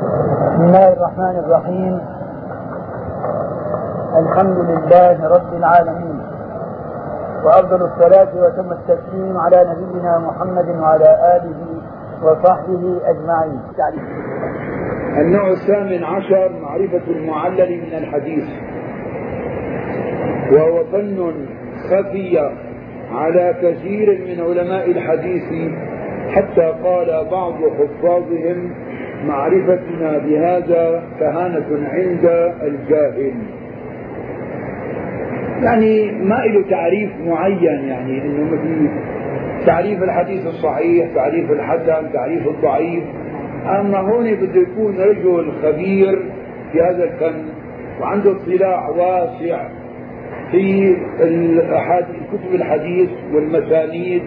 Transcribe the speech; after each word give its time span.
بسم 0.00 0.62
الله 0.62 0.92
الرحمن 0.92 1.36
الرحيم. 1.44 2.00
الحمد 4.16 4.58
لله 4.58 5.28
رب 5.28 5.54
العالمين. 5.54 6.20
وأفضل 7.44 7.82
الصلاة 7.82 8.28
وتم 8.42 8.72
التسليم 8.72 9.36
على 9.38 9.66
نبينا 9.70 10.18
محمد 10.18 10.68
وعلى 10.68 11.36
آله 11.36 11.60
وصحبه 12.22 13.00
أجمعين. 13.04 13.60
النوع 15.18 15.50
الثامن 15.50 16.04
عشر 16.04 16.50
معرفة 16.62 17.06
المعلل 17.08 17.70
من 17.80 17.98
الحديث. 17.98 18.44
وهو 20.52 20.84
فن 20.84 21.32
خفي 21.90 22.38
على 23.12 23.54
كثير 23.62 24.08
من 24.08 24.44
علماء 24.44 24.90
الحديث 24.90 25.72
حتى 26.30 26.66
قال 26.84 27.28
بعض 27.30 27.54
حفاظهم 27.54 28.74
معرفتنا 29.26 30.18
بهذا 30.18 31.02
كهانة 31.20 31.88
عند 31.92 32.52
الجاهل. 32.62 33.34
يعني 35.62 36.12
ما 36.12 36.34
له 36.34 36.70
تعريف 36.70 37.10
معين 37.26 37.88
يعني 37.88 38.22
إنه 38.22 38.44
مثل 38.44 38.88
تعريف 39.66 40.02
الحديث 40.02 40.46
الصحيح 40.46 41.14
تعريف 41.14 41.50
الحسن 41.50 42.12
تعريف 42.12 42.48
الضعيف. 42.48 43.04
أما 43.66 43.98
هون 43.98 44.34
بده 44.34 44.60
يكون 44.60 44.96
رجل 44.98 45.52
خبير 45.62 46.22
في 46.72 46.80
هذا 46.80 47.04
الفن 47.04 47.44
وعنده 48.00 48.32
اطلاع 48.32 48.88
واسع 48.88 49.68
في 50.50 50.96
كتب 52.32 52.54
الحديث 52.54 53.10
والمسانيد 53.34 54.22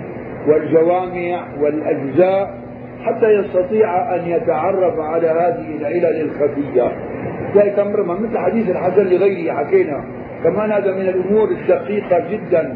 والجوامع 0.48 1.48
والأجزاء. 1.62 2.63
حتى 3.04 3.26
يستطيع 3.26 4.16
أن 4.16 4.28
يتعرف 4.28 5.00
على 5.00 5.28
هذه 5.28 5.78
العلل 5.78 6.22
الخفية. 6.22 6.92
ذلك 7.56 7.80
أمر 7.80 8.04
مثل 8.04 8.38
حديث 8.38 8.70
الحسن 8.70 9.04
لغيره 9.04 9.54
حكينا. 9.54 10.04
كمان 10.44 10.72
هذا 10.72 10.92
من 10.92 11.02
الأمور 11.02 11.48
الدقيقه 11.52 12.30
جدا. 12.32 12.76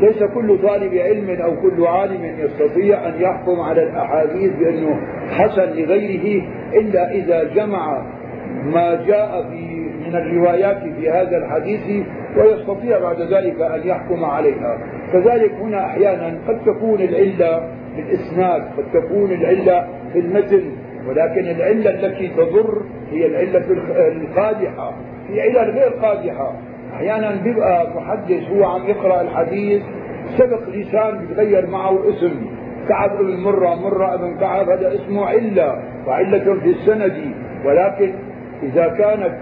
ليس 0.00 0.22
كل 0.22 0.58
طالب 0.62 0.94
علم 0.94 1.30
أو 1.40 1.56
كل 1.62 1.86
عالم 1.86 2.24
يستطيع 2.38 3.08
أن 3.08 3.20
يحكم 3.20 3.60
على 3.60 3.82
الأحاديث 3.82 4.52
بأنه 4.58 5.00
حسن 5.30 5.68
لغيره 5.72 6.42
إلا 6.74 7.10
إذا 7.10 7.44
جمع 7.44 8.02
ما 8.64 9.04
جاء 9.06 9.42
في 9.50 9.86
من 10.06 10.16
الروايات 10.16 10.78
في 11.00 11.10
هذا 11.10 11.36
الحديث 11.36 12.06
ويستطيع 12.36 12.98
بعد 12.98 13.20
ذلك 13.20 13.60
أن 13.60 13.80
يحكم 13.88 14.24
عليها. 14.24 14.78
كذلك 15.12 15.52
هنا 15.52 15.86
أحيانا 15.86 16.38
قد 16.48 16.58
تكون 16.66 17.00
العلة 17.00 17.62
في 17.96 18.02
الاسناد 18.02 18.62
قد 18.62 18.84
تكون 18.92 19.32
العلة 19.32 19.88
في 20.12 20.18
المتن 20.18 20.62
ولكن 21.08 21.40
العلة 21.40 21.90
التي 21.90 22.28
تضر 22.28 22.82
هي 23.10 23.26
العلة 23.26 23.64
القادحة. 24.08 24.92
في 25.26 25.40
علل 25.40 25.70
غير 25.70 25.88
قادحة. 26.02 26.52
أحيانا 26.94 27.42
بيبقى 27.42 27.90
محدث 27.96 28.42
هو 28.52 28.64
عم 28.64 28.86
يقرأ 28.88 29.20
الحديث 29.20 29.82
سبق 30.38 30.68
لسان 30.68 31.18
بيتغير 31.18 31.66
معه 31.66 32.08
اسم. 32.10 32.32
كعب 32.88 33.10
ابن 33.10 33.36
مرة 33.40 33.74
مرة 33.74 34.14
ابن 34.14 34.36
كعب 34.40 34.68
هذا 34.70 34.94
اسمه 34.94 35.26
علة 35.26 35.82
وعلة 36.06 36.60
في 36.60 36.70
السند. 36.70 37.34
ولكن 37.64 38.12
إذا 38.62 38.88
كانت 38.88 39.34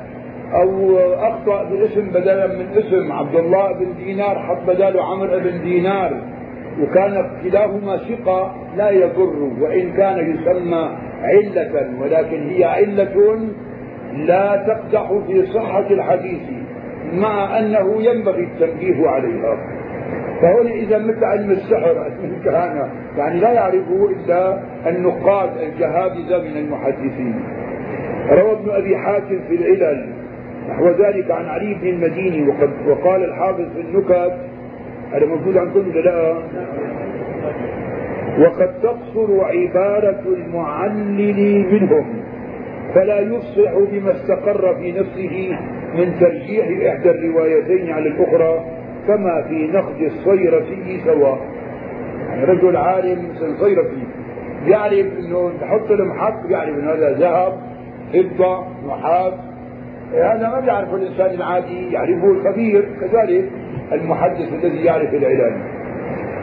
أو 0.55 0.99
أخطأ 0.99 1.65
بالاسم 1.65 2.11
بدلا 2.11 2.47
من 2.47 2.67
اسم 2.77 3.13
عبد 3.13 3.35
الله 3.35 3.73
بن 3.73 3.87
دينار 4.05 4.39
حط 4.39 4.59
بداله 4.67 5.03
عمرو 5.05 5.39
بن 5.41 5.63
دينار. 5.63 6.34
وكان 6.83 7.31
كلاهما 7.43 7.97
ثقة 7.97 8.55
لا 8.77 8.91
يضر 8.91 9.51
وإن 9.61 9.93
كان 9.93 10.35
يسمى 10.35 10.91
علة 11.23 11.91
ولكن 12.01 12.49
هي 12.49 12.65
علة 12.65 13.39
لا 14.13 14.65
تقدح 14.67 15.13
في 15.27 15.47
صحة 15.47 15.87
الحديث 15.91 16.43
مع 17.13 17.59
أنه 17.59 18.03
ينبغي 18.03 18.43
التنبيه 18.45 19.09
عليها. 19.09 19.57
فهنا 20.43 20.71
إذا 20.71 20.99
مثل 20.99 21.25
علم 21.25 21.51
السحر؟ 21.51 22.07
الكهانة 22.25 22.89
يعني 23.17 23.41
لا 23.41 23.53
يعرفه 23.53 24.09
إلا 24.11 24.61
النقاد 24.87 25.51
الجهابذة 25.59 26.39
من 26.39 26.57
المحدثين. 26.57 27.41
روى 28.31 28.53
ابن 28.53 28.71
أبي 28.71 28.97
حاتم 28.97 29.41
في 29.49 29.55
العلل 29.55 30.07
نحو 30.71 30.89
ذلك 30.89 31.31
عن 31.31 31.45
علي 31.47 31.75
بن 31.75 31.89
المديني 31.89 32.49
وقد 32.49 32.71
وقال 32.89 33.25
الحافظ 33.25 33.65
في 33.75 33.81
النكت 33.81 34.33
هذا 35.15 35.27
موجود 35.27 35.57
عندكم 35.57 35.89
ولا 35.89 36.01
لا؟ 36.01 36.35
وقد 38.39 38.81
تقصر 38.83 39.45
عبارة 39.45 40.23
المعلل 40.27 41.67
منهم 41.73 42.05
فلا 42.95 43.21
يفصح 43.21 43.73
بما 43.93 44.13
استقر 44.13 44.75
في 44.75 44.93
نفسه 44.93 45.59
من 45.95 46.21
ترجيح 46.21 46.67
إحدى 46.67 47.11
الروايتين 47.11 47.91
على 47.91 48.09
الأخرى 48.09 48.65
كما 49.07 49.43
في 49.49 49.67
نقد 49.67 50.01
الصيرفي 50.01 51.01
سواء 51.05 51.39
يعني 52.29 52.45
رجل 52.45 52.77
عالم 52.77 53.29
صيرفي 53.61 54.03
يعرف 54.67 55.07
إنه 55.19 55.53
تحط 55.61 55.91
المحط 55.91 56.51
يعرف 56.51 56.79
إنه 56.79 56.91
هذا 56.93 57.11
ذهب 57.11 57.53
فضة 58.13 58.65
نحاس 58.89 59.33
هذا 60.13 60.49
ما 60.49 60.61
بيعرفه 60.61 60.97
الإنسان 60.97 61.35
العادي 61.35 61.93
يعرفه 61.93 62.31
الخبير 62.31 62.89
كذلك. 63.01 63.51
المحدث 63.93 64.53
الذي 64.65 64.85
يعرف 64.85 65.15
العلم 65.15 65.63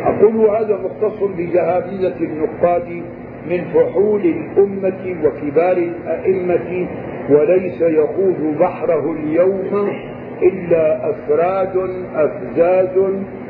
أقول 0.06 0.36
هذا 0.50 0.80
مختص 0.84 1.24
بجهابذه 1.38 2.14
النقاد 2.22 3.04
من 3.50 3.64
فحول 3.74 4.22
الأمة 4.22 5.16
وكبار 5.26 5.78
الأئمة 5.78 6.88
وليس 7.30 7.82
يخوض 7.82 8.56
بحره 8.60 9.12
اليوم 9.12 9.90
إلا 10.42 11.10
أفراد 11.10 11.90
أفزاز 12.16 12.98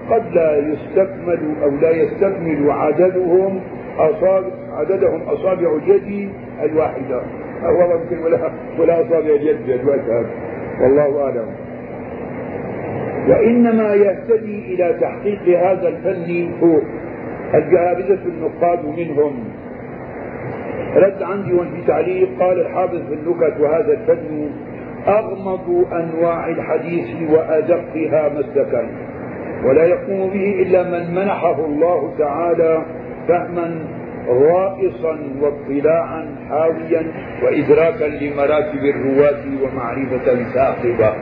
قد 0.09 0.23
لا 0.33 0.57
يستكمل 0.57 1.39
أو 1.63 1.69
لا 1.69 1.91
يستكمل 1.91 2.71
عددهم 2.71 3.59
أصابع 3.97 4.47
عددهم 4.71 5.21
أصابع 5.21 5.75
اليد 5.75 6.29
الواحدة. 6.63 7.21
أو 7.65 7.91
يمكن 7.91 8.23
ولا 8.23 8.51
ولا 8.79 9.01
أصابع 9.01 9.29
اليد 9.35 9.69
الوجه 9.69 10.25
والله 10.81 11.23
أعلم. 11.23 11.45
وإنما 13.29 13.93
يهتدي 13.93 14.73
إلى 14.73 14.97
تحقيق 15.01 15.59
هذا 15.59 15.87
الفن 15.87 16.51
هو 16.63 16.81
الجهابذة 17.53 18.19
النقاد 18.25 18.85
منهم. 18.85 19.43
رد 20.95 21.23
عندي 21.23 21.53
وفي 21.53 21.81
تعليق 21.87 22.29
قال 22.39 22.59
الحافظ 22.61 23.01
في 23.07 23.13
النكت 23.13 23.59
وهذا 23.59 23.93
الفن 23.93 24.49
أغمض 25.07 25.85
أنواع 25.93 26.47
الحديث 26.47 27.29
وأدقها 27.31 28.29
مسلكا. 28.29 28.87
ولا 29.65 29.83
يقوم 29.85 30.29
به 30.29 30.61
إلا 30.61 30.83
من 30.83 31.15
منحه 31.15 31.65
الله 31.65 32.13
تعالى 32.19 32.85
فهما 33.27 33.85
غائصا 34.27 35.17
واطلاعا 35.41 36.35
حاويا 36.49 37.03
وإدراكا 37.43 38.05
لمراتب 38.05 38.83
الرواة 38.85 39.43
ومعرفة 39.63 40.43
ثاقبة. 40.53 41.13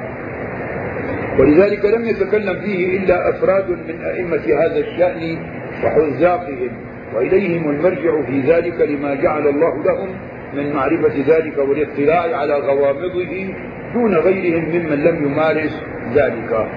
ولذلك 1.40 1.86
لم 1.86 2.06
يتكلم 2.06 2.62
فيه 2.62 2.98
إلا 2.98 3.30
أفراد 3.30 3.70
من 3.70 4.02
أئمة 4.06 4.44
هذا 4.64 4.80
الشأن 4.80 5.38
وحزاقهم 5.84 6.72
وإليهم 7.16 7.70
المرجع 7.70 8.22
في 8.22 8.42
ذلك 8.42 8.82
لما 8.82 9.16
جعل 9.16 9.48
الله 9.48 9.84
لهم 9.84 10.10
من 10.54 10.74
معرفة 10.74 11.14
ذلك 11.28 11.58
والاطلاع 11.58 12.38
على 12.38 12.54
غوامضه 12.54 13.54
دون 13.94 14.16
غيرهم 14.16 14.64
ممن 14.64 15.04
لم 15.04 15.26
يمارس 15.26 15.82
ذلك. 16.16 16.68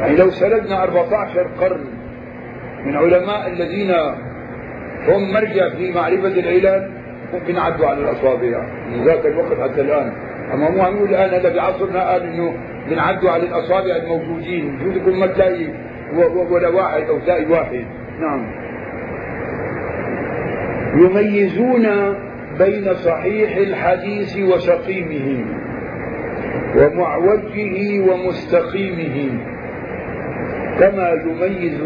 يعني 0.00 0.16
لو 0.16 0.30
سردنا 0.30 0.82
14 0.82 1.46
قرن 1.60 1.84
من 2.84 2.96
علماء 2.96 3.48
الذين 3.48 3.90
هم 5.08 5.32
مرجع 5.32 5.68
في 5.68 5.92
معرفة 5.92 6.28
العلل 6.28 6.90
ممكن 7.34 7.58
عدوا 7.58 7.86
على 7.86 8.00
الأصابع. 8.00 8.66
من 8.90 9.04
ذاك 9.04 9.26
الوقت 9.26 9.60
حتى 9.60 9.80
الآن. 9.80 10.12
أما 10.54 10.70
مو 10.70 10.82
عم 10.82 11.04
الآن 11.04 11.30
هذا 11.34 11.54
بعصرنا 11.54 12.10
قال 12.10 12.22
إنه 12.22 12.54
بنعدوا 12.90 13.30
على 13.30 13.42
الأصابع 13.42 13.96
الموجودين 13.96 14.78
بجوز 14.78 15.14
ما 15.14 15.26
تلاقي 15.26 15.66
ولا 16.50 16.68
واحد 16.68 17.02
أو 17.02 17.18
تلاقي 17.18 17.46
واحد. 17.46 17.84
نعم. 18.20 18.46
يميزون 20.94 21.86
بين 22.58 22.94
صحيح 22.94 23.56
الحديث 23.56 24.36
وسقيمه 24.36 25.44
ومعوجه 26.76 28.00
ومستقيمه. 28.00 29.38
كما 30.80 31.12
يميز 31.12 31.80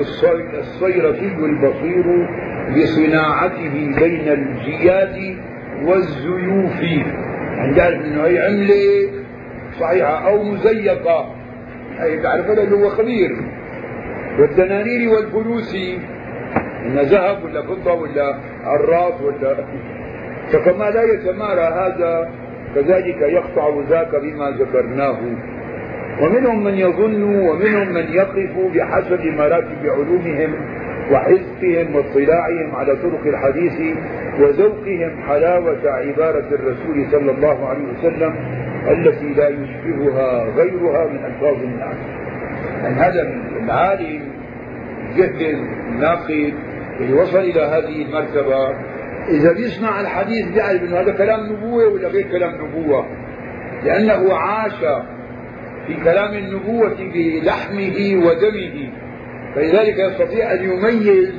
الصيرفي 0.59 1.35
البصير 1.45 2.29
بصناعته 2.77 3.95
بين 3.99 4.29
الجياد 4.29 5.37
والزيوف 5.83 6.81
تعرف 7.77 8.05
انه 8.05 8.25
هي 8.25 8.39
عملة 8.39 9.10
صحيحة 9.81 10.29
أو 10.29 10.43
مزيفة. 10.43 11.25
هي 11.99 12.23
تعرف 12.23 12.47
هذا 12.47 12.77
هو 12.77 12.89
خبير. 12.89 13.37
والدنانير 14.39 15.11
والفلوس 15.11 15.75
إن 16.87 16.99
ذهب 16.99 17.45
ولا 17.45 17.63
فضة 17.63 17.93
ولا 17.93 18.35
عراف 18.65 19.23
ولا 19.23 19.57
فكما 20.53 20.85
لا 20.85 21.03
يتمارى 21.03 21.61
هذا 21.61 22.31
كذلك 22.75 23.23
يقطع 23.23 23.81
ذاك 23.91 24.17
بما 24.23 24.51
ذكرناه. 24.51 25.19
ومنهم 26.23 26.65
من 26.65 26.75
يظن 26.75 27.23
ومنهم 27.23 27.89
من 27.89 28.13
يقف 28.13 28.75
بحسب 28.75 29.25
مراتب 29.25 29.87
علومهم 29.87 30.55
وحزقهم 31.13 31.95
واطلاعهم 31.95 32.77
على 32.77 32.97
طرق 32.97 33.27
الحديث 33.27 33.97
وذوقهم 34.41 35.23
حلاوة 35.29 35.91
عبارة 35.91 36.49
الرسول 36.53 37.07
صلى 37.11 37.31
الله 37.31 37.69
عليه 37.69 37.85
وسلم. 37.99 38.35
التي 38.89 39.35
لا 39.35 39.49
يشبهها 39.49 40.45
غيرها 40.57 41.07
من 41.07 41.25
ألفاظ 41.25 41.63
الناس 41.63 41.97
أن 42.87 42.93
هذا 42.93 43.23
العالم 43.65 44.23
جهد 45.17 45.59
الناقد 45.89 46.55
اللي 47.01 47.13
وصل 47.13 47.39
إلى 47.39 47.61
هذه 47.61 48.03
المرتبة. 48.03 48.77
إذا 49.29 49.53
بيسمع 49.53 50.01
الحديث 50.01 50.49
بيعرف 50.49 50.83
أنه 50.83 51.01
هذا 51.01 51.13
كلام 51.13 51.53
نبوة 51.53 51.89
ولا 51.89 52.09
غير 52.09 52.29
كلام 52.33 52.55
نبوة. 52.55 53.07
لأنه 53.85 54.35
عاش 54.35 54.79
في 55.87 55.95
كلام 56.05 56.35
النبوة 56.35 56.97
بلحمه 57.15 58.27
ودمه. 58.27 58.91
فلذلك 59.55 59.99
يستطيع 59.99 60.53
أن 60.53 60.65
يميز 60.65 61.35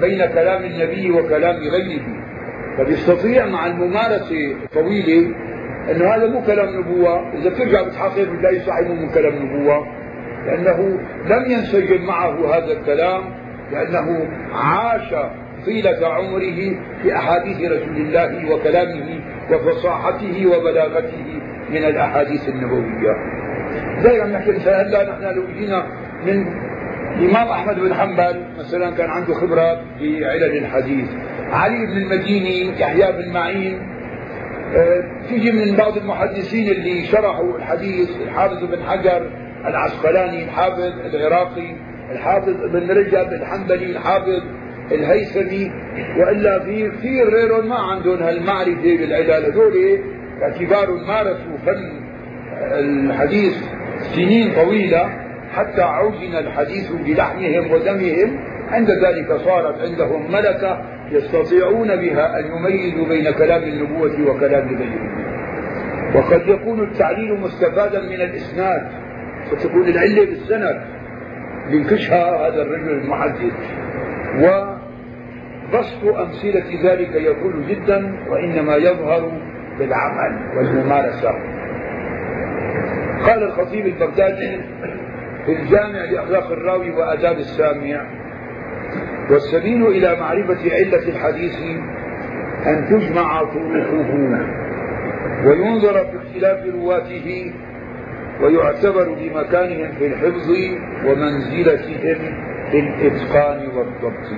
بين 0.00 0.26
كلام 0.26 0.64
النبي 0.64 1.10
وكلام 1.10 1.56
غيره. 1.56 2.02
فبيستطيع 2.78 3.46
مع 3.46 3.66
الممارسة 3.66 4.52
الطويلة 4.64 5.34
أنه 5.90 6.14
هذا 6.14 6.26
مو 6.26 6.42
كلام 6.42 6.80
نبوة. 6.80 7.32
إذا 7.32 7.50
بترجع 7.50 7.82
بتحقق 7.82 8.22
بتلاقي 8.22 8.60
صحيح 8.60 8.88
من 8.88 9.08
كلام 9.08 9.34
نبوة. 9.34 9.86
لأنه 10.46 10.98
لم 11.26 11.50
ينسجم 11.50 12.06
معه 12.06 12.56
هذا 12.56 12.72
الكلام 12.72 13.22
لأنه 13.72 14.28
عاش 14.52 15.14
طيلة 15.66 16.08
عمره 16.08 16.76
في 17.02 17.16
أحاديث 17.16 17.56
رسول 17.56 17.96
الله 17.96 18.52
وكلامه 18.52 19.20
وفصاحته 19.50 20.46
وبلاغته 20.46 21.40
من 21.70 21.84
الأحاديث 21.84 22.48
النبوية. 22.48 23.12
زي 23.98 24.18
ما 24.18 24.26
نحكي 24.26 24.50
هلا 24.50 25.10
نحن 25.10 25.36
لو 25.36 25.46
جينا 25.58 25.86
من 26.26 26.46
الإمام 27.18 27.48
أحمد 27.48 27.80
بن 27.80 27.94
حنبل 27.94 28.42
مثلا 28.58 28.90
كان 28.90 29.10
عنده 29.10 29.34
خبرات 29.34 29.78
بعلل 30.00 30.56
الحديث. 30.56 31.08
علي 31.52 31.86
بن 31.86 31.96
المديني 31.96 32.80
يحيى 32.80 33.12
بن 33.12 33.32
معين 33.32 33.95
تيجي 35.28 35.52
من 35.52 35.76
بعض 35.76 35.96
المحدثين 35.96 36.68
اللي 36.68 37.04
شرحوا 37.04 37.56
الحديث 37.56 38.10
الحافظ 38.22 38.64
بن 38.64 38.82
حجر 38.82 39.30
العسقلاني 39.66 40.44
الحافظ 40.44 40.92
العراقي 41.14 41.76
الحافظ 42.12 42.62
ابن 42.62 42.90
رجب 42.90 43.32
الحنبلي 43.32 43.86
الحافظ 43.86 44.42
الهيثمي 44.92 45.72
وإلا 46.18 46.58
في 46.58 46.90
كثير 46.90 47.30
غيرهم 47.30 47.68
ما 47.68 47.78
عندهم 47.78 48.22
هالمعرفة 48.22 48.82
بالعلل. 48.82 49.44
هذول 49.44 49.98
باعتبار 50.40 50.92
مارسوا 51.06 51.56
فن 51.66 52.00
الحديث 52.72 53.56
سنين 53.98 54.54
طويلة 54.54 55.08
حتى 55.52 55.82
عوجن 55.82 56.36
الحديث 56.36 56.92
بلحمهم 56.92 57.70
ودمهم. 57.70 58.55
عند 58.70 58.90
ذلك 58.90 59.32
صارت 59.32 59.80
عندهم 59.80 60.32
ملكة 60.32 60.82
يستطيعون 61.10 61.96
بها 61.96 62.38
أن 62.38 62.44
يميزوا 62.46 63.08
بين 63.08 63.30
كلام 63.30 63.62
النبوة 63.62 64.30
وكلام 64.30 64.68
غيره 64.68 65.26
وقد 66.14 66.48
يكون 66.48 66.82
التعليل 66.82 67.40
مستفادا 67.40 68.00
من 68.00 68.20
الإسناد 68.20 68.88
فتكون 69.50 69.88
العلة 69.88 70.24
بالسند. 70.24 70.80
لينكشها 71.70 72.48
هذا 72.48 72.62
الرجل 72.62 72.90
المحدث. 72.90 73.52
وبسط 74.36 76.04
أمثلة 76.04 76.92
ذلك 76.92 77.14
يقول 77.14 77.66
جدا 77.68 78.16
وإنما 78.30 78.76
يظهر 78.76 79.32
بالعمل 79.78 80.56
والممارسة. 80.56 81.30
قال 83.26 83.42
الخطيب 83.42 83.86
البغدادي 83.86 84.60
في 85.46 85.52
الجامع 85.52 86.04
لأخلاق 86.04 86.50
الراوي 86.50 86.90
وآداب 86.90 87.38
السامع 87.38 88.06
والسبيل 89.30 89.86
إلى 89.86 90.16
معرفة 90.20 90.74
علة 90.74 91.08
الحديث 91.08 91.60
أن 92.66 92.86
تجمع 92.90 93.42
طرقه 93.44 94.10
وينظر 95.44 96.04
في 96.04 96.16
اختلاف 96.16 96.66
رواته 96.74 97.52
ويعتبر 98.42 99.16
بمكانهم 99.20 99.92
في 99.98 100.06
الحفظ 100.06 100.50
ومنزلتهم 101.06 102.18
في 102.70 102.78
الإتقان 102.78 103.68
والضبط. 103.76 104.32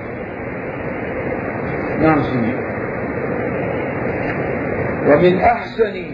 نعم 2.01 2.23
سيدي. 2.23 2.53
ومن 5.07 5.41
أحسن 5.41 6.05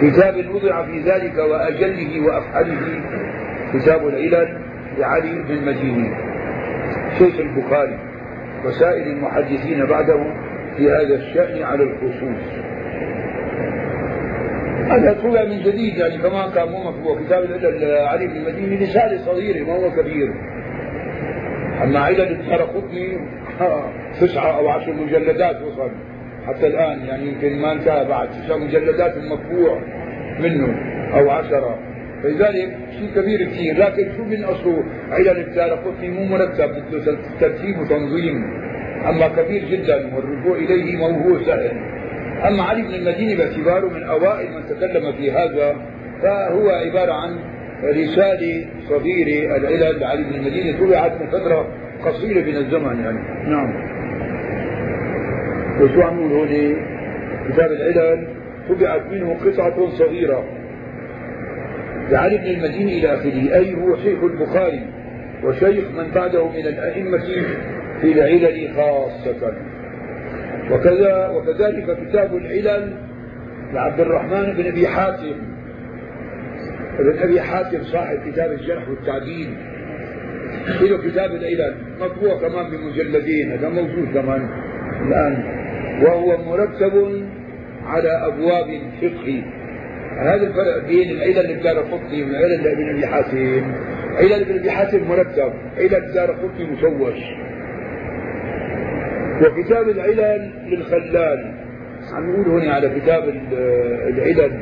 كتاب 0.00 0.54
وضع 0.54 0.86
في 0.86 1.00
ذلك 1.00 1.38
وأجله 1.38 2.26
وأفعله 2.26 3.00
كتاب 3.74 4.06
العلل 4.08 4.71
لعلي 4.98 5.42
بن 5.42 5.54
المديني 5.54 6.14
شيخ 7.18 7.40
البخاري 7.40 7.98
وسائر 8.64 9.06
المحدثين 9.06 9.86
بعده 9.86 10.34
في 10.76 10.90
هذا 10.90 11.14
الشأن 11.14 11.62
على 11.62 11.82
الخصوص. 11.82 12.62
هذا 14.86 15.18
طلع 15.22 15.44
من 15.44 15.58
جديد 15.58 15.96
يعني 15.96 16.18
كمان 16.18 16.50
كان 16.50 16.68
مو 16.68 16.84
مطبوع 16.84 17.20
كتاب 17.20 17.42
علي 17.84 18.26
بن 18.26 18.36
المديني 18.36 18.84
رسالة 18.84 19.18
صغيرة 19.18 19.66
ما 19.66 19.72
هو 19.72 19.90
كبير. 19.90 20.34
أما 21.82 21.98
علل 21.98 22.20
الدار 22.20 22.62
قطني 22.62 23.18
تسعة 24.20 24.58
أو 24.58 24.68
عشر 24.68 24.92
مجلدات 24.92 25.62
وصل. 25.62 25.90
حتى 26.46 26.66
الآن 26.66 27.04
يعني 27.06 27.28
يمكن 27.28 27.58
ما 27.58 27.72
انتهى 27.72 28.04
بعد 28.04 28.28
تسع 28.30 28.56
مجلدات 28.56 29.16
المطبوع 29.16 29.82
منه 30.40 30.74
أو 31.14 31.30
عشرة. 31.30 31.78
فلذلك 32.22 32.76
شيء 32.98 33.10
كبير 33.16 33.44
كثير 33.44 33.78
لكن 33.78 34.16
شو 34.16 34.24
من 34.24 34.44
أصله؟ 34.44 34.84
علل 35.10 35.38
الدار 35.38 35.70
قطني 35.70 36.10
مو 36.10 36.24
مرتب 36.24 36.70
بده 36.70 37.18
ترتيب 37.40 37.78
وتنظيم. 37.78 38.44
أما 39.08 39.28
كبير 39.28 39.64
جدا 39.64 40.16
والرجوع 40.16 40.56
إليه 40.56 40.96
ما 40.96 41.24
هو 41.24 41.38
سهل. 41.44 41.70
أما 42.48 42.62
علي 42.62 42.82
بن 42.82 42.94
المديني 42.94 43.36
باعتباره 43.36 43.88
من 43.88 44.02
أوائل 44.02 44.52
من 44.52 44.62
تكلم 44.68 45.12
في 45.12 45.30
هذا 45.30 45.76
فهو 46.22 46.70
عبارة 46.70 47.12
عن 47.12 47.38
رسالة 47.84 48.66
صغيرة 48.88 49.56
العلل. 49.56 50.00
لعلي 50.00 50.24
بن 50.24 50.34
المديني 50.34 50.72
طبعت 50.72 51.20
من 51.20 51.26
فترة 51.26 51.68
قصيرة 52.04 52.44
من 52.44 52.56
الزمن 52.56 53.00
يعني. 53.04 53.50
نعم. 53.50 53.74
وشو 55.80 56.02
عم 56.02 56.20
نقول 56.20 56.76
كتاب 57.48 57.72
العلل. 57.72 58.26
طبعت 58.68 59.02
منه 59.10 59.36
قطعة 59.44 59.90
صغيرة. 59.98 60.44
لعلي 62.12 62.38
بن 62.38 62.46
المديني 62.46 62.98
إلى 62.98 63.14
آخره. 63.14 63.54
أي 63.54 63.74
هو 63.74 63.96
شيخ 63.96 64.22
البخاري 64.22 64.86
وشيخ 65.44 65.84
من 65.98 66.10
بعده 66.14 66.48
من 66.48 66.66
الأئمة 66.66 67.24
في 68.00 68.12
العلل 68.12 68.74
خاصة. 68.76 69.52
وكذا 70.70 71.28
وكذلك 71.28 72.08
كتاب 72.08 72.36
العلل 72.36 72.92
لعبد 73.72 74.00
الرحمن 74.00 74.52
بن 74.52 74.66
أبي 74.66 74.86
حاتم. 74.86 75.36
ابن 76.98 77.18
أبي 77.18 77.40
حاتم 77.40 77.82
صاحب 77.82 78.18
كتاب 78.26 78.52
الجرح 78.52 78.88
والتعديل. 78.88 79.54
له 80.80 80.98
كتاب 80.98 81.30
العلل. 81.30 81.74
مطبوع 82.00 82.38
كمان 82.40 82.70
بمجلدين. 82.70 83.52
هذا 83.52 83.68
موجود 83.68 84.08
كمان 84.14 84.48
الآن. 85.06 85.44
وهو 86.02 86.36
مرتب 86.36 87.26
على 87.86 88.08
أبواب 88.08 88.80
فقه 89.02 89.42
هذا 90.18 90.46
الفرق 90.46 90.86
بين 90.86 91.10
العلل 91.10 91.46
للدار 91.46 91.78
قطني 91.78 92.22
والعلل 92.22 92.62
لابن 92.64 92.88
ابي 92.90 93.06
حاتم 93.06 93.62
علل 94.16 94.32
ابن 94.32 94.58
ابي 94.58 94.70
حاتم 94.70 95.08
مرتب 95.08 95.52
علل 95.78 95.94
الدار 95.94 96.30
قطني 96.30 96.64
مشوش 96.64 97.18
وكتاب 99.42 99.88
العلل 99.88 100.50
للخلال. 100.66 101.54
عم 102.12 102.30
نقول 102.30 102.60
هنا 102.60 102.72
على 102.74 102.88
كتاب 103.00 103.24
العلل. 104.08 104.52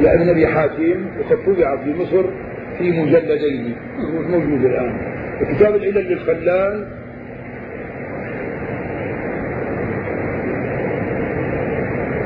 لابن 0.00 0.28
أبي 0.28 0.46
حاتم 0.46 1.06
وقد 1.20 1.36
طبع 1.46 1.76
في 1.76 1.94
مصر 1.94 2.24
في 2.78 2.90
مجلدين. 2.90 3.74
موجود 4.28 4.64
الآن. 4.64 4.98
وكتاب 5.42 5.74
العلل 5.74 6.12
للخلال 6.12 6.86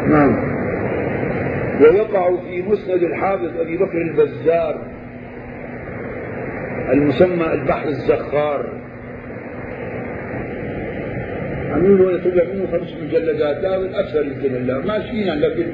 نعم 0.08 0.54
ويقع 1.80 2.36
في 2.36 2.62
مسند 2.62 3.02
الحافظ 3.02 3.60
أبي 3.60 3.76
بكر 3.76 4.02
البزار 4.02 4.86
المسمى 6.92 7.52
البحر 7.52 7.88
الزخار. 7.88 8.66
عاملين 11.70 11.96
له 11.96 12.18
طلع 12.24 12.44
منه 12.44 12.66
خمس 12.66 12.94
مجلدات 13.02 13.56
لا 13.56 14.00
أكثر 14.00 14.26
يمكن 14.26 14.56
الله. 14.56 14.78
ماشيين 14.78 15.34
لكن 15.34 15.66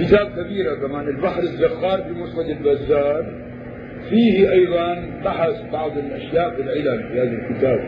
كتاب 0.00 0.26
كبيرة 0.26 0.74
كمان. 0.74 1.08
البحر 1.08 1.40
الزخار 1.40 2.02
في 2.02 2.10
مسند 2.10 2.50
البزار. 2.50 3.26
فيه 4.10 4.52
أيضا 4.52 5.02
بحث 5.24 5.72
بعض 5.72 5.98
الأشياء 5.98 6.50
في 6.50 6.62
العلل 6.62 7.02
في 7.02 7.20
هذا 7.20 7.32
الكتاب. 7.32 7.80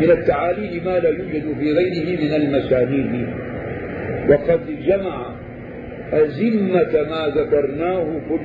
من 0.00 0.10
التعاليل 0.10 0.84
ما 0.84 0.98
لا 0.98 1.08
يوجد 1.08 1.58
في 1.58 1.72
غيره 1.72 2.20
من 2.20 2.34
المسانيد. 2.34 3.28
وقد 4.28 4.60
جمع 4.86 5.37
أزمة 6.12 7.02
ما 7.10 7.32
ذكرناه 7.36 8.20
كل 8.28 8.40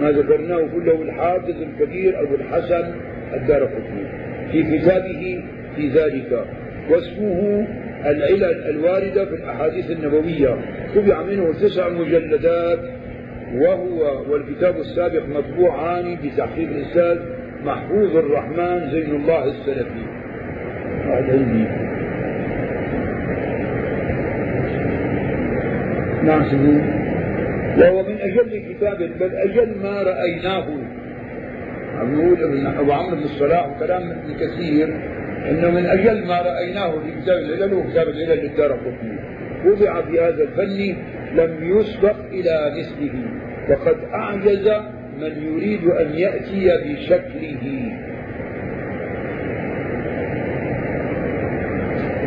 ما 0.00 0.10
ذكرناه 0.10 0.68
كله 0.74 1.02
الحافظ 1.02 1.54
الكبير 1.62 2.22
أبو 2.22 2.34
الحسن 2.34 2.94
الدار 3.34 3.64
قطني. 3.64 4.04
في 4.52 4.78
كتابه 4.78 5.44
في 5.76 5.88
ذلك 5.88 6.44
واسمه 6.90 7.66
العلل 8.06 8.70
الواردة 8.70 9.24
في 9.24 9.34
الأحاديث 9.34 9.90
النبوية. 9.90 10.58
طبع 10.94 11.22
منه 11.22 11.52
تسع 11.52 11.88
مجلدات 11.88 12.78
وهو 13.54 14.22
والكتاب 14.32 14.76
السابق 14.76 15.22
مطبوعان 15.28 16.16
بتحقيق 16.24 16.68
الأستاذ 16.68 17.18
محفوظ 17.64 18.16
الرحمن 18.16 18.90
زين 18.90 19.14
الله 19.14 19.44
السلفي. 19.44 20.04
سيدي 26.28 26.80
وهو 27.78 28.02
من 28.02 28.20
أجل 28.20 28.74
كتاب 28.74 28.98
بل 28.98 29.36
أجل 29.36 29.78
ما 29.82 30.02
رأيناه. 30.02 30.66
عم 31.94 32.20
ابن 32.20 32.66
أبو 32.66 32.92
عمرو 32.92 33.16
بن 33.16 33.22
الصلاح 33.22 33.68
وكلام 33.68 34.10
ابن 34.10 34.34
كثير 34.34 34.88
إنه 35.50 35.70
من 35.70 35.86
أجل 35.86 36.26
ما 36.26 36.42
رأيناه 36.42 36.90
في 36.90 37.20
كتاب 37.20 37.38
العلل 37.38 37.74
وكتاب 37.74 38.08
العلل 38.08 38.44
للدار 38.44 38.72
قطني. 38.72 39.18
وضع 39.64 40.02
في 40.02 40.20
هذا 40.20 40.42
الفن 40.42 40.96
لم 41.34 41.78
يسبق 41.78 42.16
إلى 42.32 42.72
مثله. 42.78 43.14
وقد 43.70 43.96
أعجز 44.14 44.68
من 45.20 45.32
يريد 45.42 45.84
أن 45.84 46.10
يأتي 46.14 46.70
بشكله. 46.84 47.92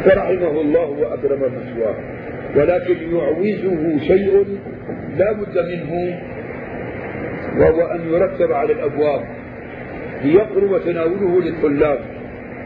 فرحمه 0.06 0.62
الله 0.62 0.90
وأكرم 0.90 1.40
مثواه 1.40 2.21
ولكن 2.56 3.16
يعوزه 3.16 4.00
شيء 4.08 4.46
لا 5.18 5.32
بد 5.32 5.58
منه 5.58 6.20
وهو 7.58 7.82
أن 7.82 8.02
يرتب 8.14 8.52
على 8.52 8.74
الأبواب 8.74 9.22
ليقرب 10.24 10.82
تناوله 10.86 11.42
للطلاب 11.42 12.00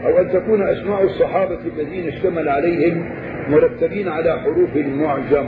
أو 0.04 0.20
أن 0.20 0.28
تكون 0.30 0.62
أسماء 0.62 1.04
الصحابة 1.04 1.58
الذين 1.76 2.08
اشتمل 2.08 2.48
عليهم 2.48 3.04
مرتبين 3.48 4.08
على 4.08 4.40
حروف 4.40 4.76
المعجم 4.76 5.46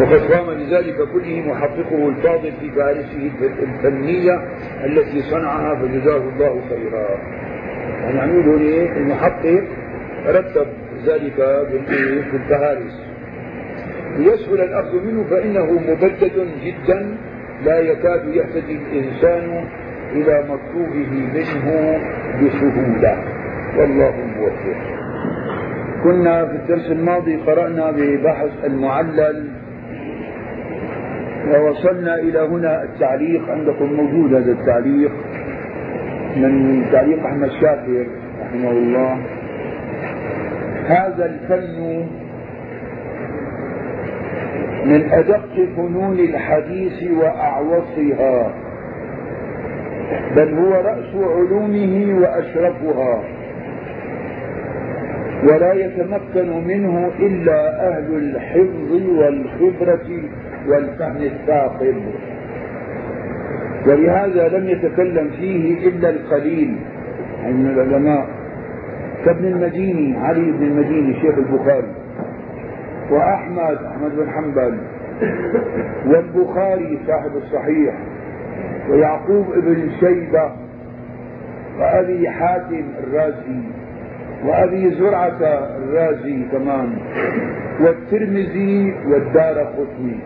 وقد 0.00 0.32
قام 0.32 0.50
لذلك 0.50 0.96
كله 1.12 1.40
محققه 1.40 2.08
الفاضل 2.08 2.52
في 2.60 2.70
فارسه 2.70 3.30
الفنية 3.62 4.34
التي 4.84 5.22
صنعها 5.22 5.74
فجزاه 5.74 6.16
الله 6.16 6.60
خيرا. 6.68 7.08
نقول 8.12 8.60
هنا 8.60 8.96
المحقق 8.96 9.64
رتب 10.26 10.66
ذلك 11.06 11.34
في 12.30 12.36
الفهارس 12.36 13.14
ليسهل 14.18 14.60
الأخذ 14.60 15.04
منه 15.06 15.24
فإنه 15.24 15.64
مبدد 15.72 16.48
جدا 16.64 17.16
لا 17.64 17.78
يكاد 17.78 18.28
يهتدي 18.28 18.78
الإنسان 18.78 19.64
إلى 20.12 20.44
مطلوبه 20.48 21.30
منه 21.34 21.98
بسهولة. 22.42 23.24
والله 23.78 24.14
موفق. 24.36 24.76
كنا 26.04 26.46
في 26.46 26.52
الدرس 26.56 26.90
الماضي 26.90 27.36
قرأنا 27.36 27.90
ببحث 27.90 28.64
المعلل 28.64 29.48
ووصلنا 31.48 32.14
إلى 32.14 32.38
هنا 32.38 32.82
التعليق 32.82 33.50
عندكم 33.50 33.92
موجود 33.92 34.34
هذا 34.34 34.52
التعليق. 34.52 35.12
من 36.36 36.84
تعليق 36.92 37.26
أحمد 37.26 37.50
شاكر 37.50 38.06
رحمه 38.42 38.70
الله. 38.70 39.18
هذا 40.86 41.26
الفن 41.26 42.06
من 44.84 45.12
أدق 45.12 45.54
فنون 45.76 46.18
الحديث 46.18 47.10
وأعوصها 47.12 48.54
بل 50.36 50.54
هو 50.54 50.72
رأس 50.72 51.14
علومه 51.14 52.20
وأشرفها 52.22 53.22
ولا 55.44 55.72
يتمكن 55.72 56.66
منه 56.66 57.10
إلا 57.18 57.88
أهل 57.88 58.14
الحفظ 58.14 58.92
والخبرة 58.92 60.08
والفهم 60.68 61.16
الثاقب. 61.22 61.96
ولهذا 63.86 64.48
لم 64.48 64.68
يتكلم 64.68 65.30
فيه 65.30 65.88
إلا 65.88 66.10
القليل 66.10 66.76
من 67.44 67.66
العلماء. 67.66 68.26
كابن 69.24 69.44
المديني 69.44 70.18
علي 70.18 70.50
بن 70.52 70.62
المديني 70.66 71.14
شيخ 71.14 71.34
البخاري 71.38 71.92
وأحمد 73.10 73.78
أحمد 73.84 74.16
بن 74.16 74.30
حنبل 74.30 74.78
والبخاري 76.06 76.98
صاحب 77.06 77.30
الصحيح 77.36 77.94
ويعقوب 78.90 79.46
ابن 79.52 79.90
شيبة 80.00 80.52
وأبي 81.78 82.30
حاتم 82.30 82.84
الرازي 83.04 83.60
وأبي 84.46 84.90
زرعة 84.94 85.38
الرازي 85.78 86.42
كمان 86.52 86.98
والترمذي 87.80 88.94
والدار 89.08 89.58
قطني. 89.58 90.18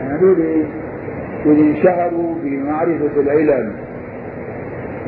هذول 0.00 0.64
يعني 1.46 1.60
اللي 1.60 1.70
انشهروا 1.70 2.34
بمعرفة 2.44 3.20
العلل. 3.20 3.72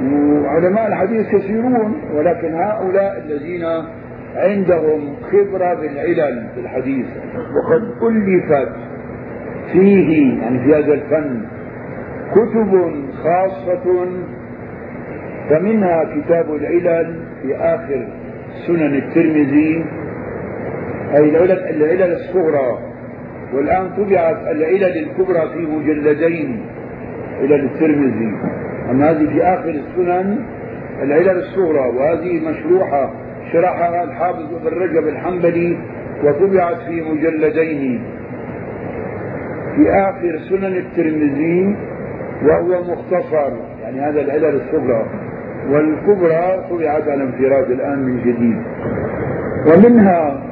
وعلماء 0.03 0.89
الحديث 0.89 1.27
كثيرون 1.29 1.95
ولكن 2.15 2.55
هؤلاء 2.55 3.19
الذين 3.19 3.65
عندهم 4.37 5.17
خبرة 5.31 5.75
بالعلل 5.75 6.49
في 6.55 6.61
الحديث 6.61 7.07
وقد 7.37 8.13
ألفت 8.13 8.69
فيه 9.73 10.41
يعني 10.43 10.59
في 10.59 10.75
هذا 10.75 10.95
الفن 10.95 11.43
كتب 12.33 12.93
خاصة 13.23 14.07
فمنها 15.51 16.05
كتاب 16.05 16.55
العلل 16.55 17.21
في 17.43 17.57
آخر 17.57 18.09
سنن 18.67 18.95
الترمذي 18.95 19.85
أي 21.17 21.29
العلل 21.71 22.13
الصغرى. 22.13 22.79
والآن 23.55 23.91
طبعت 23.97 24.37
العلل 24.51 24.97
الكبرى 24.99 25.51
في 25.55 25.59
مجلدين 25.59 26.67
علل 27.41 27.65
الترمذي. 27.65 28.33
أما 28.91 29.11
هذه 29.11 29.27
في 29.27 29.43
آخر 29.43 29.69
السنن 29.69 30.39
العلل 31.03 31.39
الصغرى 31.39 31.89
وهذه 31.97 32.51
مشروحة 32.51 33.13
شرحها 33.53 34.05
الحافظ 34.05 34.55
ابن 34.55 34.77
رجب 34.79 35.09
الحنبلي 35.09 35.79
وطبعت 36.25 36.77
في 36.77 37.01
مجلدين. 37.01 38.03
في 39.77 39.91
آخر 39.91 40.39
سنن 40.49 40.77
الترمذي 40.77 41.77
وهو 42.43 42.83
مختصر 42.83 43.53
يعني 43.83 44.01
هذا 44.01 44.21
العلل 44.21 44.61
الصغرى. 44.61 45.07
والكبرى 45.71 46.65
طبعت 46.71 47.09
على 47.09 47.23
انفراد 47.23 47.71
الآن 47.71 47.99
من 47.99 48.21
جديد. 48.21 48.63
ومنها 49.67 50.43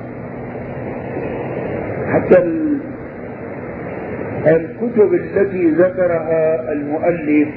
حتى 2.13 2.64
الكتب 4.47 5.15
التي 5.15 5.71
ذكرها 5.71 6.73
المؤلف 6.73 7.49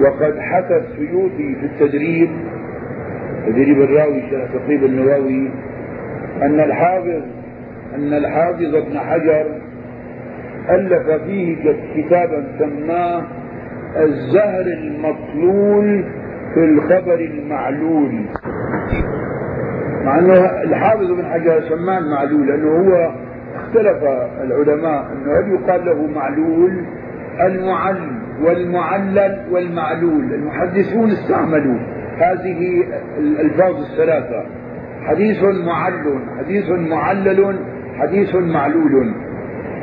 وقد 0.00 0.38
حكى 0.38 0.76
السيوطي 0.76 1.54
في 1.60 1.66
التدريب 1.66 2.30
تدريب 3.46 3.80
الراوي 3.82 4.22
شرح 4.30 4.44
تقريب 4.54 4.84
النواوي 4.84 5.50
أن 6.42 6.60
الحافظ 6.60 7.22
أن 7.94 8.12
الحافظ 8.14 8.74
ابن 8.74 8.98
حجر 8.98 9.46
ألف 10.70 11.10
فيه 11.10 11.56
كتابا 11.96 12.44
سماه 12.58 13.22
الزهر 13.96 14.60
المطلول 14.66 16.04
في 16.54 16.60
الخبر 16.64 17.14
المعلول. 17.20 18.12
مع 20.04 20.18
أنه 20.18 20.62
الحافظ 20.62 21.10
ابن 21.10 21.24
حجر 21.24 21.60
سماه 21.68 21.98
المعلول 21.98 22.46
لأنه 22.48 22.68
هو 22.68 23.12
اختلف 23.72 24.02
العلماء 24.42 25.12
إنه 25.12 25.38
هل 25.38 25.54
يقال 25.54 25.84
له 25.84 26.06
معلول؟ 26.06 26.84
المعل 27.40 28.22
والمعلل 28.44 29.46
والمعلول 29.50 30.34
المحدثون 30.34 31.10
استعملوا 31.10 31.78
هذه 32.18 32.84
الألفاظ 33.18 33.74
الثلاثة. 33.80 34.44
حديث 35.04 35.42
معل 35.42 36.18
حديث 36.38 36.70
معلل 36.70 37.58
حديث 37.98 38.34
معلول. 38.34 39.14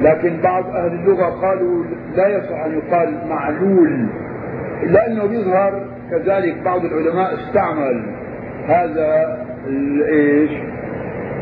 لكن 0.01 0.41
بعض 0.43 0.65
أهل 0.65 0.91
اللغة 0.93 1.25
قالوا 1.25 1.84
لا 2.15 2.27
يصح 2.27 2.65
أن 2.65 2.77
يقال 2.77 3.27
معلول 3.29 4.10
إلا 4.84 5.08
أنه 5.08 5.24
يظهر 5.24 5.86
كذلك 6.12 6.58
بعض 6.65 6.86
العلماء 6.86 7.34
استعمل 7.34 8.03
هذا 8.67 9.38
إيش؟ 10.10 10.51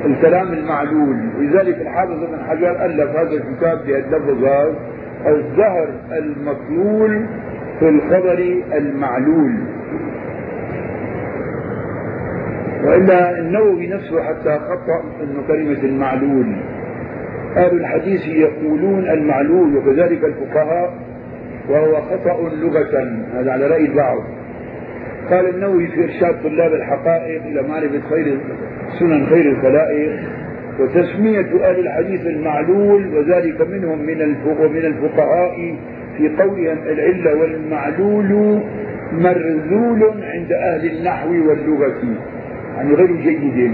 الكلام 0.06 0.54
المعلول. 0.54 1.18
ولذلك 1.38 1.82
الحافظ 1.82 2.24
ابن 2.24 2.44
حجر 2.50 2.86
ألف 2.86 3.10
هذا 3.10 3.32
الكتاب 3.32 3.86
بهاللفظ 3.88 4.76
الزهر 5.28 5.90
المطلول 6.12 7.26
في 7.80 7.90
الخبر 7.90 8.62
المعلول. 8.74 9.54
وإلا 12.84 13.40
النووي 13.40 13.88
نفسه 13.88 14.24
حتى 14.24 14.60
خطأ 14.60 15.04
أنه 15.24 15.48
كلمة 15.48 15.84
المعلول. 15.84 16.56
أهل 17.58 17.78
الحديث 17.78 18.28
يقولون 18.28 19.10
المعلول 19.10 19.78
وكذلك 19.78 20.24
الفقهاء 20.24 20.94
وهو 21.70 22.02
خطأ 22.02 22.50
لغة. 22.50 23.24
هذا 23.34 23.52
على 23.52 23.68
رأي 23.68 23.86
البعض. 23.86 24.18
قال 25.30 25.50
النووي 25.56 25.88
في 25.88 26.04
إرشاد 26.04 26.44
طلاب 26.44 26.74
الحقائق 26.74 27.42
إلى 27.44 27.68
معرفة 27.68 28.02
خير 28.10 28.38
سنن 29.00 29.26
خير 29.26 29.52
الخلائق 29.52 30.20
وتسمية 30.80 31.70
أهل 31.70 31.80
الحديث 31.80 32.26
المعلول 32.26 33.18
وذلك 33.18 33.62
منهم 33.62 34.06
من 34.06 34.36
ومن 34.60 34.86
الفقهاء 34.86 35.76
في 36.18 36.30
قولهم 36.30 36.78
العلة 36.88 37.36
والمعلول 37.36 38.60
مرذول 39.12 40.04
عند 40.24 40.52
أهل 40.52 40.98
النحو 40.98 41.30
واللغة 41.30 42.02
يعني 42.78 42.94
غير 42.94 43.12
جيد 43.12 43.74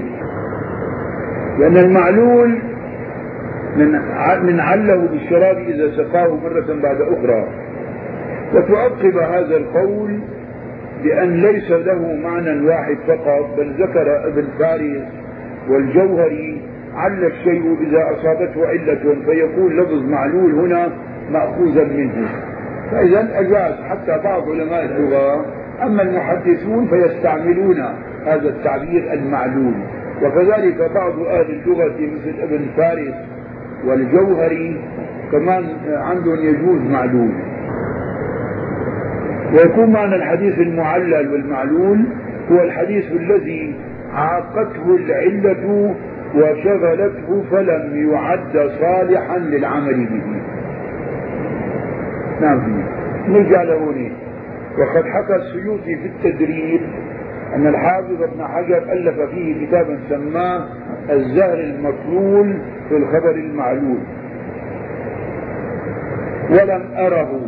لأن 1.60 1.78
المعلول 1.78 2.60
من 3.78 3.92
من 4.44 4.60
عله 4.60 4.96
بالشراب 4.96 5.58
إذا 5.58 5.92
سقاه 5.98 6.38
مرة 6.44 6.82
بعد 6.84 7.02
أخرى. 7.02 7.48
وتعقب 8.54 9.18
هذا 9.18 9.58
القول 9.58 10.20
بأن 11.04 11.34
ليس 11.34 11.72
له 11.72 12.14
معنى 12.24 12.68
واحد 12.68 12.98
فقط 13.08 13.56
بل 13.58 13.74
ذكر 13.80 14.28
ابن 14.28 14.48
فارس 14.60 15.04
والجوهري 15.70 16.62
عل 16.96 17.26
الشيء 17.26 17.78
إذا 17.82 18.12
أصابته 18.12 18.68
علة 18.68 19.16
فيكون 19.26 19.80
لفظ 19.80 20.04
معلول 20.10 20.52
هنا 20.52 20.90
مأخوذا 21.32 21.84
منه. 21.84 22.28
فإذا 22.92 23.40
أجاز 23.40 23.74
حتى 23.90 24.24
بعض 24.24 24.50
علماء 24.50 24.86
اللغة 24.86 25.46
أما 25.84 26.02
المحدثون 26.02 26.88
فيستعملون 26.88 27.80
هذا 28.26 28.50
التعبير 28.50 29.14
المعلول. 29.14 29.74
وكذلك 30.24 30.92
بعض 30.96 31.20
أهل 31.20 31.52
اللغة 31.52 31.96
مثل 32.00 32.34
ابن 32.44 32.66
فارس 32.78 33.14
والجوهري 33.86 34.82
كمان 35.32 35.64
عندهم 35.88 36.40
يجوز 36.40 36.82
معلول. 36.82 37.32
ويكون 39.54 39.92
معنى 39.92 40.16
الحديث 40.16 40.60
المعلل 40.60 41.32
والمعلول 41.34 42.06
هو 42.52 42.62
الحديث 42.62 43.12
الذي 43.12 43.76
عاقته 44.14 44.96
العلة 44.96 45.96
وشغلته 46.36 47.44
فلم 47.52 48.12
يعد 48.12 48.72
صالحا 48.82 49.38
للعمل 49.38 50.06
به. 50.06 50.42
نعم. 52.42 52.84
نرجع 53.28 53.64
لهوني 53.64 54.12
وقد 54.78 55.06
حكى 55.06 55.36
السيوطي 55.36 55.96
في 55.96 56.08
التدريب 56.08 56.82
أن 57.56 57.68
الحافظ 57.68 58.22
ابن 58.22 58.44
حجر 58.44 58.78
ألف 58.92 59.22
فيه 59.22 59.66
كتابا 59.66 60.00
سماه 60.10 60.66
الزهر 61.10 61.60
المطلول 61.60 62.58
في 62.90 62.98
الخبر 62.98 63.32
المعلول. 63.32 64.00
ولم 66.50 66.84
أره. 66.98 67.42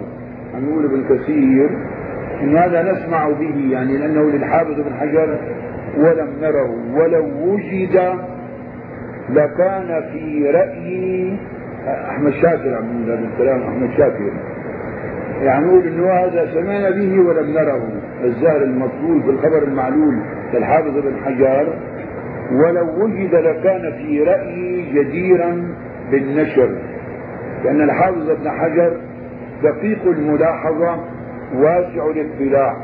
عن 0.55 0.63
يقول 0.69 0.85
ابن 0.85 1.03
كثير 1.09 1.69
هذا 2.41 2.91
نسمع 2.91 3.29
به 3.29 3.69
يعني 3.71 3.97
لأنه 3.97 4.31
للحافظ 4.31 4.79
ابن 4.79 4.93
حجر 4.99 5.39
ولم 5.97 6.29
نره. 6.41 6.75
ولو 6.95 7.25
وجد 7.43 8.13
لكان 9.29 10.03
في 10.11 10.51
رأيي 10.51 11.37
أحمد 11.87 12.31
شاكر 12.31 12.79
هذا 13.07 13.19
الكلام 13.33 13.61
أحمد 13.61 13.89
شاكر. 13.97 14.31
يعني 15.41 15.65
نقول 15.65 15.87
إنه 15.87 16.11
هذا 16.11 16.53
سمعنا 16.53 16.89
به 16.89 17.19
ولم 17.19 17.53
نره. 17.53 17.87
الزهر 18.23 18.63
المطلول 18.63 19.23
في 19.23 19.29
الخبر 19.29 19.63
المعلول 19.63 20.19
كالحافظ 20.53 20.97
ابن 20.97 21.13
حجر 21.25 21.73
ولو 22.51 23.03
وجد 23.03 23.35
لكان 23.35 23.91
في 23.91 24.23
رأيي 24.23 24.93
جديرا 24.93 25.75
بالنشر. 26.11 26.69
لأن 27.63 27.81
الحافظ 27.81 28.29
ابن 28.29 28.49
حجر 28.49 28.97
دقيق 29.63 30.05
الملاحظة 30.05 31.14
واسع 31.55 32.09
الاطلاع 32.09 32.77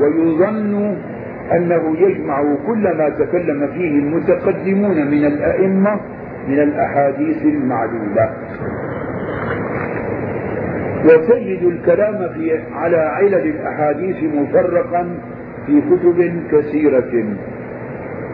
ويظن 0.00 0.96
أنه 1.52 1.96
يجمع 1.98 2.42
كل 2.66 2.96
ما 2.98 3.08
تكلم 3.08 3.66
فيه 3.66 3.98
المتقدمون 3.98 5.06
من 5.10 5.24
الأئمة 5.24 6.00
من 6.48 6.58
الأحاديث 6.60 7.42
المعلولة 7.42 8.30
وتجد 11.04 11.62
الكلام 11.62 12.28
في 12.34 12.58
على 12.72 12.96
علل 12.96 13.34
الأحاديث 13.34 14.16
مفرقا 14.34 15.08
في 15.66 15.80
كتب 15.80 16.42
كثيرة. 16.52 17.24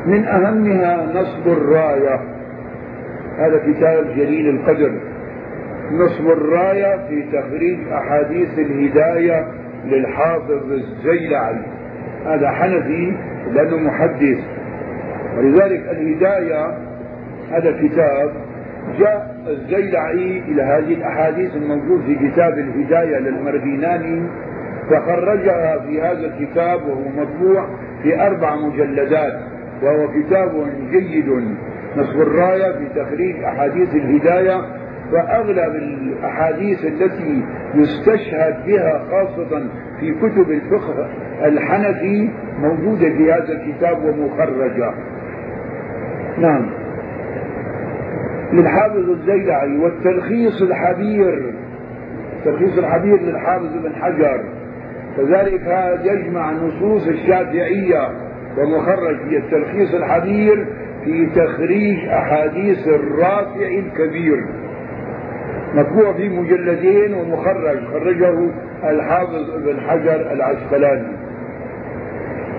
من 0.07 0.25
أهمها 0.25 1.07
نصب 1.14 1.47
الراية. 1.47 2.20
هذا 3.38 3.59
كتاب 3.66 4.07
جليل 4.16 4.49
القدر. 4.49 4.92
نصب 5.92 6.27
الراية 6.31 7.09
في 7.09 7.23
تخريج 7.33 7.79
أحاديث 7.92 8.59
الهداية 8.59 9.47
للحافظ 9.85 10.73
الزيلعي 10.73 11.61
هذا 12.27 12.51
حنفي 12.51 13.16
لأنه 13.53 13.77
محدث. 13.77 14.38
ولذلك 15.37 15.88
الهداية 15.90 16.79
هذا 17.51 17.73
كتاب 17.83 18.33
جاء 18.99 19.37
الزيلعي 19.47 20.42
إلى 20.49 20.62
هذه 20.62 20.94
الأحاديث 20.94 21.57
الموجود 21.57 22.01
في 22.07 22.14
كتاب 22.14 22.59
الهداية 22.59 23.18
للمرديناني. 23.18 24.29
فخرجها 24.90 25.79
في 25.79 26.03
هذا 26.03 26.27
الكتاب 26.27 26.81
وهو 26.87 27.09
مطبوع 27.16 27.68
في 28.03 28.27
أربع 28.27 28.57
مجلدات 28.57 29.40
وهو 29.83 30.09
كتاب 30.09 30.66
جيد. 30.90 31.29
نصب 31.97 32.20
الراية 32.20 32.73
في 32.73 32.88
تخريج 32.97 33.42
أحاديث 33.44 33.94
الهداية 33.94 34.61
وأغلب 35.12 35.75
الأحاديث 35.75 36.85
التي 36.85 37.45
يستشهد 37.75 38.67
بها 38.67 39.05
خاصة 39.11 39.69
في 40.01 40.14
كتب 40.14 40.51
الفقه 40.51 41.09
الحنفي 41.45 42.31
موجودة 42.59 43.09
في 43.09 43.33
هذا 43.33 43.53
الكتاب 43.53 44.05
ومخرجة. 44.05 44.95
نعم. 46.38 46.71
للحافظ 48.53 49.11
الزيلعي 49.11 49.79
والتلخيص 49.79 50.62
الحبير 50.62 51.55
تلخيص 52.45 52.79
الحبير 52.79 53.21
للحافظ 53.21 53.77
ابن 53.77 53.95
حجر. 53.95 54.45
كذلك 55.17 55.95
يجمع 56.05 56.53
نصوص 56.53 57.09
الشافعية 57.09 58.09
ومخرج 58.59 59.17
في 59.29 59.37
التلخيص 59.37 59.95
الحبير 59.95 60.67
في 61.05 61.27
تخريج 61.27 62.09
أحاديث 62.09 62.88
الرافع 62.88 63.67
الكبير. 63.79 64.63
مطبوع 65.75 66.13
في 66.13 66.29
مجلدين 66.29 67.15
ومخرج 67.15 67.79
خرجه 67.93 68.51
الحافظ 68.85 69.51
ابن 69.55 69.81
حجر 69.81 70.33
العسقلاني. 70.33 71.09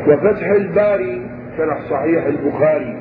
وفتح 0.07 0.47
الباري 0.47 1.21
شرح 1.57 1.79
صحيح 1.89 2.25
البخاري. 2.25 2.97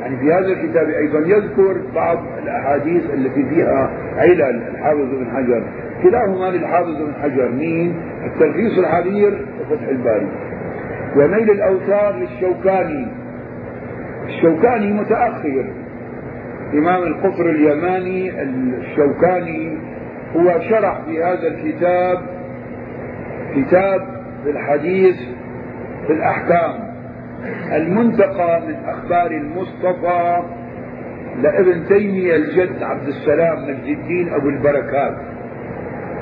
يعني 0.00 0.16
في 0.16 0.32
هذا 0.32 0.46
الكتاب 0.46 0.88
أيضا 0.88 1.18
يذكر 1.18 1.76
بعض 1.94 2.18
الأحاديث 2.42 3.02
التي 3.14 3.44
فيها 3.48 3.90
علل 4.16 4.42
الحافظ 4.42 5.00
ابن 5.00 5.26
حجر. 5.36 5.62
كلاهما 6.02 6.56
للحافظ 6.56 7.02
ابن 7.02 7.12
حجر. 7.22 7.48
مين؟ 7.48 8.00
التلخيص 8.24 8.78
الحرير 8.78 9.46
وفتح 9.60 9.88
الباري. 9.88 10.28
ونيل 11.16 11.50
الأوتار 11.50 12.16
للشوكاني. 12.16 13.06
الشوكاني 14.26 14.92
متأخر. 14.92 15.64
إمام 16.74 17.02
القطر 17.02 17.50
اليماني 17.50 18.42
الشوكاني 18.42 19.78
هو 20.36 20.60
شرح 20.60 21.00
في 21.06 21.24
هذا 21.24 21.48
الكتاب 21.48 22.18
كتاب 23.54 24.00
في 24.44 24.50
الحديث 24.50 25.16
في 26.06 26.12
الأحكام. 26.12 26.88
المنتقى 27.72 28.60
من 28.60 28.74
أخبار 28.84 29.30
المصطفى 29.30 30.42
لابن 31.42 31.86
تيمية 31.88 32.36
الجد 32.36 32.82
عبد 32.82 33.08
السلام 33.08 33.62
مجد 33.62 33.98
الدين 33.98 34.28
أبو 34.28 34.48
البركات. 34.48 35.16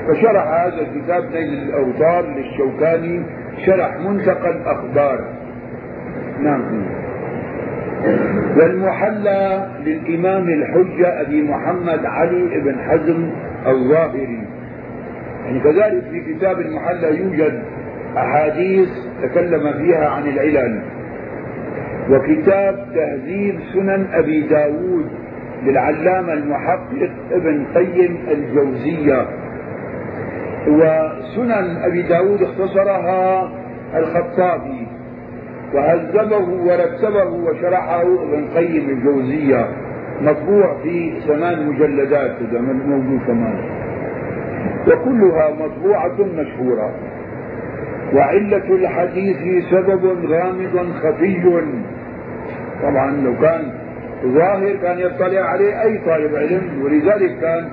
فشرح 0.07 0.47
هذا 0.47 0.81
الكتاب 0.81 1.23
نيل 1.23 1.53
الأوتار 1.53 2.25
للشوكاني 2.25 3.25
شرح 3.65 3.97
منتقى 3.97 4.49
الأخبار 4.49 5.25
نعم. 6.41 6.85
والمحلى 8.57 9.67
للإمام 9.85 10.49
الحجة 10.49 11.21
أبي 11.21 11.41
محمد 11.41 12.05
علي 12.05 12.59
بن 12.59 12.75
حزم 12.79 13.29
الظاهري. 13.67 14.47
يعني 15.45 15.59
كذلك 15.59 16.03
في 16.11 16.33
كتاب 16.33 16.59
المحلى 16.59 17.17
يوجد 17.17 17.63
أحاديث 18.17 18.89
تكلم 19.21 19.73
فيها 19.73 20.09
عن 20.09 20.27
العلل. 20.27 20.81
وكتاب 22.09 22.85
تهذيب 22.95 23.59
سنن 23.73 24.07
أبي 24.13 24.41
داود 24.41 25.05
للعلامة 25.63 26.33
المحقق 26.33 27.11
ابن 27.31 27.65
قيم 27.75 28.17
الجوزية. 28.31 29.25
وسنن 30.67 31.77
أبي 31.83 32.01
داود 32.01 32.41
اختصرها 32.41 33.51
الخطابي. 33.95 34.87
وهذبه 35.73 36.49
ورتبه 36.49 37.29
وشرحه 37.29 38.01
ابن 38.01 38.47
قيم 38.55 38.89
الجوزية 38.89 39.69
مطبوع 40.21 40.77
في 40.83 41.13
ثمان 41.27 41.67
مجلدات 41.67 42.31
إذا 42.49 42.61
موجود 42.61 43.19
كمان 43.27 43.59
وكلها 44.87 45.49
مطبوعة 45.49 46.17
مشهورة. 46.37 46.91
وعلة 48.13 48.75
الحديث 48.75 49.65
سبب 49.71 50.25
غامض 50.25 50.93
خفي. 51.03 51.61
طبعا 52.83 53.11
لو 53.11 53.33
كان 53.41 53.71
ظاهر 54.25 54.75
كان 54.75 54.99
يطلع 54.99 55.41
عليه 55.41 55.81
أي 55.83 55.97
طالب 55.97 56.35
علم 56.35 56.81
ولذلك 56.83 57.39
كان 57.41 57.69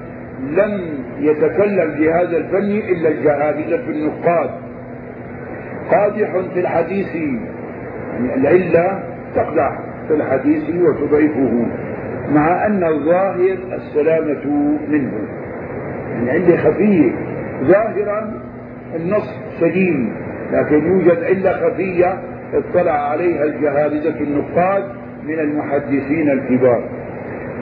لم 0.50 0.80
يتكلم 1.18 1.94
في 1.94 2.11
هذا 2.11 2.37
الفن 2.37 2.70
إلا 2.92 3.09
الجهابذة 3.09 3.90
النقاد. 3.90 4.50
قادح 5.90 6.38
في 6.54 6.61
الحديث 6.61 7.16
العلة 8.20 9.03
تقدح 9.35 9.79
في 10.09 10.14
الحديث 10.14 10.62
وتضعفه 10.70 11.66
مع 12.35 12.66
أن 12.66 12.85
الظاهر 12.85 13.57
السلامة 13.72 14.46
منه. 14.88 15.12
يعني 16.14 16.31
عندي 16.31 16.57
خفية. 16.57 17.12
ظاهرا 17.62 18.33
النص 18.96 19.40
سليم 19.61 20.12
لكن 20.53 20.87
يوجد 20.87 21.22
علة 21.24 21.53
خفية 21.53 22.18
اطلع 22.55 22.92
عليها 23.11 23.44
الجهابذة 23.44 24.20
النقاد 24.20 24.85
من 25.27 25.38
المحدثين 25.38 26.31
الكبار. 26.31 26.85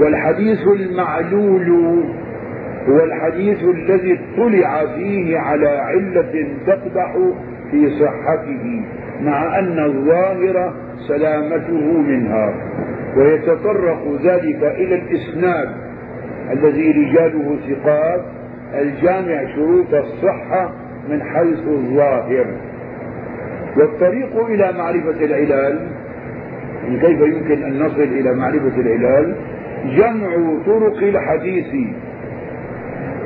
والحديث 0.00 0.58
المعلول 0.66 1.68
هو 2.88 3.04
الحديث 3.04 3.62
الذي 3.64 4.18
اطلع 4.34 4.86
فيه 4.94 5.38
على 5.38 5.68
علة 5.68 6.46
تقدح 6.66 7.16
في 7.70 7.90
صحته. 7.90 8.82
مع 9.22 9.58
أن 9.58 9.78
الظاهر 9.84 10.74
سلامته 11.08 11.98
منها 11.98 12.54
ويتطرق 13.16 14.20
ذلك 14.22 14.62
إلى 14.62 14.94
الإسناد 14.94 15.68
الذي 16.52 16.90
رجاله 16.90 17.58
ثقات 17.68 18.20
الجامع 18.74 19.54
شروط 19.54 19.94
الصحة 19.94 20.72
من 21.08 21.22
حيث 21.22 21.66
الظاهر. 21.66 22.46
والطريق 23.76 24.46
إلى 24.46 24.72
معرفة 24.78 25.24
العلال 25.24 25.78
يعني 26.84 27.00
كيف 27.00 27.20
يمكن 27.20 27.62
أن 27.62 27.78
نصل 27.78 28.02
إلى 28.02 28.34
معرفة 28.34 28.80
العلال؟ 28.80 29.34
جمع 29.84 30.58
طرق 30.66 30.98
الحديث 31.02 31.74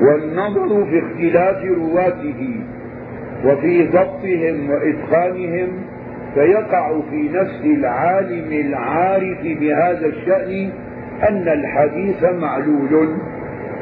والنظر 0.02 0.84
في 0.84 0.98
اختلاف 0.98 1.64
رواته. 1.64 2.60
وفي 3.44 3.86
ضبطهم 3.86 4.70
وإتقانهم 4.70 5.68
فيقع 6.34 7.00
في 7.10 7.28
نفس 7.28 7.60
العالم 7.64 8.52
العارف 8.52 9.40
بهذا 9.42 10.06
الشأن 10.06 10.70
أن 11.28 11.48
الحديث 11.48 12.24
معلول 12.24 13.16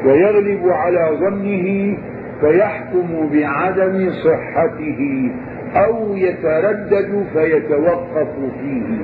ويغلب 0.05 0.69
على 0.69 1.09
ظنه 1.19 1.97
فيحكم 2.41 3.29
بعدم 3.33 4.09
صحته 4.11 5.31
أو 5.75 6.15
يتردد 6.15 7.25
فيتوقف 7.33 8.27
فيه. 8.61 8.97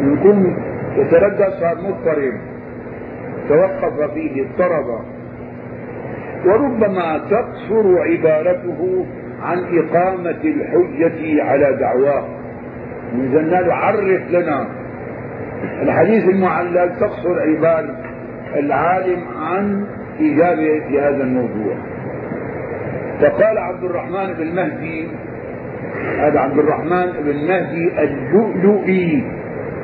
يكون 0.00 0.56
يتردد 0.96 1.50
صار 1.60 1.76
مضطرب 1.76 2.34
توقف 3.48 4.10
فيه 4.14 4.42
اضطرب. 4.42 5.00
وربما 6.44 7.18
تقصر 7.30 7.98
عبارته 7.98 9.06
عن 9.42 9.58
إقامة 9.78 10.40
الحجة 10.44 11.42
على 11.42 11.76
دعواه. 11.80 12.24
له 13.50 13.74
عرف 13.74 14.30
لنا 14.30 14.66
الحديث 15.82 16.24
المعلل 16.28 16.96
تقصر 17.00 17.40
عبارة 17.40 17.96
العالم 18.56 19.20
عن 19.42 19.86
إجابة 20.20 20.80
في 20.88 21.00
هذا 21.00 21.22
الموضوع. 21.22 21.74
فقال 23.20 23.58
عبد 23.58 23.84
الرحمن 23.84 24.32
بن 24.38 24.54
مهدي 24.54 25.08
هذا 26.18 26.38
عبد 26.38 26.58
الرحمن 26.58 27.12
بن 27.24 27.48
مهدي 27.48 28.02
اللؤلؤي 28.02 29.24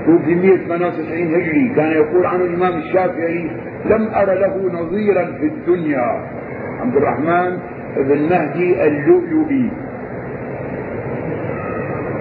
توفي 0.06 0.34
198 0.34 1.34
هجري 1.34 1.72
كان 1.76 1.92
يقول 1.92 2.26
عنه 2.26 2.44
الإمام 2.44 2.78
الشافعي 2.78 3.50
لم 3.84 4.08
أر 4.14 4.32
له 4.34 4.70
نظيرا 4.72 5.24
في 5.24 5.46
الدنيا. 5.46 6.41
عبد 6.82 6.96
الرحمن 6.96 7.58
بن 7.96 8.28
مهدي 8.30 8.86
اللؤلؤي. 8.86 9.70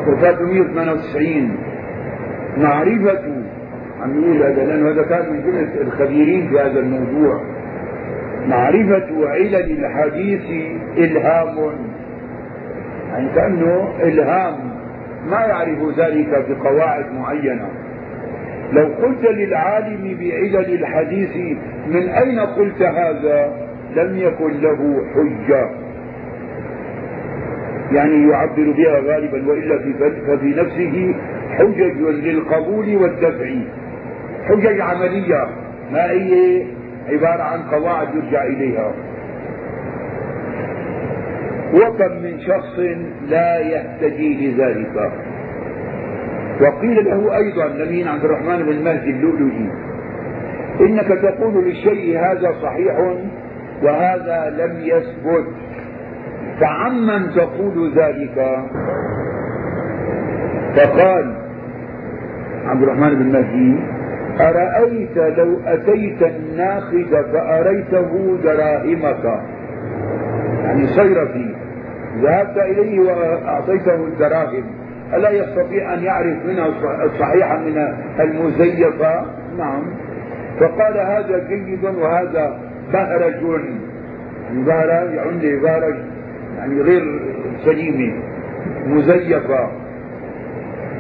وفاته 0.07 0.45
198 0.45 1.57
معرفة 2.57 3.43
عم 4.01 4.23
يقول 4.23 4.43
هذا 4.43 4.65
لأنه 4.65 4.89
هذا 4.91 5.03
كان 5.03 5.33
من 5.33 5.41
جملة 5.41 5.81
الخبيرين 5.81 6.49
في 6.49 6.59
هذا 6.59 6.79
الموضوع. 6.79 7.41
معرفة 8.47 9.29
علل 9.29 9.85
الحديث 9.85 10.75
إلهام. 10.97 11.55
يعني 13.11 13.29
كأنه 13.35 13.93
إلهام. 14.03 14.55
ما 15.29 15.39
يعرف 15.39 15.99
ذلك 15.99 16.45
بقواعد 16.49 17.05
معينة. 17.13 17.69
لو 18.73 18.83
قلت 18.83 19.23
للعالم 19.23 20.17
بعلل 20.19 20.73
الحديث 20.73 21.57
من 21.87 22.09
أين 22.09 22.39
قلت 22.39 22.81
هذا؟ 22.81 23.70
لم 23.95 24.17
يكن 24.17 24.61
له 24.61 25.01
حجة. 25.15 25.69
يعني 27.91 28.29
يعبر 28.29 28.71
بها 28.77 28.99
غالبا 28.99 29.47
وإلا 29.47 29.77
ففي 30.27 30.49
نفسه 30.49 31.15
حجج 31.57 31.97
للقبول 32.01 32.95
والدفع. 32.95 33.49
حجج 34.45 34.81
عملية. 34.81 35.47
ما 35.91 36.11
هي؟ 36.11 36.63
عبارة 37.09 37.43
عن 37.43 37.61
قواعد 37.61 38.07
يرجع 38.15 38.45
إليها. 38.45 38.93
وكم 41.73 42.11
من 42.23 42.39
شخص 42.39 42.79
لا 43.29 43.59
يهتدي 43.59 44.47
لذلك. 44.47 45.11
وقيل 46.61 47.05
له 47.05 47.37
أيضا 47.37 47.67
لمين 47.67 48.07
عبد 48.07 48.25
الرحمن 48.25 48.63
بن 48.63 48.83
مهدي 48.83 49.09
اللؤلؤي 49.11 49.69
إنك 50.79 51.07
تقول 51.07 51.65
للشيء 51.65 52.19
هذا 52.19 52.51
صحيح 52.61 52.95
وهذا 53.83 54.49
لم 54.57 54.79
يثبت. 54.79 55.45
فعمن 56.59 57.31
تقول 57.35 57.93
ذلك؟ 57.95 58.65
فقال 60.75 61.35
عبد 62.65 62.83
الرحمن 62.83 63.15
بن 63.15 63.31
مهدي 63.31 63.79
أرأيت 64.39 65.17
لو 65.17 65.59
أتيت 65.65 66.23
الناخد 66.23 67.25
فأريته 67.33 68.37
دراهمك 68.43 69.41
يعني 70.63 70.87
صيرتي 70.87 71.55
ذهبت 72.21 72.57
إليه 72.57 72.99
وأعطيته 72.99 73.95
الدراهم 73.95 74.63
ألا 75.13 75.29
يستطيع 75.29 75.93
أن 75.93 76.03
يعرف 76.03 76.45
منها 76.45 76.67
الصحيحة 77.05 77.57
من 77.57 77.93
المزيفة؟ 78.19 79.25
نعم. 79.57 79.83
فقال 80.59 80.97
هذا 80.97 81.47
جيد 81.49 81.83
وهذا 81.83 82.70
بهرج 82.93 83.33
يعني 84.43 84.63
بهرج 84.65 85.17
عندي 85.17 85.55
بهرج 85.55 85.95
يعني 86.57 86.81
غير 86.81 87.19
سليمة 87.65 88.13
مزيفة 88.85 89.69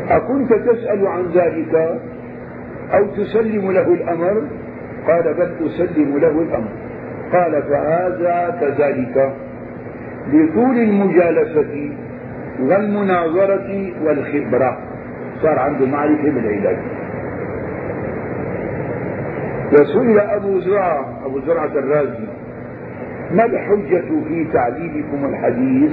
أكنت 0.09 0.53
تسأل 0.53 1.07
عن 1.07 1.25
ذلك 1.33 1.99
أو 2.93 3.05
تسلم 3.05 3.71
له 3.71 3.93
الأمر؟ 3.93 4.43
قال 5.07 5.33
بل 5.33 5.65
أسلم 5.65 6.17
له 6.17 6.41
الأمر. 6.41 6.69
قال 7.33 7.63
فهذا 7.63 8.57
كذلك. 8.61 9.33
لطول 10.33 10.77
المجالسة 10.77 11.91
والمناظرة 12.59 13.91
والخبرة. 14.03 14.77
صار 15.41 15.59
عنده 15.59 15.85
معرفة 15.85 16.29
بالعلاج 16.29 16.77
وسئل 19.73 20.19
أبو 20.19 20.59
زرعة 20.59 21.25
أبو 21.25 21.39
زرعة 21.39 21.71
الرازي. 21.75 22.27
ما 23.31 23.45
الحجة 23.45 24.03
في 24.27 24.47
تعليلكم 24.53 25.25
الحديث؟ 25.25 25.91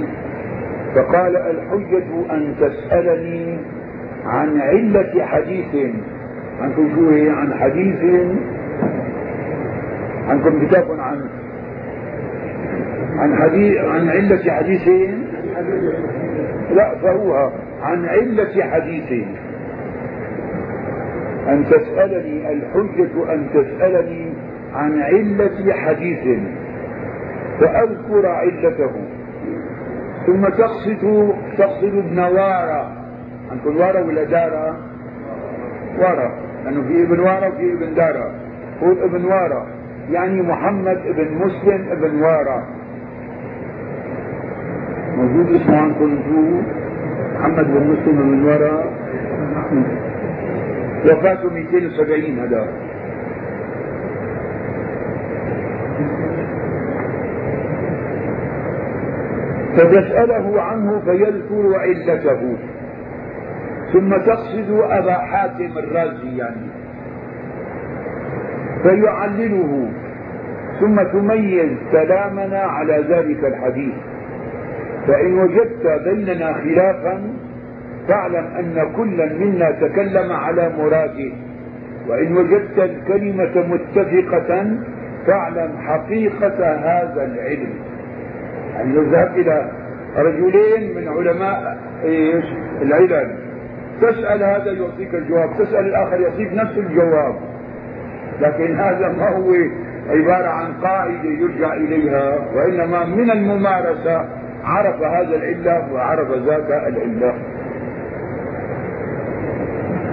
فقال 0.95 1.35
الحجة 1.37 2.07
أن 2.31 2.55
تسألني 2.59 3.57
عن 4.25 4.61
علة 4.61 5.25
حديث. 5.25 5.95
عنكم 6.61 6.89
شو 6.95 7.31
عن 7.31 7.53
حديث؟ 7.53 8.27
عنكم 10.27 10.65
كتاب 10.65 10.99
عن 10.99 11.29
عن 13.17 13.35
حديث 13.35 13.77
عن 13.77 14.09
علة 14.09 14.51
حديث؟ 14.51 14.87
لا 16.75 16.95
فهو 16.95 17.51
عن 17.81 18.05
علة 18.05 18.63
حديث. 18.63 19.27
أن 21.49 21.65
تسألني 21.65 22.53
الحجة 22.53 23.33
أن 23.33 23.47
تسألني 23.53 24.33
عن 24.73 25.01
علة 25.01 25.73
حديث 25.73 26.39
فأذكر 27.59 28.27
علته. 28.27 28.91
ثم 30.25 30.45
تقصد 30.45 31.33
تقصد 31.57 31.95
ابن 31.95 32.19
وارى 32.19 32.91
عندكم 33.51 33.77
وارى 33.77 34.01
ولا 34.01 34.23
دارا؟ 34.23 34.77
وارى 35.99 36.31
لأنه 36.65 36.81
في 36.87 37.03
ابن 37.03 37.19
وارى 37.19 37.47
وفي 37.47 37.73
ابن 37.73 37.93
دارا. 37.95 38.31
هو 38.83 38.91
ابن 38.91 39.25
وارى 39.25 39.67
يعني 40.11 40.41
محمد 40.41 40.97
ابن 41.05 41.27
مسلم 41.45 41.85
ابن 41.91 42.21
وارى 42.21 42.63
موجود 45.17 45.61
اسمه 45.61 45.77
عندكم 45.81 46.19
محمد 47.35 47.65
بن 47.65 47.87
مسلم 47.87 48.15
بن 48.15 48.45
وارى 48.45 48.83
وفاته 51.05 51.49
270 51.49 52.39
هذا 52.39 52.67
فتسأله 59.77 60.61
عنه 60.61 61.01
فيذكر 61.05 61.79
علته 61.79 62.57
ثم 63.93 64.09
تقصد 64.09 64.71
أبا 64.71 65.13
حاتم 65.13 65.77
الرازي 65.77 66.37
يعني. 66.37 66.69
فيعلله 68.83 69.89
ثم 70.79 70.95
تميز 71.03 71.71
كلامنا 71.91 72.59
على 72.59 73.05
ذلك 73.09 73.43
الحديث. 73.45 73.93
فإن 75.07 75.39
وجدت 75.39 76.01
بيننا 76.05 76.53
خلافا 76.53 77.21
فاعلم 78.09 78.45
أن 78.59 78.91
كلا 78.95 79.33
منا 79.33 79.71
تكلم 79.71 80.31
على 80.31 80.71
مراده 80.77 81.31
وإن 82.07 82.37
وجدت 82.37 82.79
الكلمة 82.79 83.67
متفقة 83.67 84.77
فاعلم 85.27 85.71
حقيقة 85.77 86.75
هذا 86.75 87.23
العلم. 87.25 87.73
لو 88.93 89.01
ذهبت 89.01 89.37
إلى 89.37 89.71
رجلين 90.17 90.95
من 90.95 91.07
علماء 91.07 91.77
إيش؟ 92.03 92.45
العلم. 92.81 93.35
تسأل 94.01 94.43
هذا 94.43 94.71
يعطيك 94.71 95.15
الجواب 95.15 95.49
تسأل 95.59 95.85
الآخر 95.85 96.21
يعطيك 96.21 96.53
نفس 96.53 96.77
الجواب. 96.77 97.35
لكن 98.41 98.75
هذا 98.75 99.07
ما 99.07 99.29
هو 99.29 99.53
عبارة 100.09 100.47
عن 100.47 100.73
قاعدة 100.73 101.29
يرجع 101.29 101.73
إليها 101.73 102.39
وإنما 102.55 103.05
من 103.05 103.31
الممارسة 103.31 104.25
عرف 104.63 105.01
هذا 105.01 105.35
العلة 105.35 105.93
وعرف 105.93 106.31
ذاك 106.31 106.87
العلة. 106.87 107.33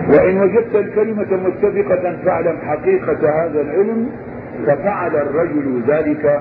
وإن 0.09 0.41
وجدت 0.41 0.75
الكلمة 0.75 1.27
متفقة 1.37 2.17
فاعلم 2.25 2.59
حقيقة 2.63 3.45
هذا 3.45 3.61
العلم 3.61 4.11
ففعل 4.67 5.17
الرجل 5.17 5.83
ذلك. 5.89 6.41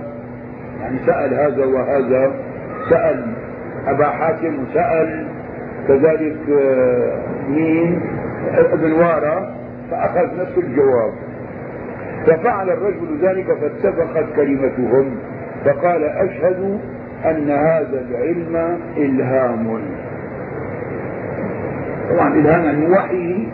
يعني 0.81 0.97
سأل 1.05 1.33
هذا 1.33 1.65
وهذا 1.65 2.31
سأل 2.89 3.25
أبا 3.87 4.05
حاتم 4.05 4.63
وسأل 4.63 5.27
كذلك 5.87 6.37
آه، 6.49 7.19
مين؟ 7.49 8.01
ابن 8.73 8.91
وارى 8.91 9.53
فأخذ 9.91 10.39
نفس 10.39 10.57
الجواب. 10.57 11.13
ففعل 12.27 12.69
الرجل 12.69 13.17
ذلك 13.21 13.45
فاتفقت 13.45 14.25
كلمتهم 14.35 15.15
فقال 15.65 16.03
أشهد 16.03 16.79
أن 17.25 17.49
هذا 17.49 18.05
العلم 18.09 18.79
إلهام. 18.97 19.79
طبعا 22.09 22.33
إلهام 22.35 22.63
يعني 22.65 22.87
وحي. 22.87 23.47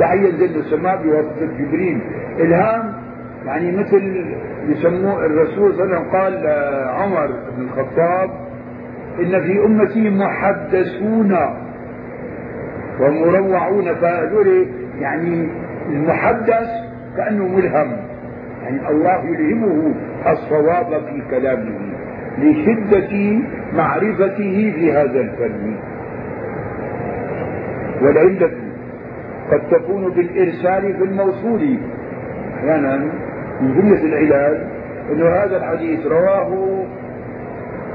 وحي 0.00 0.18
ينزل 0.18 0.56
السماء 0.58 1.02
بواسطة 1.02 1.46
جبريل. 1.58 2.00
إلهام 2.40 2.92
يعني 3.46 3.76
مثل 3.76 4.24
يسموه 4.68 5.26
الرسول 5.26 5.74
صلى 5.74 5.84
الله 5.84 5.96
عليه 5.96 6.06
وسلم 6.06 6.10
قال 6.12 6.46
عمر 6.88 7.26
بن 7.56 7.62
الخطاب 7.62 8.30
إن 9.20 9.40
في 9.42 9.64
أمتي 9.64 10.10
محدثون 10.10 11.36
ومروعون. 13.00 13.94
فهذول 13.94 14.66
يعني 15.00 15.48
المحدث 15.90 16.68
كأنه 17.16 17.48
ملهم 17.48 17.96
يعني 18.62 18.88
الله 18.90 19.24
يلهمه 19.24 19.94
الصواب 20.26 20.86
في 20.86 21.22
كلامه 21.30 21.78
لشدة 22.38 23.38
معرفته 23.72 24.72
في 24.76 24.92
هذا 24.92 25.20
الفن. 25.20 25.76
والعلة 28.02 28.50
قد 29.52 29.60
تكون 29.70 30.10
بالإرسال 30.10 30.96
في 30.96 31.04
الموصول. 31.04 31.78
أحيانا 32.58 32.96
من 33.60 33.74
جملة 33.74 34.04
العلاج 34.04 34.56
أنه 35.12 35.28
هذا 35.28 35.56
الحديث 35.56 36.06
رواه 36.06 36.84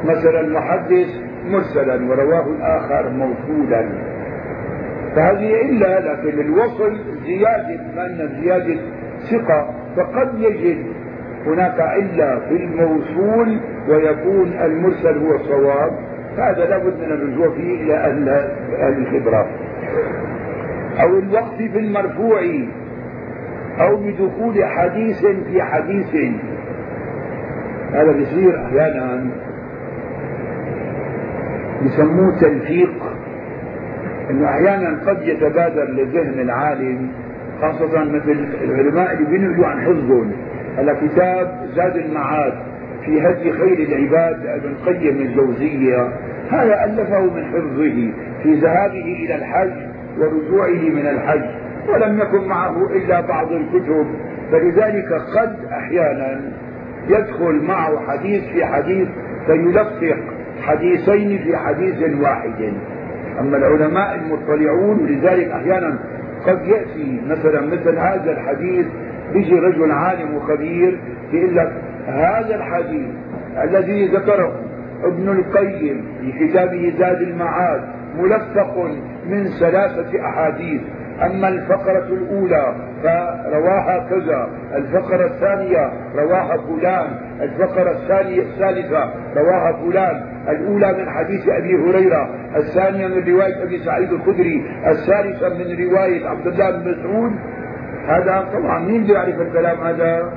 مثلا 0.06 0.40
المحدث 0.40 1.08
مرسلا 1.50 2.10
ورواه 2.10 2.48
الآخر 2.48 3.10
موصولا. 3.10 3.90
فهذه 5.16 5.62
إلا 5.62 6.00
لكن 6.00 6.40
الوصل 6.40 6.98
زيادة 7.26 7.80
بما 7.92 8.06
أن 8.06 8.22
الزيادة 8.22 8.82
ثقة 9.32 9.74
فقد 9.98 10.40
يجد 10.40 10.86
هناك 11.46 11.80
علة 11.80 12.40
في 12.50 12.56
الموصول 12.56 13.60
ويكون 13.90 14.54
المرسل 14.62 15.18
هو 15.18 15.36
الصواب. 15.36 15.92
هذا 16.38 16.66
لابد 16.66 16.98
من 16.98 17.12
الرجوع 17.12 17.50
فيه 17.50 17.84
إلى 17.84 17.94
أهل 17.96 18.98
الخبرة. 18.98 19.48
أو 21.02 21.20
الوقف 21.20 21.58
في 21.58 21.80
المرفوع 21.80 22.42
أو 23.80 23.96
بدخول 23.98 24.66
حديث 24.66 25.26
في 25.26 25.62
حديث. 25.62 26.16
هذا 27.94 28.12
بيصير 28.12 28.66
أحيانا. 28.66 29.26
يسموه 31.82 32.40
تلفيق. 32.40 33.04
إنه 34.30 34.50
أحيانا 34.50 35.00
قد 35.08 35.22
يتبادر 35.22 35.84
لذهن 35.84 36.40
العالم 36.40 37.08
خاصة 37.62 38.04
مثل 38.04 38.48
العلماء 38.64 39.14
اللي 39.14 39.26
بينقلوا 39.30 39.68
عن 39.68 39.82
حفظهم 39.82 40.32
على 40.78 40.96
كتاب 40.96 41.70
زاد 41.76 41.96
المعاد. 41.96 42.54
في 43.06 43.22
هدي 43.22 43.52
خير 43.52 43.78
العباد 43.80 44.46
ابن 44.46 44.76
قيم 44.86 45.22
الجوزية. 45.22 46.10
هذا 46.50 46.84
ألفه 46.86 47.22
من 47.22 47.46
حفظه 47.46 48.12
في 48.44 48.54
ذهابه 48.56 49.26
إلى 49.26 49.36
الحج 49.36 49.74
ورجوعه 50.20 50.90
من 50.90 51.08
الحج 51.08 51.42
ولم 51.90 52.20
يكن 52.20 52.48
معه 52.48 52.88
إلا 52.96 53.22
بعض 53.22 53.52
الكتب. 53.52 54.06
فلذلك 54.52 55.14
قد 55.14 55.56
أحيانا 55.72 56.42
يدخل 57.10 57.64
معه 57.68 58.00
حديث 58.08 58.44
في 58.44 58.66
حديث 58.66 59.08
فيلفق 59.46 60.18
حديثين 60.62 61.40
في 61.44 61.58
حديث 61.58 62.20
واحد. 62.22 62.74
أما 63.40 63.58
العلماء 63.58 64.16
المطلعون 64.16 65.06
لذلك 65.06 65.48
أحيانا 65.48 66.00
قد 66.48 66.68
يأتي 66.68 67.22
مثلا 67.28 67.62
مثل 67.62 67.98
هذا 67.98 68.32
الحديث 68.32 68.86
يجي 69.34 69.60
رجل 69.60 69.92
عالم 69.92 70.36
وخبير 70.36 71.00
يقول 71.34 71.56
لك 71.56 71.72
هذا 72.08 72.56
الحديث 72.56 73.10
الذي 73.64 74.08
ذكره 74.08 74.54
ابن 75.04 75.30
القيم 75.30 76.06
في 76.22 76.48
كتابه 76.48 76.94
زاد 77.00 77.22
المعاد 77.22 77.82
ملفق 78.20 78.78
من 79.30 79.48
ثلاثة 79.60 80.26
أحاديث. 80.26 80.82
أما 81.26 81.48
الفقرة 81.48 82.08
الأولى 82.08 82.76
فرواها 83.04 84.08
كذا 84.10 84.50
الفقرة 84.76 85.26
الثانية 85.26 85.92
رواها 86.16 86.58
فلان 86.58 87.08
الفقرة 87.42 87.92
الثانية 87.92 88.42
الثالثة 88.42 89.14
رواها 89.38 89.74
فلان 89.74 90.22
الأولى 90.50 90.94
من 90.94 91.10
حديث 91.10 91.50
أبي 91.50 91.76
هريرة 91.76 92.30
الثانية 92.56 93.08
من 93.08 93.34
رواية 93.34 93.64
أبي 93.64 93.80
سعيد 93.80 94.12
الخدري 94.14 94.66
الثالثة 94.88 95.50
من 95.50 95.88
رواية 95.90 96.28
عبد 96.28 96.48
الله 96.48 96.72
بن 96.72 96.92
مسعود. 96.92 97.32
هذا 98.08 98.50
طبعا 98.54 98.80
مين 98.80 99.04
بيعرف 99.04 99.42
الكلام 99.42 99.78
هذا؟ 99.88 100.32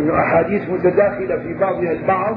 إنه 0.00 0.20
أحاديث 0.20 0.70
متداخلة 0.70 1.36
في 1.36 1.54
بعضها 1.60 1.92
البعض 1.92 2.36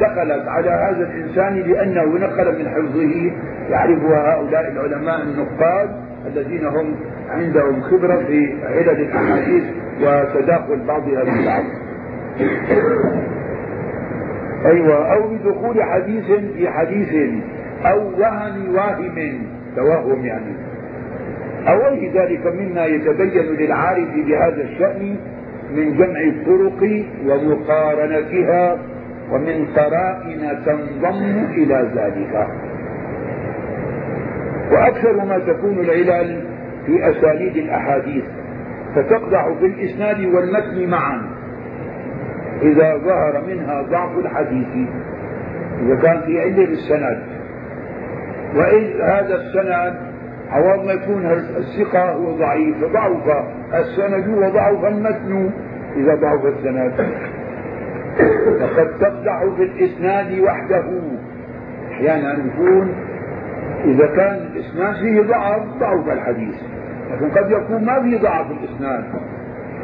دخلت 0.00 0.48
على 0.48 0.70
هذا 0.70 1.10
الإنسان 1.10 1.54
لأنه 1.54 2.04
نقل 2.04 2.58
من 2.58 2.68
حفظه 2.68 3.32
يعرفها 3.70 4.34
هؤلاء 4.34 4.68
العلماء 4.72 5.22
النقاد 5.22 5.90
الذين 6.26 6.66
هم 6.66 6.94
عندهم 7.30 7.82
خبرة 7.82 8.16
في 8.16 8.54
علل 8.64 9.00
الأحاديث 9.00 9.64
وتداخل 10.02 10.80
بعضها 10.86 11.22
ببعض. 11.24 11.64
أيوه 14.66 15.14
أو 15.14 15.28
بدخول 15.28 15.82
حديث 15.82 16.24
في 16.56 16.70
حديث 16.70 17.14
أو 17.84 18.10
وهم 18.20 18.74
واهم 18.74 19.38
توهم 19.76 20.24
يعني 20.26 20.52
أو 21.68 21.78
غير 21.78 22.12
ذلك 22.12 22.46
مما 22.46 22.86
يتبين 22.86 23.46
للعارف 23.46 24.08
بهذا 24.14 24.62
الشأن 24.62 25.16
من 25.74 25.96
جمع 25.96 26.20
الطرق 26.20 27.04
ومقارنتها 27.26 28.78
ومن 29.32 29.66
قرائن 29.76 30.58
تنضم 30.66 31.44
إلى 31.50 31.90
ذلك. 31.96 32.46
وأكثر 34.72 35.24
ما 35.24 35.38
تكون 35.38 35.78
العلل 35.78 36.44
في 36.86 37.10
أسانيد 37.10 37.56
الأحاديث 37.56 38.24
فتقدح 38.94 39.48
في 39.60 39.66
الإسناد 39.66 40.24
والمتن 40.24 40.90
معا 40.90 41.22
إذا 42.62 42.96
ظهر 42.96 43.42
منها 43.48 43.82
ضعف 43.82 44.18
الحديث 44.18 44.88
إذا 45.82 45.94
كان 46.02 46.20
في 46.20 46.40
علة 46.40 46.66
بالسند 46.66 47.22
وإذ 48.56 49.00
هذا 49.00 49.34
السند 49.34 49.96
عوض 50.50 50.84
ما 50.84 50.92
يكون 50.92 51.26
الثقة 51.56 52.12
هو 52.12 52.36
ضعيف 52.36 52.84
فضعف 52.84 53.55
السند 53.74 54.28
وضعف 54.28 54.84
المتن 54.84 55.50
إذا 55.96 56.14
ضعف 56.14 56.46
السند. 56.46 56.92
فقد 58.60 58.98
تقدح 59.00 59.44
في 59.56 59.62
الإسناد 59.62 60.38
وحده. 60.40 60.84
أحيانا 61.92 62.32
يكون 62.32 62.94
إذا 63.84 64.06
كان 64.06 64.34
الإسناد 64.34 64.94
فيه 64.94 65.20
ضعف 65.22 65.62
ضعف 65.80 66.08
الحديث. 66.12 66.54
لكن 67.10 67.30
قد 67.30 67.50
يكون 67.50 67.84
ما 67.84 68.02
في 68.02 68.16
ضعف 68.16 68.46
الإسناد. 68.50 69.04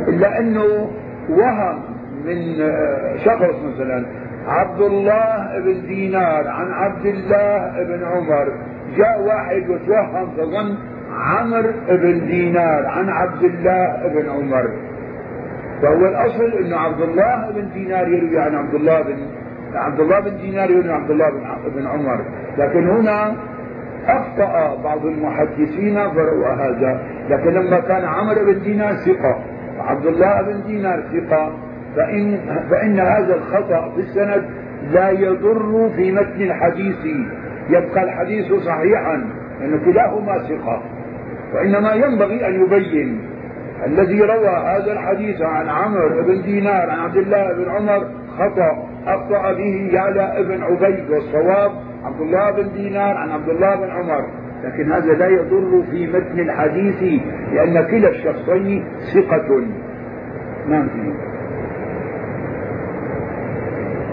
إلا 0.09 0.39
أنه 0.39 0.91
وهم 1.29 1.83
من 2.25 2.61
آه، 2.61 3.17
شخص 3.17 3.55
مثلا 3.75 4.07
عبد 4.47 4.81
الله 4.81 5.59
بن 5.65 5.87
دينار 5.87 6.49
عن 6.49 6.71
عبد 6.73 7.07
الله 7.07 7.85
بن 7.85 8.05
عمر. 8.05 8.53
جاء 8.97 9.23
واحد 9.23 9.71
وتوهم 9.71 10.31
فظن 10.37 10.92
عمر 11.13 11.73
بن 11.89 12.27
دينار 12.27 12.87
عن 12.87 13.09
عبد 13.09 13.45
الله 13.45 14.09
بن 14.15 14.31
عمر. 14.31 14.69
فهو 15.83 16.07
الأصل 16.07 16.53
إنه 16.53 16.77
عبد 16.77 17.01
الله 17.01 17.51
بن 17.51 17.69
دينار 17.75 18.09
يروي 18.09 18.39
عن 18.39 18.55
عبد 18.55 18.75
الله 18.75 19.03
بن 19.03 19.17
عبد 19.75 20.01
الله 20.01 20.21
بن 20.21 20.37
دينار 20.37 20.71
يروي 20.71 20.93
عن 20.93 21.01
عبد 21.01 21.11
الله 21.11 21.31
بن 21.77 21.87
عمر. 21.87 22.25
لكن 22.59 22.89
هنا 22.89 23.35
أخطأ 24.07 24.83
بعض 24.85 25.07
المحدثين 25.07 26.11
فروا 26.11 26.49
هذا. 26.49 27.03
لكن 27.31 27.51
لما 27.51 27.81
كان 27.81 28.05
عمر 28.05 28.45
بن 28.45 28.63
دينار 28.63 28.95
ثقة 28.95 29.39
وعبد 29.79 30.07
الله 30.07 30.43
بن 30.43 30.63
دينار 30.67 31.03
ثقة 31.13 31.53
فإن, 31.97 32.39
فإن 32.71 33.01
هذا 33.01 33.35
الخطأ 33.35 33.93
في 33.95 34.01
السند 34.01 34.45
لا 34.93 35.11
يضر 35.11 35.91
في 35.97 36.13
متن 36.13 36.43
الحديث. 36.43 37.07
يبقى 37.71 38.03
الحديث 38.03 38.53
صحيحا 38.53 39.25
لأن 39.61 39.81
كلاهما 39.85 40.39
ثقة. 40.39 40.83
وإنما 41.55 41.93
ينبغي 41.93 42.47
أن 42.47 42.63
يبين. 42.63 43.29
الذي 43.87 44.23
روى 44.23 44.49
هذا 44.49 44.93
الحديث 44.93 45.43
عن 45.43 45.69
عمرو 45.69 46.23
بن 46.23 46.43
دينار 46.43 46.91
عن 46.91 46.99
عبد 46.99 47.17
الله 47.17 47.53
بن 47.53 47.71
عمر 47.71 48.07
خطأ 48.39 48.89
أخطأ 49.07 49.53
به 49.53 49.91
يعلى 49.93 50.45
بن 50.49 50.63
عبيد 50.63 51.11
والصواب 51.11 51.71
عبد 52.05 52.21
الله 52.21 52.51
بن 52.51 52.73
دينار 52.73 53.17
عن 53.17 53.31
عبد 53.31 53.49
الله 53.49 53.77
بن 53.77 53.91
عمر. 53.91 54.25
لكن 54.65 54.93
هذا 54.93 55.13
لا 55.13 55.29
يضر 55.29 55.83
في 55.91 56.07
متن 56.07 56.41
الحديث 56.41 57.21
لأن 57.53 57.87
كلا 57.87 58.09
الشخصين 58.09 58.85
ثقة. 59.15 59.65
فيه 60.67 61.33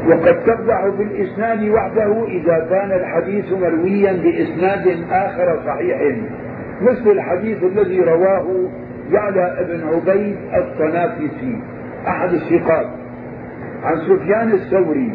وقد 0.07 0.43
تقدح 0.43 0.87
بالإسناد 0.97 1.69
وحده 1.69 2.25
إذا 2.27 2.67
كان 2.69 2.91
الحديث 2.91 3.51
مرويا 3.51 4.11
بإسناد 4.11 5.03
آخر 5.11 5.59
صحيح. 5.65 5.99
مثل 6.81 7.11
الحديث 7.11 7.63
الذي 7.63 8.01
رواه 8.01 8.69
يعلى 9.11 9.65
بن 9.69 9.87
عبيد 9.87 10.37
الطنافسي 10.53 11.61
أحد 12.07 12.33
الثقات. 12.33 12.87
عن 13.83 13.97
سفيان 13.97 14.51
الثوري 14.51 15.13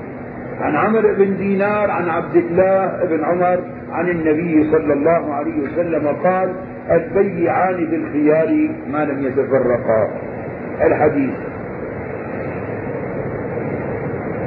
عن 0.61 0.77
عمرو 0.77 1.14
بن 1.14 1.37
دينار 1.37 1.90
عن 1.90 2.09
عبد 2.09 2.37
الله 2.37 3.05
بن 3.05 3.24
عمر 3.24 3.61
عن 3.90 4.09
النبي 4.09 4.70
صلى 4.70 4.92
الله 4.92 5.35
عليه 5.35 5.61
وسلم 5.62 6.07
قال 6.24 6.55
البيعان 6.90 7.77
بالخيار 7.77 8.70
ما 8.90 9.05
لم 9.05 9.27
يتفرقا. 9.27 10.11
الحديث. 10.87 11.35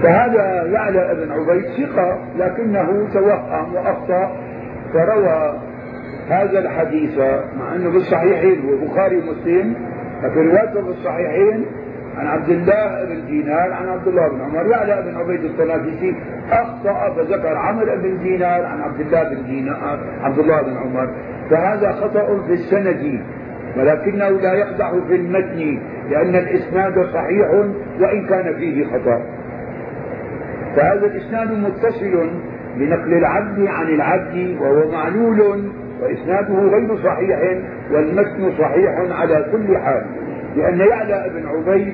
فهذا 0.03 0.65
يعلى 0.71 1.15
بن 1.15 1.31
عبيد 1.31 1.65
ثقة 1.65 2.17
لكنه 2.37 3.07
توهم 3.13 3.75
وأخطأ 3.75 4.31
فروى 4.93 5.66
هذا 6.29 6.59
الحديث 6.59 7.17
مع 7.59 7.75
أنه 7.75 7.89
بالصحيحين 7.89 8.61
هو 8.61 8.73
البخاري 8.73 9.17
ومسلم 9.17 9.73
لكن 10.23 10.49
روايته 10.49 10.81
بالصحيحين 10.81 11.65
عن 12.17 12.27
عبد 12.27 12.49
الله 12.49 13.05
بن 13.05 13.25
دينار 13.25 13.73
عن 13.73 13.89
عبد 13.89 14.07
الله 14.07 14.27
بن 14.27 14.41
عمر 14.41 14.67
يعلى 14.67 15.03
بن 15.05 15.17
عبيد 15.17 15.43
الطنافسي 15.43 16.15
أخطأ 16.51 17.13
فذكر 17.15 17.57
عمرو 17.57 17.95
بن 17.95 18.17
دينار 18.23 18.65
عن 18.65 18.81
عبد 18.81 18.99
الله 18.99 19.23
بن 19.23 19.43
دينار 19.43 19.99
عبد 20.21 20.39
الله 20.39 20.61
بن 20.61 20.77
عمر. 20.77 21.09
فهذا 21.49 21.91
خطأ 21.91 22.41
في 22.47 22.53
السند 22.53 23.21
ولكنه 23.77 24.29
لا 24.29 24.53
يقدح 24.53 24.91
في 25.07 25.15
المتن 25.15 25.79
لأن 26.09 26.35
الإسناد 26.35 27.05
صحيح 27.13 27.49
وإن 27.99 28.27
كان 28.27 28.55
فيه 28.55 28.85
خطأ. 28.85 29.21
فهذا 30.75 31.05
الإسناد 31.05 31.51
متصل 31.51 32.29
بنقل 32.75 33.13
العبد 33.13 33.67
عن 33.67 33.87
العبد 33.87 34.57
وهو 34.61 34.91
معلول 34.91 35.69
وإسناده 36.01 36.53
غير 36.53 36.97
صحيح 37.03 37.39
والمتن 37.91 38.51
صحيح 38.59 38.91
على 39.11 39.45
كل 39.51 39.77
حال 39.77 40.05
لأن 40.55 40.79
يعلى 40.79 41.31
بن 41.35 41.47
عبيد 41.47 41.93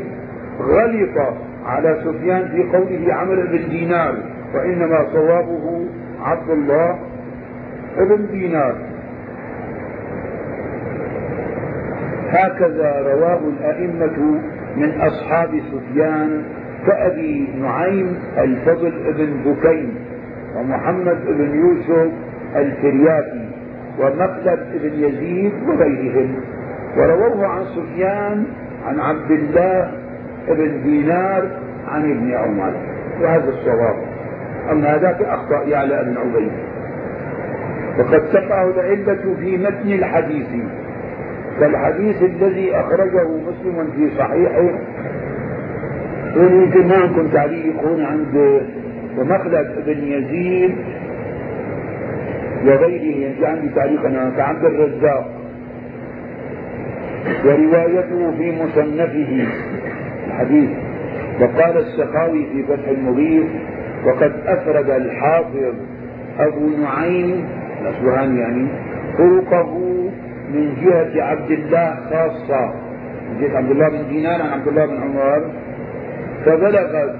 غلط 0.59 1.33
على 1.65 2.01
سفيان 2.05 2.47
في 2.47 2.77
قوله 2.77 3.13
عمل 3.13 3.47
بن 3.47 3.69
دينار 3.69 4.15
وإنما 4.55 5.05
صوابه 5.13 5.85
عبد 6.21 6.49
الله 6.49 6.99
بن 7.97 8.25
دينار. 8.31 8.75
هكذا 12.29 13.13
رواه 13.13 13.39
الأئمة 13.59 14.39
من 14.77 15.01
أصحاب 15.01 15.49
سفيان 15.71 16.43
كأبي 16.87 17.49
نعيم 17.61 18.17
الفضل 18.37 18.91
بن 19.17 19.51
بكين 19.51 19.89
ومحمد 20.55 21.17
بن 21.27 21.55
يوسف 21.59 22.11
الفريابي 22.55 23.52
ومقلد 23.99 24.60
بن 24.73 25.03
يزيد 25.03 25.53
وغيرهم. 25.67 26.36
ورووه 26.97 27.47
عن 27.47 27.65
سفيان 27.65 28.45
عن 28.86 28.99
عبد 28.99 29.32
الله 29.32 29.91
بن 30.47 30.84
دينار 30.84 31.47
عن 31.88 32.12
ابن 32.12 32.32
عمر. 32.34 32.73
وهذا 33.21 33.49
الصواب. 33.49 33.95
أما 34.71 34.95
هذاك 34.95 35.21
أخطأ 35.21 35.63
يعلى 35.63 36.03
بن 36.03 36.17
عبيد. 36.17 36.51
وقد 37.99 38.29
تقع 38.34 38.63
العلة 38.63 39.36
في 39.39 39.58
متن 39.58 39.91
الحديث. 39.91 40.47
كالحديث 41.60 42.21
الذي 42.21 42.75
أخرجه 42.75 43.27
مسلم 43.27 43.91
في 43.95 44.10
صحيحه 44.17 44.79
يمكن 46.36 46.88
ما 46.88 46.95
عندكم 46.95 47.27
تعليق 47.27 47.84
هنا 47.84 48.08
عند 48.08 48.62
ومخلد 49.17 49.67
بن 49.86 50.03
يزيد 50.03 50.75
وغيره 52.65 53.17
يعني 53.21 53.45
عندي 53.45 53.69
تعليق 53.76 54.06
أنا 54.06 54.34
كعبد 54.38 54.65
الرزاق. 54.65 55.32
وروايته 57.45 58.32
في 58.38 58.52
مصنفه. 58.52 59.47
الحديث 60.28 60.69
وقال 61.41 61.78
السخاوي 61.78 62.45
في 62.45 62.63
فتح 62.63 62.88
المغيث 62.88 63.45
وقد 64.06 64.34
أفرد 64.45 64.89
الحافظ 64.89 65.73
أبو 66.39 66.69
نعيم 66.82 67.45
الاصبهاني 67.82 68.39
يعني 68.39 68.67
طرقه 69.17 69.80
من 70.54 70.73
جهة 70.84 71.23
عبد 71.23 71.52
الله 71.52 71.95
خاصة. 72.10 72.73
من 73.30 73.41
جهة 73.41 73.58
عبد 73.58 73.71
الله 73.71 73.89
بن 73.89 74.10
دينار 74.10 74.41
عن 74.41 74.49
عبد 74.49 74.67
الله 74.67 74.86
بن 74.86 75.02
عمر. 75.02 75.43
فبلغت 76.45 77.15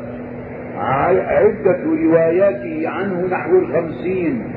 عدة 0.78 1.80
رواياته 2.04 2.90
عنه 2.90 3.28
نحو 3.32 3.58
الخمسين. 3.58 4.53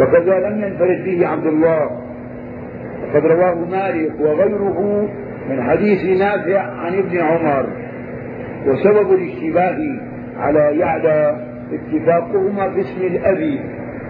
وكذا 0.00 0.38
لم 0.48 0.64
ينفرد 0.64 1.04
به 1.04 1.26
عبد 1.28 1.46
الله. 1.46 1.90
وقد 3.14 3.26
رواه 3.26 3.54
مالك 3.54 4.12
وغيره 4.20 5.08
من 5.50 5.62
حديث 5.62 6.20
نافع 6.20 6.60
عن 6.60 6.94
ابن 6.94 7.18
عمر. 7.18 7.66
وسبب 8.66 9.12
الاشتباه 9.12 9.78
على 10.38 10.78
يعلى 10.78 11.36
اتفاقهما 11.72 12.70
في 12.70 12.80
اسم 12.80 13.00
الأبي 13.06 13.60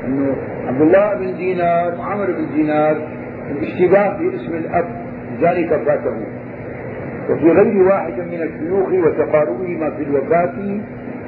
أنه 0.06 0.36
عبد 0.68 0.80
الله 0.80 1.14
بن 1.14 1.36
دينار 1.36 1.94
وعمر 1.98 2.26
بن 2.26 2.46
دينار 2.54 2.96
الاشتباه 3.50 4.18
في 4.18 4.36
اسم 4.36 4.54
الأب 4.54 4.86
ذلك 5.42 5.68
فاته. 5.68 6.16
وفي 7.30 7.50
غير 7.50 7.82
واحد 7.82 8.12
من 8.12 8.42
الشيوخ 8.42 8.88
وتقاربهما 8.88 9.90
في 9.90 10.02
الوفاة 10.02 10.80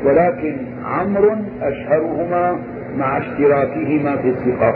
ولكن 0.04 0.56
عمرو 0.84 1.36
أشهرهما 1.62 2.58
مع 2.98 3.18
اشتراكهما 3.18 4.16
في 4.16 4.28
الثقة. 4.28 4.74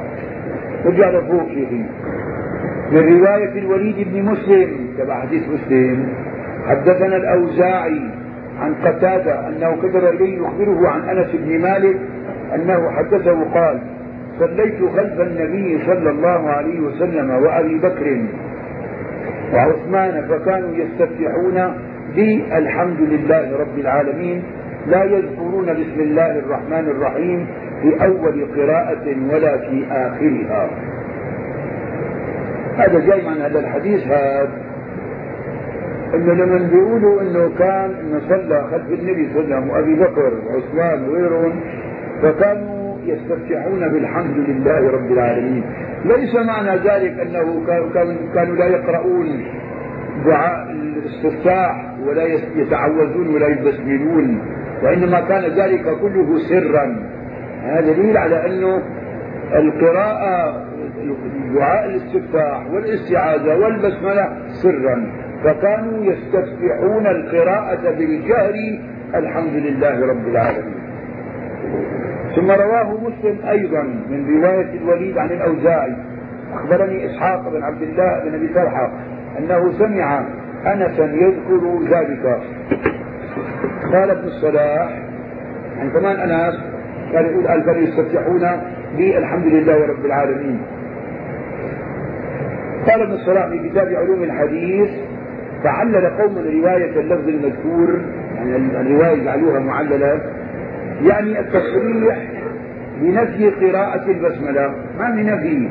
رجع 0.84 1.10
لفوق 1.10 1.48
شيخي 1.48 1.84
من 2.92 3.18
رواية 3.20 3.58
الوليد 3.58 4.08
بن 4.12 4.22
مسلم 4.22 4.68
تبع 4.98 5.20
حديث 5.20 5.42
مسلم 5.48 6.08
حدثنا 6.66 7.16
الأوزاعي 7.16 8.00
عن 8.60 8.74
قتادة 8.74 9.48
أنه 9.48 9.76
كتب 9.76 10.04
إليه 10.04 10.38
يخبره 10.38 10.88
عن 10.88 11.00
أنس 11.00 11.28
بن 11.32 11.60
مالك 11.60 11.96
أنه 12.54 12.90
حدثه 12.90 13.44
قال 13.54 13.80
صليت 14.38 14.78
خلف 14.96 15.20
النبي 15.20 15.78
صلى 15.86 16.10
الله 16.10 16.50
عليه 16.50 16.80
وسلم 16.80 17.30
وأبي 17.30 17.78
بكر 17.78 18.22
وعثمان 19.54 20.28
فكانوا 20.28 20.70
يستفتحون 20.74 21.74
بالحمد 22.16 23.00
لله 23.00 23.58
رب 23.60 23.78
العالمين 23.78 24.42
لا 24.86 25.04
يذكرون 25.04 25.66
بسم 25.66 26.00
الله 26.00 26.38
الرحمن 26.38 26.88
الرحيم 26.90 27.46
في 27.82 28.04
أول 28.04 28.46
قراءة 28.56 29.06
ولا 29.32 29.58
في 29.58 29.86
آخرها. 29.90 30.70
هذا 32.76 32.98
جاي 33.06 33.22
من 33.28 33.40
هذا 33.42 33.58
الحديث 33.58 34.06
هذا. 34.06 34.48
انه 36.14 36.32
لما 36.32 36.68
بيقولوا 36.72 37.22
إنه 37.22 37.50
كان 37.58 37.90
إنه 38.00 38.20
صلى 38.28 38.68
خلف 38.70 39.00
النبي 39.00 39.28
صلى 39.32 39.40
الله 39.40 39.56
عليه 39.56 39.56
وسلم 39.56 39.70
وابي 39.70 39.94
بكر 39.94 40.32
وعثمان 40.46 41.08
وغيرهم 41.08 41.60
فكانوا 42.22 42.96
يستفتحون 43.04 43.88
بالحمد 43.88 44.36
لله 44.36 44.90
رب 44.90 45.12
العالمين. 45.12 45.64
ليس 46.04 46.34
معنى 46.34 46.76
ذلك 46.76 47.20
أنه 47.20 47.66
كانوا 48.34 48.56
لا 48.56 48.66
يقرؤون 48.66 49.44
دعاء 50.26 50.70
الاستفتاح 50.70 51.94
ولا 52.06 52.24
يتعوذون 52.56 53.34
ولا 53.34 53.46
يبسملون 53.46 54.40
وإنما 54.82 55.20
كان 55.20 55.42
ذلك 55.42 55.84
كله 56.02 56.38
سرا. 56.48 57.19
هذا 57.62 57.92
دليل 57.92 58.16
على 58.16 58.46
أنه 58.46 58.82
القراءة 59.54 60.64
دعاء 61.54 61.84
الاستفتاح 61.86 62.66
والاستعاذة 62.72 63.56
والبسملة 63.56 64.28
سرا. 64.48 65.12
فكانوا 65.44 66.04
يستفتحون 66.04 67.06
القراءة 67.06 67.90
بالجهر 67.90 68.54
الحمد 69.14 69.52
لله 69.52 70.06
رب 70.06 70.28
العالمين. 70.28 70.80
ثم 72.36 72.50
رواه 72.50 73.00
مسلم 73.00 73.48
أيضا 73.48 73.82
من 73.82 74.42
رواية 74.42 74.78
الوليد 74.78 75.18
عن 75.18 75.28
الأوزاعي. 75.30 75.96
أخبرني 76.54 77.06
إسحاق 77.06 77.48
بن 77.48 77.62
عبد 77.62 77.82
الله 77.82 78.20
بن 78.24 78.34
أبي 78.34 78.48
طلحة 78.48 78.92
أنه 79.38 79.72
سمع 79.72 80.20
أنسا 80.66 81.04
يذكر 81.04 81.78
ذلك. 81.90 82.40
قال 83.92 84.10
ابن 84.10 84.24
الصلاح 84.24 85.02
يعني 85.76 85.90
كمان 85.90 86.16
أنس 86.30 86.60
كان 87.12 87.24
يقول 87.24 87.46
الفن 87.46 87.82
يستفتحون 87.82 88.46
بالحمد 88.96 89.46
لله 89.46 89.86
رب 89.86 90.04
العالمين. 90.04 90.60
قال 92.88 93.02
ابن 93.02 93.12
الصلاح 93.12 93.46
في 93.46 93.68
كتاب 93.68 93.88
علوم 93.94 94.22
الحديث 94.22 94.88
فعلل 95.64 96.06
قوم 96.06 96.38
رواية 96.38 97.00
اللفظ 97.00 97.28
المذكور 97.28 98.00
يعني 98.36 98.56
الرواية 98.56 99.24
جعلوها 99.24 99.60
معللة 99.60 100.20
يعني 101.02 101.40
التصريح 101.40 102.18
بنفي 103.00 103.50
قراءة 103.50 104.10
البسملة. 104.10 104.74
ما 104.98 105.10
من 105.10 105.26
نفي 105.26 105.68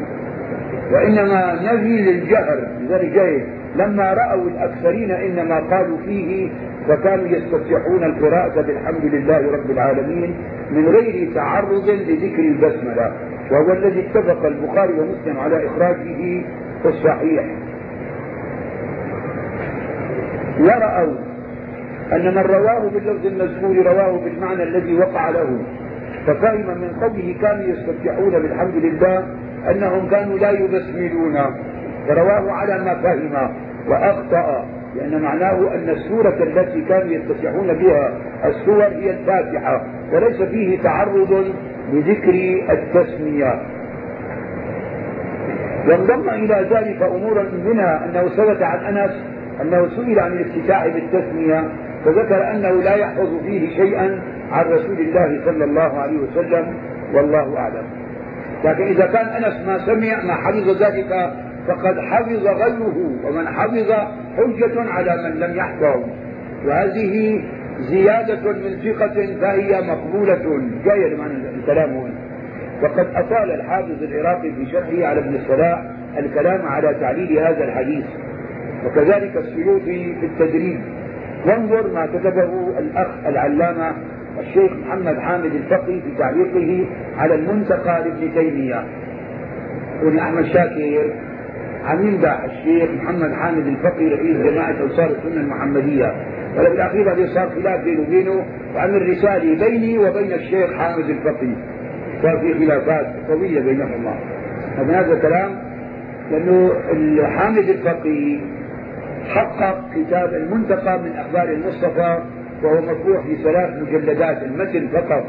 وإنما 0.92 1.56
نفي 1.56 2.02
للجهر 2.02 2.68
لذلك 2.82 3.14
جاي 3.14 3.59
لما 3.76 4.14
رأوا 4.14 4.50
الأكثرين 4.50 5.12
إنما 5.12 5.60
قالوا 5.60 5.98
فيه 5.98 6.50
فكانوا 6.88 7.28
يستفتحون 7.28 8.04
القراءة 8.04 8.62
بالحمد 8.62 9.06
لله 9.06 9.52
رب 9.52 9.72
العالمين 9.72 10.36
من 10.72 10.88
غير 10.88 11.34
تعرض 11.36 11.90
لذكر 11.90 12.40
البسملة 12.40 13.14
وهو 13.52 13.72
الذي 13.72 14.00
اتفق 14.00 14.46
البخاري 14.46 14.94
ومسلم 14.94 15.40
على 15.40 15.68
إخراجه 15.68 16.44
في 16.84 16.86
الصحيح. 16.86 17.46
ورأوا 20.60 21.16
أن 22.14 22.36
من 22.36 22.42
رواه 22.42 22.90
باللفظ 22.90 23.26
المذكور 23.26 23.86
رواه 23.86 24.20
بالمعنى 24.24 24.64
الذي 24.64 24.96
وقع 24.96 25.30
له 25.30 25.60
ففهم 26.28 26.78
من 26.78 26.92
قوله 27.02 27.36
كانوا 27.42 27.64
يستفتحون 27.64 28.32
بالحمد 28.32 28.76
لله 28.76 29.28
أنهم 29.70 30.10
كانوا 30.10 30.38
لا 30.38 30.50
يبسملون. 30.50 31.36
فرواه 32.10 32.52
على 32.52 32.84
ما 32.84 32.96
فهم 32.96 33.52
وأخطأ 33.88 34.66
لأن 34.96 35.22
معناه 35.22 35.76
أن 35.76 35.90
السورة 35.90 36.44
التي 36.44 36.82
كانوا 36.82 37.14
يستفتحون 37.14 37.74
بها 37.74 38.12
السور 38.46 38.84
هي 38.84 39.12
الفاتحة 39.12 39.84
وليس 40.14 40.42
فيه 40.42 40.82
تعرض 40.84 41.54
لذكر 41.94 42.64
التسمية. 42.70 43.62
وانضم 45.88 46.30
إلى 46.30 46.68
ذلك 46.72 47.02
أمورا 47.02 47.44
منها 47.66 48.06
أنه 48.06 48.30
ثبت 48.30 48.62
عن 48.62 48.98
أنس 48.98 49.24
أنه 49.62 49.88
سئل 49.96 50.20
عن 50.20 50.32
الافتتاح 50.32 50.88
بالتسمية 50.88 51.70
فذكر 52.06 52.52
أنه 52.52 52.72
لا 52.72 52.96
يحفظ 52.96 53.44
فيه 53.44 53.76
شيئا 53.76 54.22
عن 54.52 54.66
رسول 54.66 55.00
الله 55.00 55.42
صلى 55.46 55.64
الله 55.64 56.00
عليه 56.00 56.18
وسلم 56.18 56.74
والله 57.14 57.58
أعلم. 57.58 57.84
لكن 58.64 58.84
إذا 58.84 59.06
كان 59.06 59.26
أنس 59.28 59.68
ما 59.68 59.78
سمع 59.86 60.24
ما 60.24 60.34
حفظ 60.34 60.84
ذلك 60.84 61.34
فقد 61.70 62.00
حفظ 62.00 62.48
غيره 62.48 62.98
ومن 63.26 63.48
حفظ 63.48 63.92
حجة 64.38 64.92
على 64.92 65.30
من 65.30 65.40
لم 65.40 65.56
يحفظ. 65.56 66.04
وهذه 66.66 67.44
زيادة 67.80 68.52
من 68.52 68.78
ثقة 68.84 69.38
فهي 69.42 69.82
مقبولة. 69.82 70.62
جاية 70.86 71.08
لمعنى 71.14 71.34
الكلام 71.60 71.90
هنا. 71.90 72.14
وقد 72.84 73.08
أطال 73.16 73.52
الحافظ 73.52 74.04
العراقي 74.04 74.52
في 74.52 74.66
شرحه 74.72 75.08
على 75.08 75.20
ابن 75.20 75.36
الصلاح 75.36 75.84
الكلام 76.18 76.66
على 76.68 76.96
تعليل 77.00 77.40
هذا 77.40 77.64
الحديث. 77.64 78.06
وكذلك 78.86 79.38
السيوطي 79.38 80.16
في 80.20 80.26
التدريب. 80.26 80.80
وانظر 81.46 81.94
ما 81.94 82.06
كتبه 82.06 82.80
الأخ 82.80 83.08
العلامة 83.26 83.94
الشيخ 84.40 84.72
محمد 84.72 85.20
حامد 85.20 85.56
الفقي 85.56 86.02
في 86.02 86.18
تعليقه 86.18 86.86
على 87.18 87.36
المنتقى 87.36 88.04
لابن 88.04 88.34
تيمية. 88.34 88.84
يقول 90.02 90.20
أحمد 90.20 90.46
شاكر. 90.46 91.29
عم 91.86 92.08
يمدح 92.08 92.44
الشيخ 92.44 92.90
محمد 92.92 93.34
حامد 93.34 93.68
الفقي 93.68 94.08
رئيس 94.08 94.38
جماعة 94.38 94.76
أنصار 94.84 95.06
السنة 95.06 95.42
المحمدية. 95.42 96.14
ولكن 96.58 96.74
الأخير 96.74 97.14
هذه 97.14 97.26
صار 97.26 97.50
خلاف 97.50 97.84
بينه 97.84 98.02
وبينه 98.02 98.46
وعمل 98.76 99.10
رسالة 99.10 99.66
بيني 99.66 99.98
وبين 99.98 100.34
الشيخ 100.34 100.74
حامد 100.74 101.10
الفقي. 101.10 101.52
صار 102.22 102.40
في 102.40 102.54
خلافات 102.54 103.08
قوية 103.30 103.60
بينهما. 103.60 104.14
هذا 104.78 105.14
الكلام 105.14 105.56
لأنه 106.32 106.72
حامد 107.28 107.70
الفقي 107.70 108.40
حقق 109.28 109.86
كتاب 109.96 110.34
المنتقى 110.34 111.00
من 111.00 111.12
أخبار 111.18 111.50
المصطفى 111.50 112.18
وهو 112.64 112.82
مطبوع 112.82 113.22
في 113.22 113.36
ثلاث 113.44 113.82
مجلدات 113.82 114.44
المتن 114.44 114.88
فقط. 114.88 115.24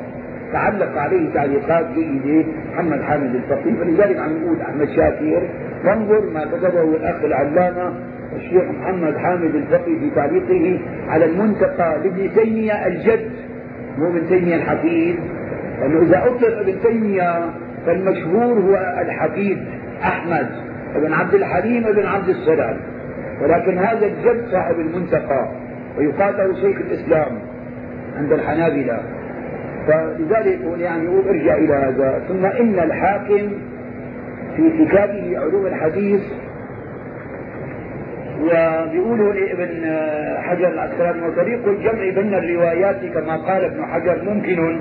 تعلق 0.53 0.99
عليه 0.99 1.35
تعليقات 1.35 1.87
جيدة 1.95 2.45
محمد 2.73 3.03
حامد 3.03 3.35
الفقيه 3.35 3.75
فلذلك 3.75 4.19
عم 4.19 4.33
نقول 4.43 4.61
أحمد 4.61 4.89
شاكر 4.89 5.43
وانظر 5.85 6.31
ما 6.35 6.45
كتبه 6.45 6.83
الأخ 6.83 7.25
العلامة 7.25 7.93
الشيخ 8.37 8.63
محمد 8.63 9.17
حامد 9.17 9.55
الفقيه 9.55 9.99
في 9.99 10.11
تعليقه 10.15 10.81
على 11.09 11.25
المنتقى 11.25 11.99
لابن 11.99 12.35
تيمية 12.35 12.87
الجد 12.87 13.31
مو 13.99 14.09
ابن 14.09 14.29
تيمية 14.29 14.57
الحفيد. 14.57 15.17
لأنه 15.81 16.03
إذا 16.03 16.27
أطلق 16.27 16.59
ابن 16.59 16.81
تيمية 16.83 17.51
فالمشهور 17.87 18.59
هو 18.59 18.97
الحفيد 19.01 19.59
أحمد 20.03 20.47
بن 20.95 21.13
عبد 21.13 21.35
الحليم 21.35 21.83
بن 21.83 22.07
عبد 22.07 22.29
السلام. 22.29 22.77
ولكن 23.43 23.79
هذا 23.79 24.07
الجد 24.07 24.45
صاحب 24.51 24.75
المنتقى 24.81 25.49
ويقال 25.99 26.35
له 26.37 26.55
شيخ 26.55 26.77
الإسلام 26.77 27.39
عند 28.17 28.33
الحنابلة. 28.33 29.03
فلذلك 29.87 30.59
يعني 30.79 31.09
أرجع 31.29 31.55
إلى 31.55 31.75
هذا. 31.75 32.23
ثم 32.29 32.45
إن 32.47 32.79
الحاكم 32.79 33.53
في 34.61 34.85
كتابه 34.85 35.39
علوم 35.39 35.67
الحديث 35.67 36.21
وبيقولوا 38.41 39.33
ابن 39.33 39.99
حجر 40.43 40.69
العسقلاني 40.69 41.23
وطريق 41.23 41.69
الجمع 41.69 42.23
بين 42.23 42.35
الروايات 42.35 43.05
كما 43.15 43.37
قال 43.37 43.65
ابن 43.65 43.85
حجر 43.85 44.23
ممكن 44.25 44.79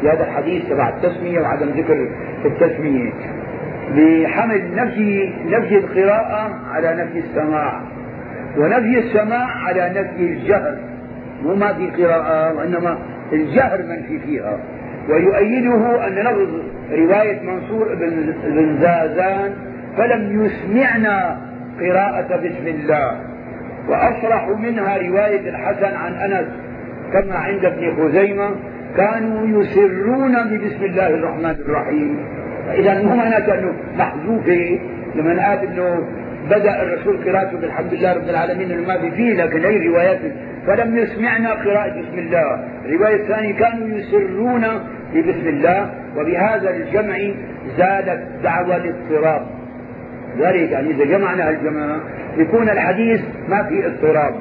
في 0.00 0.08
هذا 0.08 0.24
الحديث 0.24 0.68
تبع 0.68 0.88
التسمية 0.88 1.40
وعدم 1.40 1.68
ذكر 1.68 2.08
التسمية. 2.44 3.12
بحمل 3.96 4.74
نفي 4.74 5.32
نفي 5.46 5.78
القراءة 5.78 6.60
على 6.70 6.94
نفي 6.94 7.18
السماع 7.18 7.80
ونفي 8.58 8.98
السماع 8.98 9.46
على 9.46 9.90
نفي 9.90 10.24
الجهر. 10.24 10.76
مو 11.42 11.54
ما 11.54 11.72
في 11.74 12.02
قراءة 12.02 12.56
وإنما 12.56 12.98
الجهر 13.32 13.82
منفي 13.82 14.18
فيها. 14.18 14.58
ويؤيده 15.08 16.06
أن 16.06 16.14
لفظ 16.14 16.77
رواية 16.92 17.42
منصور 17.42 17.94
بن, 17.94 18.34
بن 18.44 18.78
زازان 18.80 19.52
فلم 19.96 20.44
يسمعنا 20.44 21.38
قراءة 21.80 22.36
بسم 22.36 22.66
الله. 22.66 23.20
وأصرح 23.88 24.48
منها 24.48 24.96
رواية 24.96 25.50
الحسن 25.50 25.96
عن 25.96 26.12
أنس 26.12 26.46
كما 27.12 27.34
عند 27.34 27.64
ابن 27.64 27.96
خزيمة 27.96 28.50
كانوا 28.96 29.62
يسرون 29.62 30.32
ببسم 30.32 30.84
الله 30.84 31.08
الرحمن 31.08 31.56
الرحيم. 31.66 32.18
فإذا 32.66 33.02
مو 33.02 33.16
معناته 33.16 33.54
أنه 33.54 33.72
محذوفة 33.98 34.78
لمن 35.14 35.40
قال 35.40 35.58
أنه 35.58 36.02
بدأ 36.50 36.82
الرسول 36.82 37.24
قراءته 37.24 37.58
بالحمد 37.58 37.94
لله 37.94 38.12
رب 38.12 38.28
العالمين 38.28 38.86
ما 38.86 38.98
في 38.98 39.10
فيه 39.10 39.34
لكن 39.34 39.64
هي 39.64 39.88
روايات. 39.88 40.18
فلم 40.66 40.98
يسمعنا 40.98 41.52
قراءة 41.52 42.00
بسم 42.00 42.18
الله. 42.18 42.64
الرواية 42.84 43.16
الثانية 43.16 43.54
كانوا 43.54 43.88
يسرون 43.98 44.64
ببسم 45.14 45.48
الله 45.48 45.90
وبهذا 46.16 46.70
الجمع 46.70 47.18
زادت 47.78 48.22
دعوى 48.42 48.76
الاضطراب. 48.76 49.46
ذلك 50.38 50.70
يعني 50.70 50.90
إذا 50.90 51.04
جمعنا 51.04 51.50
الجماعة 51.50 52.00
يكون 52.36 52.68
الحديث 52.68 53.20
ما 53.48 53.62
في 53.62 53.86
اضطراب. 53.86 54.34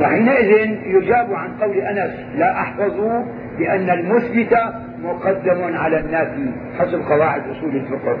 وحينئذ 0.00 0.70
يجاب 0.86 1.34
عن 1.34 1.48
قول 1.60 1.76
أنس 1.76 2.14
لا 2.36 2.60
أحفظ 2.60 3.24
بأن 3.58 3.90
المثبت 3.90 4.58
مقدم 5.04 5.76
على 5.76 6.00
النافي 6.00 6.50
حسب 6.78 7.00
قواعد 7.08 7.42
أصول 7.50 7.76
الفقه. 7.76 8.16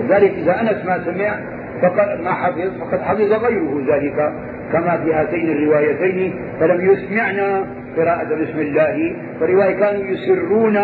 لذلك 0.00 0.30
إذا 0.30 0.60
أنس 0.60 0.84
ما 0.86 1.04
سمع 1.04 1.38
فقد 1.82 2.20
ما 2.20 2.32
حفظ؟ 2.32 2.80
فقد 2.80 3.00
حفظ 3.00 3.32
غيره 3.32 3.94
ذلك 3.94 4.32
كما 4.72 4.96
في 4.96 5.14
هاتين 5.14 5.50
الروايتين 5.50 6.34
فلم 6.60 6.90
يسمعنا 6.92 7.64
قراءة 7.96 8.24
بسم 8.24 8.58
الله 8.58 9.16
فرواية 9.40 9.74
كانوا 9.74 10.04
يسرون 10.04 10.78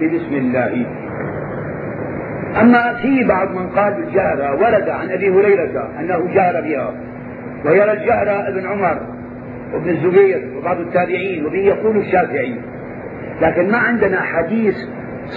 ببسم 0.00 0.34
الله. 0.34 0.86
أما 2.60 2.94
في 2.94 3.24
بعض 3.24 3.50
من 3.50 3.66
قال 3.68 3.94
بالجهر 3.94 4.56
ورد 4.60 4.88
عن 4.88 5.10
أبي 5.10 5.30
هريرة 5.30 5.90
أنه 6.00 6.34
جهر 6.34 6.60
بها 6.60 6.94
ويرى 7.64 7.92
الجهر 7.92 8.48
ابن 8.48 8.66
عمر 8.66 9.00
وابن 9.74 9.90
الزبير 9.90 10.48
وبعض 10.58 10.80
التابعين 10.80 11.46
وبه 11.46 11.58
يقول 11.58 11.96
الشافعي. 11.96 12.60
لكن 13.42 13.70
ما 13.70 13.78
عندنا 13.78 14.20
حديث 14.20 14.74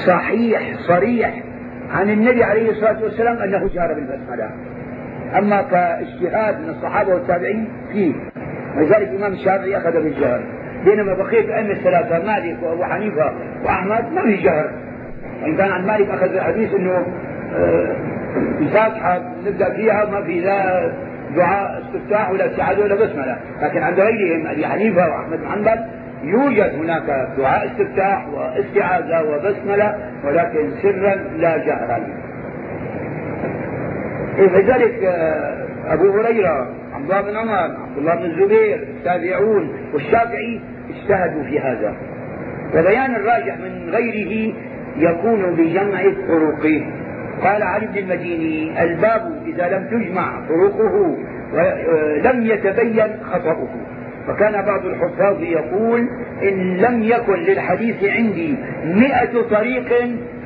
صحيح 0.07 0.61
صريح 0.87 1.43
عن 1.91 2.09
النبي 2.09 2.43
عليه 2.43 2.71
الصلاة 2.71 3.03
والسلام 3.03 3.37
أنه 3.37 3.69
جهر 3.73 3.93
بالبسملة. 3.93 4.49
أما 5.37 5.61
كاجتهاد 5.61 6.59
من 6.59 6.69
الصحابة 6.69 7.13
والتابعين 7.13 7.67
فيه. 7.91 8.13
ولذلك 8.77 9.09
الإمام 9.09 9.33
الشافعي 9.33 9.77
أخذ 9.77 9.91
بالجهر 9.91 10.41
بينما 10.85 11.13
بقية 11.13 11.39
الأئمة 11.39 11.71
الثلاثة 11.71 12.25
مالك 12.25 12.57
وأبو 12.63 12.83
حنيفة 12.83 13.33
وأحمد 13.63 14.11
ما 14.13 14.21
في 14.21 14.35
جهر 14.35 14.71
وإن 15.43 15.57
كان 15.57 15.71
عن 15.71 15.87
مالك 15.87 16.09
أخذ 16.09 16.35
الحديث 16.35 16.73
أنه 16.73 17.05
آه، 17.55 17.95
الفاتحة 18.59 19.21
نبدأ 19.45 19.73
فيها 19.73 20.05
ما 20.05 20.21
في 20.21 20.39
لا 20.39 20.91
دعاء 21.35 21.81
استفتاح 21.81 22.31
ولا 22.31 22.51
استعاذة 22.51 22.81
ولا 22.81 22.95
بسملة. 22.95 23.37
لكن 23.61 23.83
عند 23.83 23.99
غيرهم 23.99 24.47
أبي 24.47 24.67
حنيفة 24.67 25.09
وأحمد 25.09 25.39
بن 25.39 25.47
يوجد 26.25 26.75
هناك 26.75 27.29
دعاء 27.37 27.65
استفتاح 27.65 28.27
واستعاذة 28.27 29.23
وبسملة 29.23 30.11
ولكن 30.23 30.71
سرا 30.81 31.15
لا 31.15 31.57
جهرا 31.57 32.07
لذلك 34.37 35.03
آه، 35.03 35.65
أبو 35.87 36.11
هريرة 36.11 36.69
عبد 36.93 37.03
الله 37.03 37.21
بن 37.21 37.37
عمر 37.37 37.53
عبد 37.53 37.97
الله 37.97 38.15
بن 38.15 38.25
الزبير 38.25 38.75
التابعون 38.75 39.69
والشافعي 39.93 40.61
اجتهدوا 40.89 41.43
في 41.43 41.59
هذا. 41.59 41.95
وبيان 42.75 43.15
الراجح 43.15 43.57
من 43.57 43.89
غيره 43.89 44.53
يكون 44.97 45.55
بجمع 45.55 46.01
الطرق 46.01 46.83
قال 47.43 47.63
علي 47.63 47.87
بن 47.87 47.97
المديني 47.97 48.83
الباب 48.83 49.43
إذا 49.45 49.77
لم 49.77 49.87
تجمع 49.87 50.47
طرقه 50.49 51.17
ولم 51.53 52.41
آه، 52.41 52.53
يتبين 52.53 53.17
خطأه. 53.23 53.67
فكان 54.27 54.65
بعض 54.65 54.85
الحفاظ 54.85 55.41
يقول 55.41 56.07
إن 56.43 56.77
لم 56.77 57.03
يكن 57.03 57.33
للحديث 57.33 58.03
عندي 58.03 58.55
مئة 58.85 59.41
طريق 59.49 59.89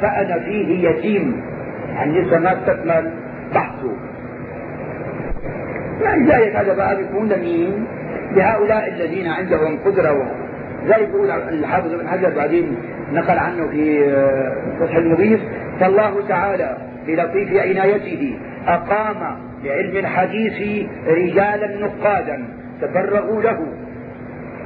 فأنا 0.02 0.40
فيه 0.40 0.90
يتيم. 0.90 1.42
يعني 1.94 2.22
لسه 2.22 2.40
ما 2.40 2.54
استكمل 2.54 3.12
بحثه. 3.56 3.92
يعني 6.02 6.24
ذلك 6.32 6.56
هذا 6.56 6.74
بقى 6.74 6.96
بيكون 6.98 7.30
لمين؟ 7.30 7.86
لهؤلاء 8.36 8.88
الذين 8.88 9.28
عندهم 9.28 9.78
قدرة. 9.86 10.32
ذلك 10.88 11.10
يقول 11.10 11.32
الحافظ 11.32 11.94
ابن 11.94 12.08
حجر 12.08 12.30
بعدين 12.36 12.76
نقل 13.14 13.38
عنه 13.38 13.68
في 13.68 14.12
فتح 14.80 14.96
المغيث 14.96 15.40
فالله 15.80 16.28
تعالى 16.28 16.78
بلطيف 17.08 17.54
عنايته 17.54 18.40
أقام 18.68 19.38
لعلم 19.64 19.98
الحديث 19.98 20.88
رجالا 21.08 21.86
نقادا. 21.86 22.44
تفرغوا 22.82 23.42
له 23.42 23.68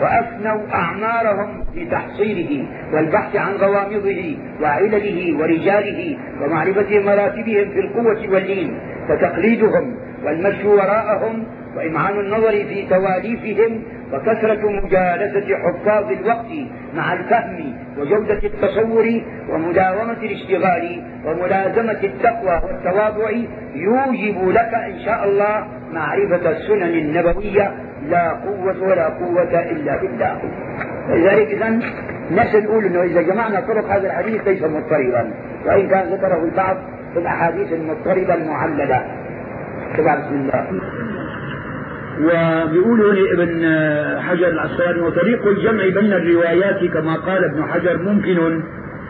وأفنوا 0.01 0.61
أعمارهم 0.73 1.63
في 1.73 1.85
تحصيله 1.85 2.67
والبحث 2.93 3.35
عن 3.35 3.53
غوامضه 3.53 4.37
وعلله 4.61 5.37
ورجاله 5.39 6.17
ومعرفة 6.41 6.99
مراتبهم 6.99 7.69
في 7.69 7.79
القوة 7.79 8.29
واللين 8.33 8.79
فتقليدهم 9.09 9.95
والمشي 10.25 10.67
وراءهم 10.67 11.43
وإمعان 11.75 12.19
النظر 12.19 12.51
في 12.51 12.87
تواليفهم 12.89 13.83
وكثرة 14.13 14.69
مجالسة 14.69 15.57
حفاظ 15.57 16.11
الوقت 16.11 16.51
مع 16.95 17.13
الفهم 17.13 17.73
وجودة 17.97 18.39
التصور 18.43 19.21
ومداومة 19.49 20.17
الاشتغال 20.23 21.03
وملازمة 21.25 21.99
التقوى 22.03 22.61
والتواضع 22.63 23.29
يوجب 23.75 24.49
لك 24.49 24.73
إن 24.73 24.99
شاء 25.05 25.25
الله 25.25 25.67
معرفة 25.93 26.49
السنن 26.49 26.83
النبوية 26.83 27.71
لا 28.09 28.29
قوة 28.29 28.83
ولا 28.83 29.07
قوة 29.07 29.59
إلا 29.59 30.01
بالله. 30.01 30.41
لذلك 31.09 31.47
إذا 31.47 31.69
نحن 32.35 32.63
نقول 32.63 32.85
أنه 32.85 33.03
إذا 33.03 33.21
جمعنا 33.21 33.59
طرق 33.59 33.89
هذا 33.89 34.07
الحديث 34.07 34.47
ليس 34.47 34.63
مضطربا 34.63 35.33
وإن 35.65 35.87
كان 35.87 36.13
ذكره 36.13 36.43
البعض 36.43 36.77
في 37.13 37.19
الأحاديث 37.19 37.73
المضطربة 37.73 38.33
المعللة. 38.33 39.05
تبع 39.97 40.15
بسم 40.15 40.35
الله. 40.35 40.67
وبيقولوا 42.21 43.13
لابن 43.13 43.65
حجر 44.21 44.47
العسقلاني 44.47 45.01
وطريق 45.01 45.47
الجمع 45.47 45.83
بين 45.83 46.13
الروايات 46.13 46.85
كما 46.85 47.15
قال 47.15 47.43
ابن 47.43 47.63
حجر 47.63 47.97
ممكن 47.97 48.61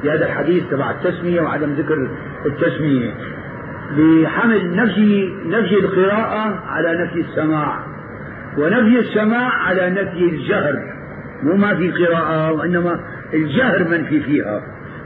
في 0.01 0.11
هذا 0.11 0.25
الحديث 0.25 0.63
تبع 0.71 0.91
التسمية 0.91 1.41
وعدم 1.41 1.73
ذكر 1.73 2.07
التسمية. 2.45 3.13
بحمل 3.97 4.75
نفي 4.75 5.33
نفي 5.45 5.75
القراءة 5.79 6.63
على 6.67 7.03
نفي 7.03 7.21
السماع 7.21 7.79
ونفي 8.57 8.99
السماع 8.99 9.49
على 9.49 9.89
نفي 9.89 10.23
الجهر. 10.23 10.79
مو 11.43 11.55
ما 11.55 11.75
في 11.75 11.91
قراءة 11.91 12.51
وإنما 12.51 12.99
الجهر 13.33 13.87
منفي 13.89 14.19
فيها. 14.19 14.61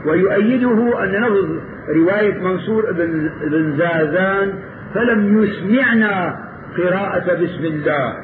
ويؤيده 0.06 1.04
أن 1.04 1.08
لفظ 1.08 1.46
رواية 1.88 2.38
منصور 2.38 2.92
بن 2.92 3.76
زازان 3.78 4.52
فلم 4.94 5.42
يسمعنا 5.42 6.47
قراءة 6.80 7.34
بسم 7.34 7.64
الله. 7.64 8.14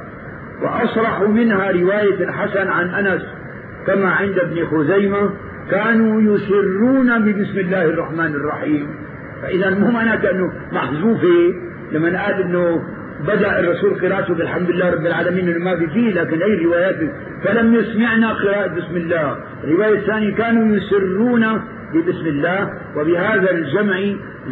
وأصرح 0.63 1.21
منها 1.21 1.71
رواية 1.71 2.25
الحسن 2.25 2.69
عن 2.69 2.89
أنس 2.89 3.23
كما 3.87 4.11
عند 4.11 4.39
ابن 4.39 4.67
خزيمة 4.67 5.31
كانوا 5.71 6.21
يسرون 6.23 7.19
ببسم 7.25 7.59
الله 7.59 7.85
الرحمن 7.85 8.35
الرحيم. 8.35 8.89
فإذا 9.43 9.71
مو 9.71 9.91
معناته 9.91 10.31
أنه 10.31 10.53
محذوفة 10.73 11.55
لما 11.93 12.25
قال 12.25 12.43
أنه 12.43 12.83
بدأ 13.27 13.61
الرسول 13.61 13.95
قراءته 13.95 14.35
بالحمد 14.35 14.71
لله 14.71 14.91
رب 14.91 15.07
العالمين 15.07 15.49
إنه 15.49 15.65
ما 15.65 15.77
في 15.77 15.87
فيه 15.87 16.11
لكن 16.11 16.43
أي 16.43 16.65
روايات؟ 16.65 16.97
فلم 17.45 17.75
يسمعنا 17.75 18.33
قراءة 18.33 18.67
بسم 18.67 18.97
الله. 18.97 19.37
الرواية 19.65 19.99
الثانية 19.99 20.35
كانوا 20.35 20.77
يسرون 20.77 21.61
ببسم 21.95 22.27
الله 22.27 22.71
وبهذا 22.97 23.51
الجمع 23.51 23.97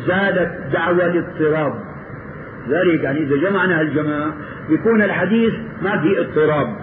زادت 0.07 0.50
دعوى 0.72 1.07
الاضطراب 1.07 1.91
ذلك 2.69 3.03
يعني 3.03 3.19
إذا 3.19 3.37
جمعنا 3.37 3.81
الجماعة 3.81 4.35
يكون 4.69 5.03
الحديث 5.03 5.53
ما 5.83 6.01
في 6.01 6.21
اضطراب. 6.21 6.77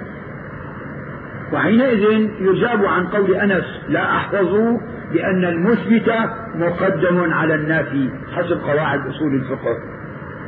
وحينئذ 1.54 2.30
يجاب 2.40 2.86
عن 2.86 3.08
قول 3.08 3.34
أنس 3.34 3.66
لا 3.90 4.16
أحفظ 4.16 4.56
بأن 5.14 5.46
المثبت 5.46 6.14
مقدم 6.56 7.34
على 7.34 7.56
النافي 7.56 8.10
حسب 8.36 8.58
قواعد 8.58 9.08
أصول 9.08 9.34
الفقه. 9.36 9.78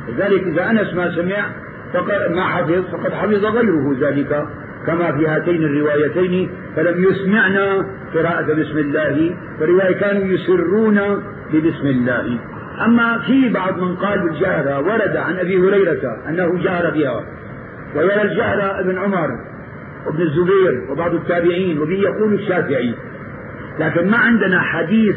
لذلك 0.08 0.42
إذا 0.42 0.70
أنس 0.70 0.94
ما 0.94 1.16
سمع 1.16 1.46
فقد 1.92 2.32
ما 2.32 2.44
حفظ 2.44 2.84
فقد 2.92 3.12
حفظ 3.12 3.44
غيره 3.44 3.96
ذلك 4.00 4.46
كما 4.86 5.12
في 5.12 5.26
هاتين 5.26 5.62
الروايتين 5.62 6.50
فلم 6.76 7.04
يسمعنا 7.04 7.86
قراءة 8.14 8.54
بسم 8.54 8.78
الله 8.78 9.36
فرواية 9.58 9.92
كانوا 10.00 10.24
يسرون 10.24 11.00
ببسم 11.52 11.86
الله. 11.86 12.38
أما 12.80 13.18
في 13.18 13.48
بعض 13.48 13.78
من 13.78 13.96
قال 13.96 14.22
بالجهرة 14.22 14.80
ورد 14.80 15.16
عن 15.16 15.38
أبي 15.38 15.58
هريرة 15.58 16.18
أنه 16.28 16.62
جهر 16.62 16.90
بها 16.90 17.24
ويرى 17.96 18.22
الجهر 18.22 18.80
ابن 18.80 18.98
عمر 18.98 19.28
وابن 20.06 20.22
الزبير 20.22 20.90
وبعض 20.90 21.14
التابعين 21.14 21.78
وبه 21.78 21.94
يقول 21.94 22.34
الشافعي. 22.34 22.94
لكن 23.78 24.10
ما 24.10 24.16
عندنا 24.16 24.60
حديث 24.60 25.16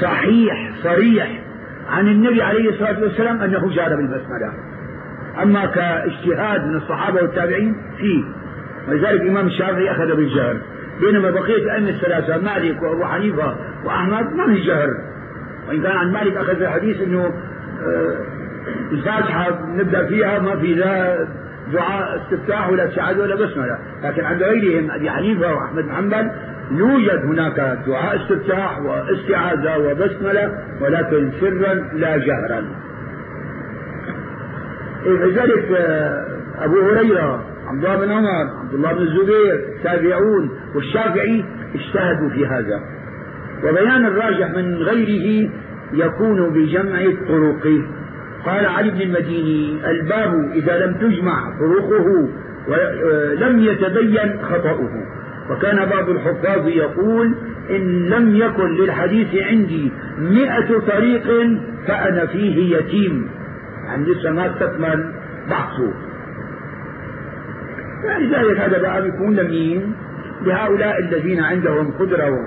صحيح 0.00 0.70
صريح 0.82 1.42
عن 1.88 2.08
النبي 2.08 2.42
عليه 2.42 2.70
الصلاة 2.70 3.00
والسلام 3.00 3.40
أنه 3.40 3.74
جار 3.74 3.96
بالبسملة. 3.96 4.52
أما 5.42 5.66
كاجتهاد 5.66 6.66
من 6.66 6.76
الصحابة 6.76 7.22
والتابعين 7.22 7.76
فيه. 7.98 8.24
ولذلك 8.88 9.20
الإمام 9.20 9.46
الشافعي 9.46 9.90
أخذ 9.90 10.16
بالجهر. 10.16 10.56
بينما 11.00 11.30
بقية 11.30 11.62
الأئمة 11.62 11.90
الثلاثة 11.90 12.38
مالك 12.38 12.82
وأبو 12.82 13.04
حنيفة 13.04 13.56
وأحمد 13.84 14.32
ما 14.32 14.46
في 14.46 14.60
جهر. 14.60 14.88
وإن 15.68 15.82
كان 15.82 15.92
عن 15.92 16.12
مالك 16.12 16.36
أخذ 16.36 16.62
الحديث 16.62 17.02
أنه 17.02 17.32
آه، 17.86 18.16
الفاتحة 18.92 19.66
نبدأ 19.76 20.06
فيها 20.06 20.38
ما 20.38 20.56
في 20.56 20.74
لا 20.74 21.26
دعاء 21.72 22.22
استفتاح 22.22 22.70
ولا 22.70 22.88
استعاذة 22.88 23.20
ولا 23.20 23.34
بسملة 23.34 23.78
لكن 24.04 24.24
عند 24.24 24.42
غيرهم 24.42 24.90
أبي 24.90 25.10
حنيفة 25.10 25.54
وأحمد 25.54 25.84
بن 25.84 25.92
حنبل 25.92 26.30
يوجد 26.70 27.24
هناك 27.24 27.78
دعاء 27.86 28.16
استفتاح 28.16 28.78
واستعاذة 28.78 29.78
وبسملة 29.78 30.58
ولكن 30.80 31.30
سرا 31.40 31.74
لا 31.74 32.16
جهرا. 32.16 32.64
لذلك 35.06 35.70
آه، 35.76 36.26
أبو 36.58 36.80
هريرة 36.80 37.44
عبد 37.66 37.84
الله 37.84 37.96
بن 37.96 38.12
عمر 38.12 38.58
عبد 38.60 38.74
الله 38.74 38.92
بن 38.92 39.02
الزبير 39.02 39.54
التابعون 39.54 40.50
والشافعي 40.74 41.44
اجتهدوا 41.74 42.28
في 42.30 42.46
هذا. 42.46 42.80
وبيان 43.64 44.06
الراجح 44.06 44.50
من 44.50 44.74
غيره 44.74 45.50
يكون 45.92 46.50
بجمع 46.50 47.00
الطرق 47.00 47.82
قال 48.46 48.66
علي 48.66 48.90
بن 48.90 49.00
المديني 49.00 49.90
الباب 49.90 50.50
إذا 50.54 50.86
لم 50.86 50.94
تجمع 50.94 51.58
طرقه 51.58 52.28
ولم 52.68 53.62
يتبين 53.62 54.42
خطأه. 54.42 54.88
وكان 55.50 55.88
بعض 55.88 56.08
الحفاظ 56.08 56.68
يقول 56.68 57.34
إن 57.70 58.08
لم 58.08 58.36
يكن 58.36 58.76
للحديث 58.76 59.42
عندي 59.42 59.92
مئة 60.18 60.78
طريق 60.78 61.26
فأنا 61.86 62.26
فيه 62.26 62.76
يتيم. 62.76 63.28
يعني 63.86 64.04
لسه 64.06 64.30
ما 64.30 64.46
استكمل 64.50 65.12
بحثه. 65.50 65.92
فلذلك 68.02 68.58
هذا 68.60 68.78
بقى 68.78 69.02
بيكون 69.02 69.36
لمين؟ 69.36 69.92
لهؤلاء 70.42 71.00
الذين 71.00 71.40
عندهم 71.40 71.90
قدرة 71.90 72.38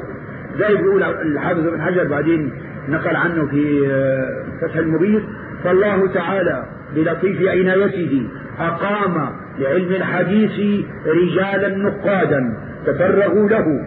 زي 0.59 0.75
بيقول 0.75 1.03
الحافظ 1.03 1.67
ابن 1.67 1.81
حجر 1.81 2.03
بعدين 2.03 2.51
نقل 2.89 3.15
عنه 3.15 3.45
في 3.45 3.87
آه، 3.91 4.43
فتح 4.61 4.75
المبيت 4.75 5.23
فالله 5.63 6.07
تعالى 6.13 6.65
بلطيف 6.95 7.41
عنايته 7.49 8.27
أقام 8.59 9.29
لعلم 9.59 9.91
الحديث 9.91 10.85
رجالا 11.05 11.77
نقادا 11.77 12.53
تفرغوا 12.85 13.49
له 13.49 13.85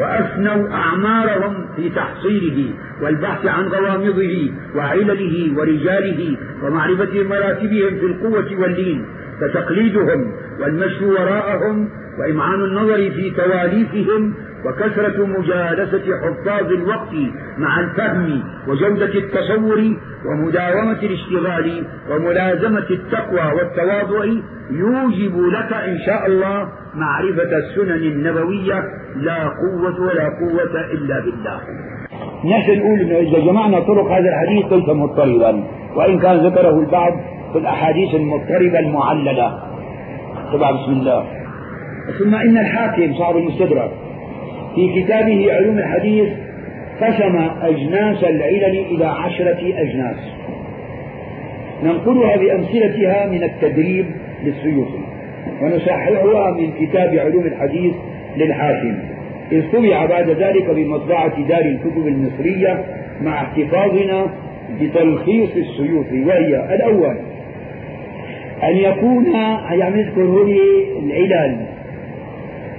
وأفنوا 0.00 0.68
أعمارهم 0.74 1.66
في 1.76 1.88
تحصيله 1.88 2.70
والبحث 3.02 3.46
عن 3.46 3.64
غوامضه 3.68 4.50
وعلله 4.76 5.52
ورجاله 5.58 6.36
ومعرفة 6.62 7.22
مراتبهم 7.22 7.98
في 8.00 8.06
القوة 8.06 8.60
واللين 8.60 9.04
فتقليدهم 9.40 10.32
والمشي 10.60 11.04
وراءهم 11.04 11.88
وإمعان 12.18 12.60
النظر 12.64 12.96
في 12.96 13.30
تواليفهم 13.30 14.34
وكثرة 14.66 15.26
مجالسة 15.26 16.04
حفاظ 16.22 16.72
الوقت 16.72 17.14
مع 17.58 17.80
الفهم 17.80 18.42
وجودة 18.68 19.14
التصور 19.14 19.96
ومداومة 20.26 20.98
الاشتغال 21.02 21.86
وملازمة 22.10 22.86
التقوى 22.90 23.52
والتواضع 23.56 24.24
يوجب 24.70 25.40
لك 25.40 25.72
إن 25.72 25.98
شاء 26.06 26.26
الله 26.26 26.68
معرفة 26.94 27.56
السنن 27.56 28.02
النبوية 28.12 28.82
لا 29.16 29.42
قوة 29.42 30.00
ولا 30.00 30.24
قوة 30.24 30.80
إلا 30.92 31.20
بالله. 31.20 31.60
نحن 32.44 32.78
نقول 32.78 33.00
إنه 33.00 33.16
إذا 33.16 33.38
جمعنا 33.46 33.80
طرق 33.80 34.06
هذا 34.06 34.28
الحديث 34.28 34.72
ليس 34.72 34.88
مضطربا 34.88 35.64
وإن 35.96 36.18
كان 36.18 36.36
ذكره 36.46 36.80
البعض 36.80 37.12
في 37.52 37.58
الأحاديث 37.58 38.14
المضطربة 38.14 38.78
المعللة. 38.78 39.62
تبع 40.52 40.70
بسم 40.70 40.92
الله. 40.92 41.24
ثم 42.18 42.34
إن 42.34 42.58
الحاكم 42.58 43.14
صاحب 43.14 43.36
المستدرك 43.36 43.90
في 44.74 45.02
كتابه 45.02 45.52
علوم 45.52 45.78
الحديث 45.78 46.28
قسم 47.00 47.36
أجناس 47.62 48.24
العلل 48.24 48.84
إلى 48.90 49.04
عشرة 49.04 49.58
أجناس. 49.60 50.16
ننقلها 51.84 52.36
بأمثلتها 52.36 53.26
من 53.26 53.42
التدريب 53.42 54.06
للسيوطي 54.44 55.02
ونصححها 55.62 56.50
من 56.50 56.72
كتاب 56.80 57.14
علوم 57.14 57.46
الحديث 57.46 57.94
للحاكم. 58.36 58.98
إذ 59.52 59.62
طبع 59.72 60.06
بعد 60.06 60.30
ذلك 60.30 60.70
بمطبعة 60.70 61.48
دار 61.48 61.60
الكتب 61.60 62.06
المصرية 62.06 62.84
مع 63.22 63.34
احتفاظنا 63.42 64.26
بتلخيص 64.80 65.50
السيوطي 65.56 66.24
وهي 66.24 66.74
الأول. 66.74 67.16
أن 68.62 68.76
يكون 68.76 69.32
يعني 69.32 70.00
يذكر 70.00 70.46
العلل. 71.02 71.66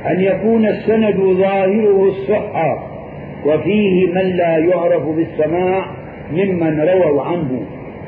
أن 0.07 0.21
يكون 0.21 0.65
السند 0.65 1.15
ظاهره 1.15 2.07
الصحة 2.07 2.89
وفيه 3.45 4.07
من 4.07 4.21
لا 4.21 4.57
يعرف 4.57 5.03
بالسماع 5.03 5.85
ممن 6.31 6.79
رووا 6.79 7.21
عنه. 7.21 7.61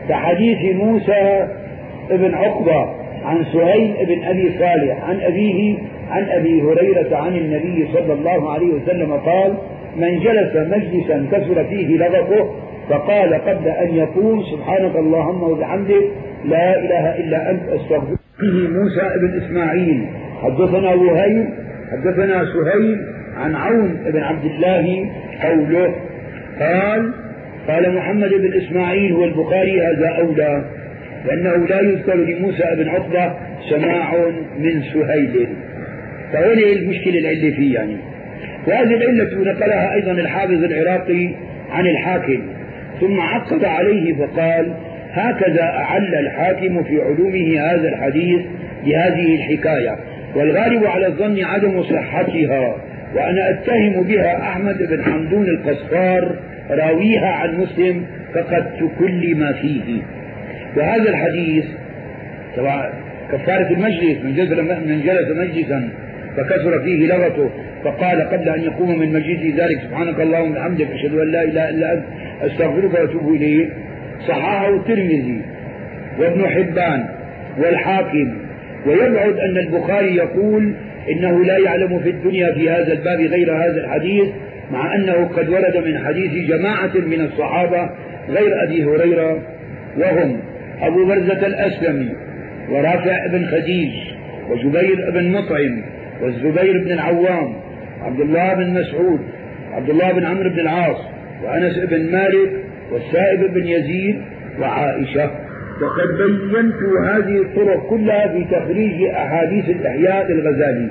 كحديث 0.09 0.75
موسى 0.75 1.47
بن 2.09 2.33
عقبة 2.33 2.89
عن 3.25 3.45
سهيل 3.53 3.93
بن 4.05 4.23
أبي 4.23 4.51
صالح 4.59 5.09
عن 5.09 5.21
أبيه 5.21 5.77
عن 6.09 6.29
أبي 6.29 6.61
هريرة 6.61 7.17
عن 7.17 7.35
النبي 7.35 7.87
صلى 7.93 8.13
الله 8.13 8.51
عليه 8.51 8.73
وسلم 8.73 9.13
قال 9.13 9.53
من 9.97 10.19
جلس 10.19 10.55
مجلسا 10.55 11.27
كثر 11.31 11.63
فيه 11.63 11.97
لغطه 11.97 12.49
فقال 12.89 13.33
قبل 13.33 13.67
أن 13.67 13.95
يقول 13.95 14.43
سبحانك 14.45 14.95
اللهم 14.95 15.43
وبحمدك 15.43 16.11
لا 16.45 16.79
إله 16.79 17.17
إلا 17.19 17.51
أنت 17.51 17.61
أستغفرك. 17.69 18.19
موسى 18.77 19.01
بن 19.21 19.45
إسماعيل. 19.45 20.05
حدثنا 20.41 20.93
وهيب 20.93 21.49
حدثنا 21.95 22.45
سهيل 22.45 23.01
عن 23.37 23.55
عون 23.55 23.97
بن 24.05 24.19
عبد 24.19 24.45
الله 24.45 25.11
قوله 25.43 25.95
قال 26.59 27.11
قال 27.67 27.95
محمد 27.95 28.29
بن 28.29 28.53
إسماعيل 28.53 29.13
والبخاري 29.13 29.81
هذا 29.81 30.07
أولى 30.07 30.65
لأنه 31.25 31.67
لا 31.67 31.81
يذكر 31.81 32.15
لموسى 32.15 32.63
بن 32.77 32.89
عقبة 32.89 33.33
سماع 33.69 34.15
من 34.59 34.83
سهيل. 34.93 35.47
فهنا 36.33 36.53
المشكلة 36.53 37.19
العلة 37.19 37.55
فيه 37.55 37.73
يعني. 37.73 37.97
وهذه 38.67 38.93
العلة 38.93 39.51
نقلها 39.51 39.93
أيضا 39.93 40.11
الحافظ 40.11 40.63
العراقي 40.63 41.29
عن 41.71 41.87
الحاكم 41.87 42.41
ثم 42.99 43.19
عقد 43.19 43.65
عليه 43.65 44.13
فقال 44.13 44.73
هكذا 45.11 45.63
أعل 45.63 46.15
الحاكم 46.15 46.83
في 46.83 47.01
علومه 47.01 47.59
هذا 47.59 47.89
الحديث 47.89 48.41
بهذه 48.85 49.35
الحكاية. 49.35 49.97
والغالب 50.35 50.85
على 50.85 51.07
الظن 51.07 51.43
عدم 51.43 51.83
صحتها 51.83 52.77
وأنا 53.15 53.49
أتهم 53.49 54.03
بها 54.03 54.39
أحمد 54.41 54.77
بن 54.77 55.03
حمدون 55.03 55.45
القصار 55.47 56.35
راويها 56.69 57.27
عن 57.27 57.57
مسلم 57.57 58.05
فقد 58.33 58.89
كل 58.99 59.35
ما 59.35 59.53
فيه. 59.53 60.01
وهذا 60.77 61.09
الحديث 61.09 61.65
طبعا 62.57 62.89
كفارة 63.31 63.67
المجلس 63.71 64.17
من 64.23 64.35
جلس 64.35 64.51
من 64.87 65.01
جلس 65.05 65.29
مجلسا 65.37 65.89
فكثر 66.37 66.79
فيه 66.83 67.07
لغته 67.07 67.49
فقال 67.83 68.21
قبل 68.21 68.49
أن 68.49 68.61
يقوم 68.61 68.99
من 68.99 69.13
مجلسه 69.13 69.65
ذلك 69.65 69.81
سبحانك 69.81 70.19
اللهم 70.19 70.51
وبحمدك 70.51 70.91
أشهد 70.91 71.13
أن 71.13 71.31
لا 71.31 71.43
إله 71.43 71.69
إلا 71.69 71.93
أنت 71.93 72.03
أستغفرك 72.41 72.93
وأتوب 72.93 73.33
إليك. 73.33 73.69
صححه 74.27 74.75
الترمذي 74.75 75.41
وابن 76.19 76.47
حبان 76.47 77.05
والحاكم. 77.57 78.37
ويبعد 78.85 79.37
أن 79.37 79.57
البخاري 79.57 80.15
يقول 80.15 80.75
إنه 81.11 81.45
لا 81.45 81.57
يعلم 81.57 81.99
في 81.99 82.09
الدنيا 82.09 82.53
في 82.53 82.69
هذا 82.69 82.93
الباب 82.93 83.21
غير 83.21 83.55
هذا 83.55 83.85
الحديث 83.85 84.27
مع 84.71 84.95
أنه 84.95 85.25
قد 85.25 85.49
ورد 85.49 85.77
من 85.77 85.97
حديث 86.05 86.49
جماعة 86.49 86.91
من 86.95 87.21
الصحابة 87.21 87.89
غير 88.29 88.63
أبي 88.63 88.83
هريرة 88.83 89.41
وهم 89.97 90.39
أبو 90.81 91.05
برزة 91.05 91.47
الأسلمي 91.47 92.09
ورافع 92.69 93.27
بن 93.27 93.45
خديج 93.45 93.91
وجبير 94.49 95.11
بن 95.11 95.31
مطعم 95.31 95.81
والزبير 96.21 96.83
بن 96.83 96.91
العوام 96.91 97.55
عبد 98.01 98.19
الله 98.19 98.53
بن 98.53 98.73
مسعود 98.73 99.19
عبد 99.71 99.89
الله 99.89 100.11
بن 100.11 100.25
عمرو 100.25 100.49
بن 100.49 100.59
العاص 100.59 100.97
وأنس 101.43 101.79
بن 101.79 102.11
مالك 102.11 102.49
والسائب 102.91 103.53
بن 103.53 103.67
يزيد 103.67 104.21
وعائشة. 104.59 105.31
وقد 105.81 106.17
بينت 106.17 106.75
هذه 107.03 107.41
الطرق 107.41 107.89
كلها 107.89 108.27
في 108.27 108.43
تخريج 108.43 109.03
أحاديث 109.03 109.69
الإحياء 109.69 110.31
للغزالي 110.31 110.89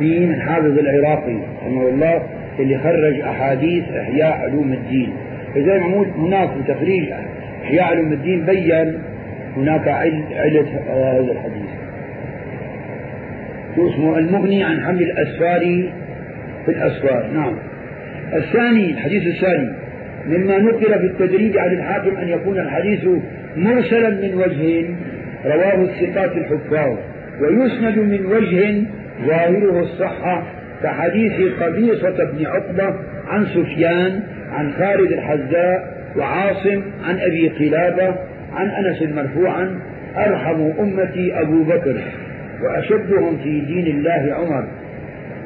مين 0.00 0.34
الحافظ 0.34 0.78
العراقي 0.78 1.36
رحمه 1.62 1.88
الله 1.88 2.22
اللي 2.58 2.78
خرج 2.78 3.20
أحاديث 3.20 3.84
إحياء 3.88 4.32
علوم 4.32 4.72
الدين. 4.72 5.12
فزي 5.54 5.78
معمول 5.78 6.06
هناك 6.06 6.48
في 6.48 6.72
تخريج 6.72 7.12
إحياء 7.64 7.84
علوم 7.84 8.12
الدين 8.12 8.46
بين 8.46 8.98
هناك 9.56 9.88
علة 9.88 10.66
هذا 10.88 11.32
الحديث. 11.32 11.70
اسمه؟ 13.78 14.18
المغني 14.18 14.64
عن 14.64 14.80
حمل 14.80 15.02
الأسفار 15.02 15.60
في 16.64 16.68
الأسفار. 16.68 17.30
نعم. 17.34 17.54
الثاني 18.34 18.90
الحديث 18.90 19.26
الثاني 19.26 19.72
مما 20.26 20.58
نقل 20.58 20.98
في 20.98 21.06
التدريب 21.06 21.58
عن 21.58 21.72
الحاكم 21.72 22.16
أن 22.16 22.28
يكون 22.28 22.58
الحديث 22.58 23.04
مرسلا 23.56 24.10
من 24.10 24.34
وجه 24.34 24.86
رواه 25.44 25.82
الثقات 25.82 26.32
الحفاظ 26.32 26.96
ويسند 27.40 27.98
من 27.98 28.26
وجه 28.26 28.82
ظاهره 29.26 29.80
الصحة 29.80 30.46
كحديث 30.82 31.32
قبيصة 31.62 32.24
بن 32.24 32.46
عقبة 32.46 32.94
عن 33.28 33.46
سفيان 33.46 34.22
عن 34.52 34.72
خالد 34.72 35.12
الحذاء 35.12 35.94
وعاصم 36.16 36.82
عن 37.04 37.18
أبي 37.18 37.48
قلابة 37.48 38.14
عن 38.52 38.70
أنس 38.70 39.02
مرفوعا 39.02 39.78
أرحم 40.16 40.70
أمتي 40.80 41.40
أبو 41.40 41.64
بكر 41.64 42.00
وأشدهم 42.62 43.36
في 43.36 43.60
دين 43.60 43.86
الله 43.86 44.34
عمر 44.34 44.66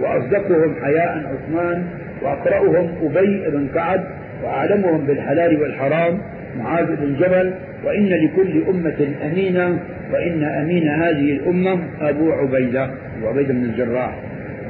وأصدقهم 0.00 0.74
حياء 0.82 1.22
عثمان 1.32 1.86
وأقرأهم 2.22 2.90
أبي 3.02 3.50
بن 3.50 3.68
كعب 3.74 4.04
وأعلمهم 4.44 5.06
بالحلال 5.06 5.60
والحرام 5.60 6.18
معاذ 6.56 6.86
بن 6.96 7.14
جبل 7.14 7.54
وإن 7.84 8.06
لكل 8.06 8.62
أمة 8.68 9.08
أمينا 9.24 9.78
وإن 10.12 10.44
أمين 10.44 10.88
هذه 10.88 11.32
الأمة 11.32 11.78
أبو 12.00 12.32
عبيدة 12.32 12.90
أبو 13.18 13.28
عبيدة 13.28 13.54
بن 13.54 13.64
الجراح 13.64 14.18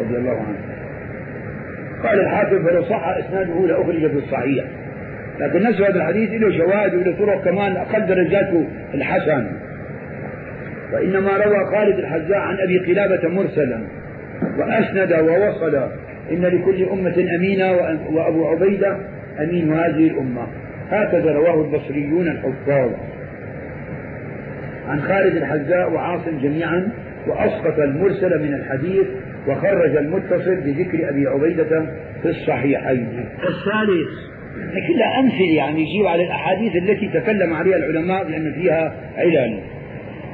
رضي 0.00 0.16
الله 0.16 0.30
عنه. 0.30 0.58
قال 2.02 2.20
الحاكم 2.20 2.64
فلو 2.64 2.82
صح 2.82 3.08
إسناده 3.08 3.66
لأخرج 3.66 4.10
في 4.10 4.18
الصحيح. 4.18 4.64
لكن 5.40 5.62
نفس 5.62 5.80
هذا 5.80 5.96
الحديث 5.96 6.30
له 6.42 6.58
شواهد 6.58 6.94
وله 6.94 7.16
طرق 7.18 7.44
كمان 7.44 7.76
أقل 7.76 8.06
درجاته 8.06 8.66
الحسن. 8.94 9.46
وإنما 10.92 11.36
روى 11.36 11.66
خالد 11.66 11.98
الحذاء 11.98 12.38
عن 12.38 12.56
أبي 12.56 12.78
قلابة 12.78 13.28
مرسلا. 13.28 13.82
وأسند 14.58 15.12
ووصل 15.12 15.74
إن 16.32 16.42
لكل 16.42 16.84
أمة 16.92 17.28
أمينة 17.36 17.72
وأبو 18.10 18.48
عبيدة 18.48 18.96
أمين 19.40 19.72
هذه 19.72 20.06
الأمة. 20.06 20.46
هكذا 20.90 21.32
رواه 21.32 21.64
البصريون 21.64 22.28
الحفاظ 22.28 22.90
عن 24.88 25.00
خالد 25.00 25.36
الحذاء 25.36 25.92
وعاصم 25.92 26.38
جميعا 26.38 26.88
وأسقط 27.26 27.78
المرسل 27.78 28.42
من 28.42 28.54
الحديث 28.54 29.06
وخرج 29.48 29.96
المتصل 29.96 30.56
بذكر 30.56 31.08
أبي 31.10 31.26
عبيدة 31.26 31.86
في 32.22 32.28
الصحيحين. 32.28 33.08
الثالث. 33.38 34.28
كلها 34.88 35.20
أمثلة 35.20 35.54
يعني 35.56 35.80
يجيب 35.80 36.06
على 36.06 36.24
الأحاديث 36.24 36.76
التي 36.76 37.08
تكلم 37.08 37.54
عليها 37.54 37.76
العلماء 37.76 38.24
بأن 38.24 38.52
فيها 38.52 38.94
علل. 39.16 39.58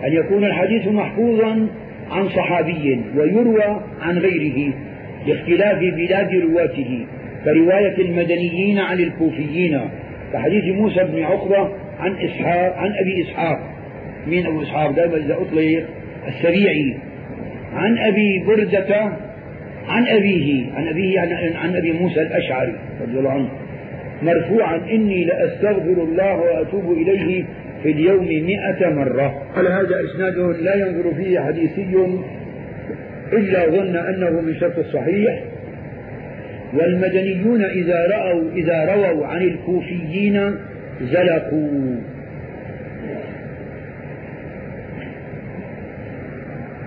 أن 0.07 0.13
يكون 0.13 0.45
الحديث 0.45 0.89
محفوظا 0.89 1.69
عن 2.11 2.29
صحابي 2.29 3.01
ويروى 3.17 3.81
عن 4.03 4.19
غيره 4.19 4.75
لاختلاف 5.27 5.79
بلاد 5.79 6.35
رواته 6.35 7.07
كرواية 7.45 7.99
المدنيين 7.99 8.79
عن 8.79 9.01
الكوفيين. 9.01 9.81
كحديث 10.35 10.65
موسى 10.65 11.05
بن 11.05 11.23
عقبة 11.23 11.71
عن 11.99 12.17
إسحاق 12.17 12.77
عن 12.77 12.93
أبي 12.93 13.23
إسحاق. 13.23 13.59
مين 14.27 14.47
أبو 14.47 14.63
إسحاق؟ 14.63 14.91
دائما 14.91 15.17
إذا 15.17 15.35
أطلق 15.35 15.85
السبيعي 16.29 16.97
عن 17.73 17.99
أبي 17.99 18.45
بردة 18.47 19.13
عن 19.89 20.07
أبيه. 20.07 20.73
عن 20.75 20.89
أبيه 20.89 21.21
عن, 21.21 21.33
عن 21.57 21.77
أبي 21.77 21.93
موسى 21.93 22.23
الأشعري 22.23 22.75
رضي 23.03 23.19
الله 23.19 23.31
عنه. 23.31 23.49
مرفوعا 24.23 24.77
إني 24.91 25.25
لأستغفر 25.25 26.03
الله 26.03 26.37
وأتوب 26.37 26.93
إليه 26.93 27.45
في 27.83 27.91
اليوم 27.91 28.25
مئة 28.25 28.91
مرة. 28.91 29.43
قال 29.57 29.67
هذا 29.67 30.01
إسناده 30.05 30.53
لا 30.53 30.75
ينظر 30.75 31.15
فيه 31.15 31.41
حديثي 31.41 31.87
إلا 33.33 33.67
ظن 33.67 33.97
أنه 33.97 34.41
من 34.41 34.55
شرط 34.61 34.79
الصحيح. 34.79 35.43
والمدنيون 36.75 37.65
إذا 37.65 38.07
رأوا 38.07 38.51
إذا 38.55 38.95
رووا 38.95 39.27
عن 39.27 39.43
الكوفيين 39.43 40.55
زلقوا. 41.01 41.97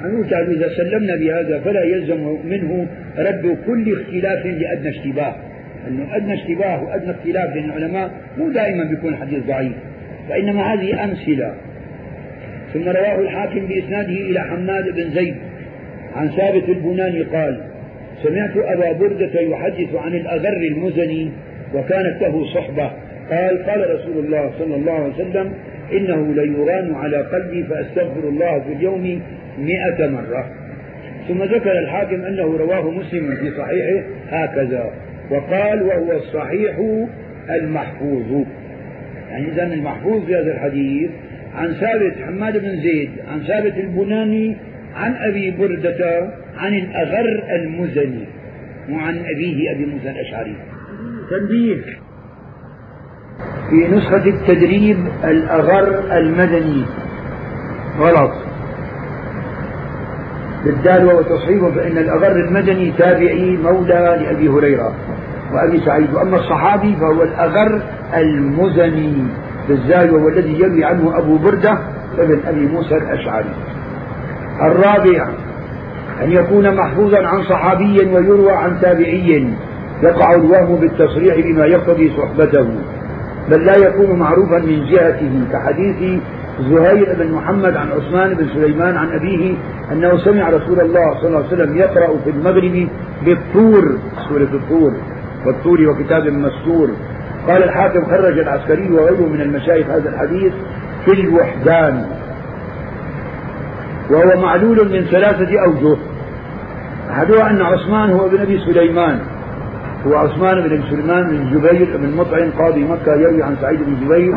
نقول 0.04 0.56
إذا 0.56 0.70
سلمنا 0.78 1.16
بهذا 1.16 1.60
فلا 1.60 1.84
يلزم 1.84 2.38
منه 2.46 2.88
رد 3.18 3.58
كل 3.66 3.94
اختلاف 3.94 4.46
لأدنى 4.46 4.90
اشتباه. 4.90 5.36
أنه 5.88 6.16
أدنى 6.16 6.34
اشتباه 6.34 6.84
وأدنى 6.84 7.12
اختلاف 7.12 7.54
بين 7.54 7.66
العلماء 7.66 8.12
مو 8.38 8.50
دائما 8.50 8.84
بيكون 8.84 9.16
حديث 9.16 9.44
ضعيف 9.44 9.74
فإنما 10.30 10.74
هذه 10.74 11.04
أمثلة. 11.04 11.54
ثم 12.74 12.90
رواه 12.90 13.22
الحاكم 13.22 13.68
بإسناده 13.68 14.14
إلى 14.14 14.40
حماد 14.40 14.96
بن 14.96 15.10
زيد 15.10 15.36
عن 16.16 16.30
ثابت 16.30 16.70
البناني 16.70 17.22
قال 17.24 17.62
سمعت 18.24 18.58
أبا 18.58 18.92
بردة 18.92 19.40
يحدث 19.42 19.96
عن 19.96 20.14
الأغر 20.14 20.58
المزني 20.58 21.32
وكانت 21.74 22.22
له 22.22 22.46
صحبة. 22.54 22.92
قال 23.32 23.66
قال 23.66 23.96
رسول 23.96 24.26
الله 24.26 24.52
صلى 24.60 24.76
الله 24.76 24.92
عليه 24.92 25.14
وسلم 25.14 25.54
إنه 25.92 26.34
ليران 26.34 26.96
على 26.96 27.18
قلبي 27.18 27.64
فأستغفر 27.64 28.30
الله 28.30 28.60
في 28.60 28.74
اليوم 28.74 29.22
مئة 29.60 30.08
مرة. 30.08 30.52
ثم 31.28 31.44
ذكر 31.44 31.80
الحاكم 31.80 32.22
أنه 32.22 32.58
رواه 32.58 32.92
مسلم 32.92 33.36
في 33.36 33.52
صحيحه 33.58 34.04
هكذا. 34.30 34.92
وقال 35.32 35.82
وهو 35.82 36.12
الصحيح 36.12 36.76
المحفوظ. 37.50 38.46
يعني 39.32 39.48
إذا 39.48 39.64
المحفوظ 39.64 40.26
في 40.26 40.36
هذا 40.36 40.52
الحديث 40.52 41.10
عن 41.56 41.74
ثابت 41.74 42.14
حماد 42.28 42.58
بن 42.58 42.82
زيد 42.82 43.10
عن 43.32 43.40
ثابت 43.44 43.78
البناني 43.78 44.56
عن 44.98 45.16
أبي 45.30 45.52
بردة 45.52 46.30
عن 46.58 46.74
الأغر 46.74 47.44
المزني 47.56 48.28
وعن 48.90 49.18
أبيه 49.18 49.72
أبي 49.72 49.86
موسى 49.86 50.10
الأشعري. 50.10 50.56
تنبيه. 51.30 51.82
في 53.70 53.88
نسخة 53.96 54.26
التدريب 54.30 54.98
الأغر 55.24 56.18
المدني. 56.18 56.86
غلط. 58.00 58.32
بالدال 60.66 61.06
وهو 61.06 61.22
تصحيح 61.22 61.68
فإن 61.76 61.98
الأغر 61.98 62.32
المدني 62.32 62.92
تابعي 62.92 63.58
مولى 63.58 64.18
لأبي 64.22 64.50
هريرة 64.50 64.96
وأبي 65.54 65.80
سعيد. 65.86 66.14
وأما 66.14 66.38
الصحابي 66.38 66.96
فهو 66.96 67.24
الأغر 67.24 67.82
المزني. 68.14 69.28
بالزال 69.68 70.12
وهو 70.12 70.28
الذي 70.28 70.60
يروي 70.60 70.86
عنه 70.86 71.18
أبو 71.18 71.38
بردة 71.38 71.78
ابن 72.18 72.40
أبي 72.48 72.66
موسى 72.66 72.96
الأشعري. 72.96 73.50
الرابع 74.62 75.28
أن 76.24 76.32
يكون 76.32 76.76
محفوظا 76.76 77.28
عن 77.28 77.44
صحابي 77.44 78.06
ويروى 78.14 78.52
عن 78.52 78.82
تابعي 78.82 79.54
يقع 80.04 80.36
الوهم 80.36 80.76
بالتصريح 80.76 81.36
بما 81.36 81.66
يقتضي 81.66 82.12
صحبته 82.18 82.68
بل 83.50 83.66
لا 83.66 83.78
يكون 83.78 84.20
معروفا 84.20 84.58
من 84.58 84.86
جهته 84.86 85.44
كحديث 85.52 86.22
زهير 86.60 87.16
بن 87.20 87.32
محمد 87.32 87.78
عن 87.78 87.92
عثمان 87.92 88.34
بن 88.34 88.48
سليمان 88.54 88.98
عن 88.98 89.12
أبيه 89.12 89.56
أنه 89.92 90.18
سمع 90.18 90.50
رسول 90.50 90.80
الله 90.80 91.20
صلى 91.20 91.28
الله 91.28 91.38
عليه 91.38 91.48
وسلم 91.48 91.78
يقرأ 91.78 92.18
في 92.24 92.30
المغرب 92.30 92.88
بالطور 93.26 93.98
سورة 94.30 94.50
الطور 94.54 94.94
والطور 95.46 95.90
وكتاب 95.90 96.28
مستور. 96.28 96.90
قال 97.48 97.64
الحاكم 97.64 98.06
خرج 98.06 98.40
العسكري 98.40 98.92
وغيره 98.92 99.30
من 99.30 99.42
المشايخ 99.42 99.88
هذا 99.88 100.10
الحديث 100.10 100.54
في 101.06 101.12
الوحدان. 101.12 102.06
وهو 104.12 104.42
معلول 104.42 104.92
من 104.92 105.06
ثلاثة 105.06 105.60
أوجه. 105.66 105.98
أحدها 107.12 107.50
أن 107.50 107.62
عثمان 107.62 108.10
هو 108.10 108.26
ابن 108.26 108.42
أبي 108.42 108.60
سليمان. 108.60 109.20
هو 110.08 110.16
عثمان 110.16 110.68
بن 110.70 110.84
سليمان 110.90 111.30
بن 111.30 111.50
جبير 111.50 111.98
بن 111.98 112.18
مطعم 112.18 112.52
قاضي 112.52 112.84
مكة 112.84 113.16
يروي 113.16 113.44
عن 113.44 113.56
سعيد 113.62 113.80
بن 113.84 113.96
جبير 114.06 114.34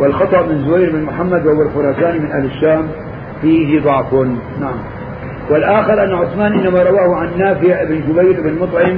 والخطأ 0.00 0.42
من 0.42 0.68
زهير 0.68 0.92
بن 0.92 1.02
محمد 1.02 1.46
وهو 1.46 1.62
الخراساني 1.62 2.18
من 2.18 2.30
أهل 2.32 2.44
الشام. 2.44 2.88
فيه 3.42 3.80
ضعف. 3.80 4.14
نعم. 4.60 4.78
والآخر 5.50 6.04
أن 6.04 6.14
عثمان 6.14 6.52
إنما 6.52 6.82
رواه 6.82 7.16
عن 7.16 7.38
نافع 7.38 7.84
بن 7.84 8.00
جبير 8.00 8.40
بن 8.40 8.58
مطعم 8.60 8.96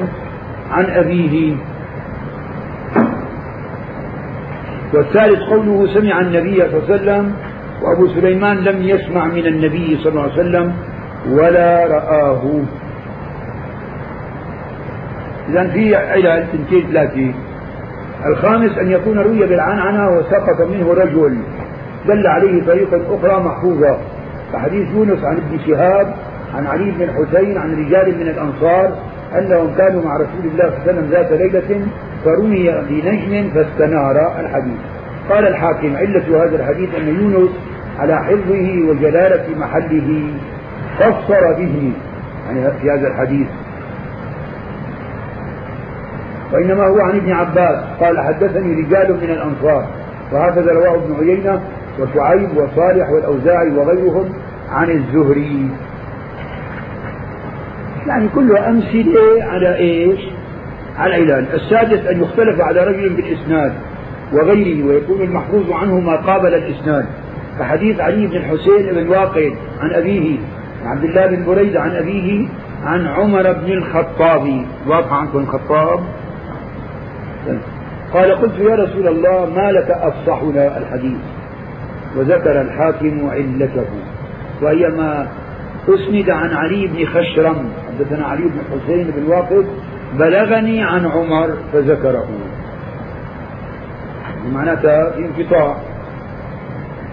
عن 0.70 0.84
أبيه. 0.84 1.56
والثالث 4.94 5.38
قوله 5.50 5.86
سمع 5.94 6.20
النبي 6.20 6.56
صلى 6.56 6.66
الله 6.66 6.84
عليه 6.84 6.94
وسلم 6.94 7.32
وأبو 7.86 8.06
سليمان 8.08 8.56
لم 8.56 8.82
يسمع 8.82 9.24
من 9.26 9.46
النبي 9.46 9.96
صلى 9.96 10.10
الله 10.10 10.22
عليه 10.22 10.32
وسلم 10.32 10.74
ولا 11.30 11.86
رآه. 11.86 12.42
إذا 15.48 15.68
في 15.68 15.96
علل 15.96 16.46
تنتين 16.52 16.86
ثلاثة 16.86 17.34
الخامس 18.26 18.78
أن 18.78 18.90
يكون 18.90 19.18
روي 19.18 19.46
بالعنعنة 19.46 20.18
وسقط 20.18 20.60
منه 20.60 20.92
رجل 20.92 21.38
دل 22.06 22.26
عليه 22.26 22.64
طريقة 22.66 23.00
أخرى 23.16 23.44
محفوظة. 23.44 23.98
كحديث 24.52 24.88
يونس 24.94 25.24
عن 25.24 25.36
ابن 25.36 25.58
شهاب 25.66 26.14
عن 26.54 26.66
علي 26.66 26.90
بن 26.90 27.02
الحسين 27.02 27.58
عن 27.58 27.84
رجال 27.84 28.18
من 28.18 28.28
الأنصار 28.28 28.98
أنهم 29.38 29.74
كانوا 29.74 30.04
مع 30.04 30.16
رسول 30.16 30.52
الله 30.52 30.70
صلى 30.70 30.76
الله 30.76 30.80
عليه 30.82 30.92
وسلم 30.92 31.10
ذات 31.10 31.32
ليلة 31.32 31.86
فرمي 32.24 32.70
بنجم 32.88 33.50
فاستنار 33.50 34.40
الحديث. 34.40 34.78
قال 35.30 35.46
الحاكم 35.46 35.96
علة 35.96 36.44
هذا 36.44 36.56
الحديث 36.56 36.94
أن 36.94 37.08
يونس 37.08 37.50
على 37.98 38.24
حفظه 38.24 38.88
وجلالة 38.88 39.58
محله 39.58 40.30
فسر 40.98 41.52
به. 41.52 41.92
يعني 42.46 42.70
في 42.80 42.90
هذا 42.90 43.08
الحديث. 43.08 43.46
وإنما 46.52 46.86
هو 46.86 47.00
عن 47.00 47.16
ابن 47.16 47.32
عباس. 47.32 47.84
قال 48.00 48.20
حدثني 48.20 48.82
رجال 48.82 49.12
من 49.12 49.30
الأنصار. 49.30 49.86
وهكذا 50.32 50.72
رواه 50.72 50.94
ابن 50.94 51.16
عيينة 51.20 51.60
وشعيب 52.00 52.50
وصالح 52.56 53.10
والأوزاعي 53.10 53.70
وغيرهم 53.70 54.32
عن 54.70 54.90
الزهري. 54.90 55.70
يعني 58.06 58.28
كلها 58.28 58.70
أمثلة 58.70 59.44
على 59.44 59.76
إيش؟ 59.76 60.20
على 60.98 61.16
العلال. 61.16 61.54
السادس 61.54 62.06
أن 62.06 62.22
يختلف 62.22 62.60
على 62.60 62.80
رجل 62.80 63.08
بالإسناد 63.08 63.72
وغيره 64.32 64.86
ويكون 64.86 65.20
المحفوظ 65.20 65.72
عنه 65.72 66.00
ما 66.00 66.16
قابل 66.16 66.54
الإسناد. 66.54 67.06
كحديث 67.58 68.00
علي 68.00 68.26
بن 68.26 68.36
الحسين 68.36 68.94
بن 68.94 69.08
واقد 69.08 69.52
عن 69.80 69.90
أبيه 69.90 70.38
عبد 70.84 71.04
الله 71.04 71.26
بن 71.26 71.44
بريدة 71.44 71.80
عن 71.80 71.90
أبيه 71.90 72.48
عن 72.84 73.06
عمر 73.06 73.52
بن 73.52 73.72
الخطاب. 73.72 74.64
واضح 74.86 75.12
عنكم 75.12 75.38
الخطاب؟ 75.38 76.00
قال 78.12 78.32
قلت 78.32 78.58
يا 78.58 78.74
رسول 78.74 79.08
الله 79.08 79.46
ما 79.46 79.72
لك 79.72 79.90
أفصحنا 79.90 80.78
الحديث؟ 80.78 81.18
وذكر 82.16 82.60
الحاكم 82.60 83.30
علته. 83.30 83.86
وهي 84.62 84.88
ما 84.88 85.28
أسند 85.88 86.30
عن 86.30 86.50
علي 86.50 86.86
بن 86.86 87.06
خشرم. 87.06 87.68
حدثنا 87.88 88.26
علي 88.26 88.42
بن 88.42 88.60
حسين 88.72 89.10
بن 89.16 89.26
واقد 89.26 89.66
بلغني 90.18 90.84
عن 90.84 91.06
عمر 91.06 91.56
فذكره. 91.72 92.28
معناتها 94.52 95.10
في 95.10 95.18
انقطاع. 95.18 95.76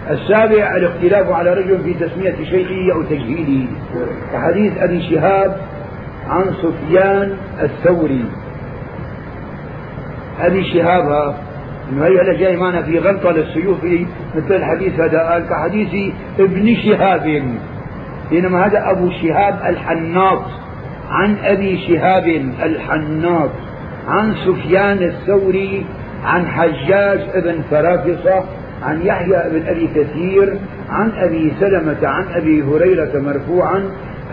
السابع 0.09 0.75
الاختلاف 0.75 1.31
على 1.31 1.53
رجل 1.53 1.83
في 1.83 1.93
تسمية 1.93 2.35
شيخه 2.43 2.93
أو 2.95 3.01
تجهيله. 3.01 3.67
كحديث 4.33 4.77
أبي 4.77 5.01
شهاب 5.01 5.57
عن 6.27 6.43
سفيان 6.61 7.37
الثوري. 7.61 8.25
أبي 10.39 10.63
شهاب 10.63 11.35
إنه 11.91 12.05
هي 12.05 12.37
جاي 12.37 12.57
معنا 12.57 12.81
في 12.81 12.99
غلطة 12.99 13.31
للسيوفي 13.31 14.05
مثل 14.35 14.55
الحديث 14.55 14.99
هذا. 14.99 15.19
قال 15.19 15.49
كحديث 15.49 16.13
ابن 16.39 16.75
شهاب. 16.75 17.43
بينما 18.29 18.65
هذا 18.65 18.91
أبو 18.91 19.09
شهاب 19.09 19.59
الحناط. 19.65 20.43
عن 21.09 21.37
أبي 21.43 21.87
شهاب 21.87 22.27
الحناط. 22.63 23.49
عن 24.07 24.35
سفيان 24.35 25.03
الثوري. 25.03 25.85
عن 26.23 26.47
حجاج 26.47 27.21
ابن 27.33 27.61
فرافصة. 27.71 28.43
عن 28.83 29.01
يحيى 29.01 29.49
بن 29.51 29.67
أبي 29.67 29.87
كثير 29.95 30.57
عن 30.89 31.11
أبي 31.11 31.53
سلمة 31.59 32.07
عن 32.07 32.25
أبي 32.35 32.63
هريرة 32.63 33.19
مرفوعا 33.19 33.83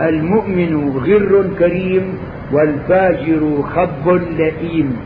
المؤمن 0.01 0.89
غر 0.89 1.49
كريم 1.59 2.17
والفاجر 2.53 3.61
خب 3.75 4.07
لئيم. 4.37 4.97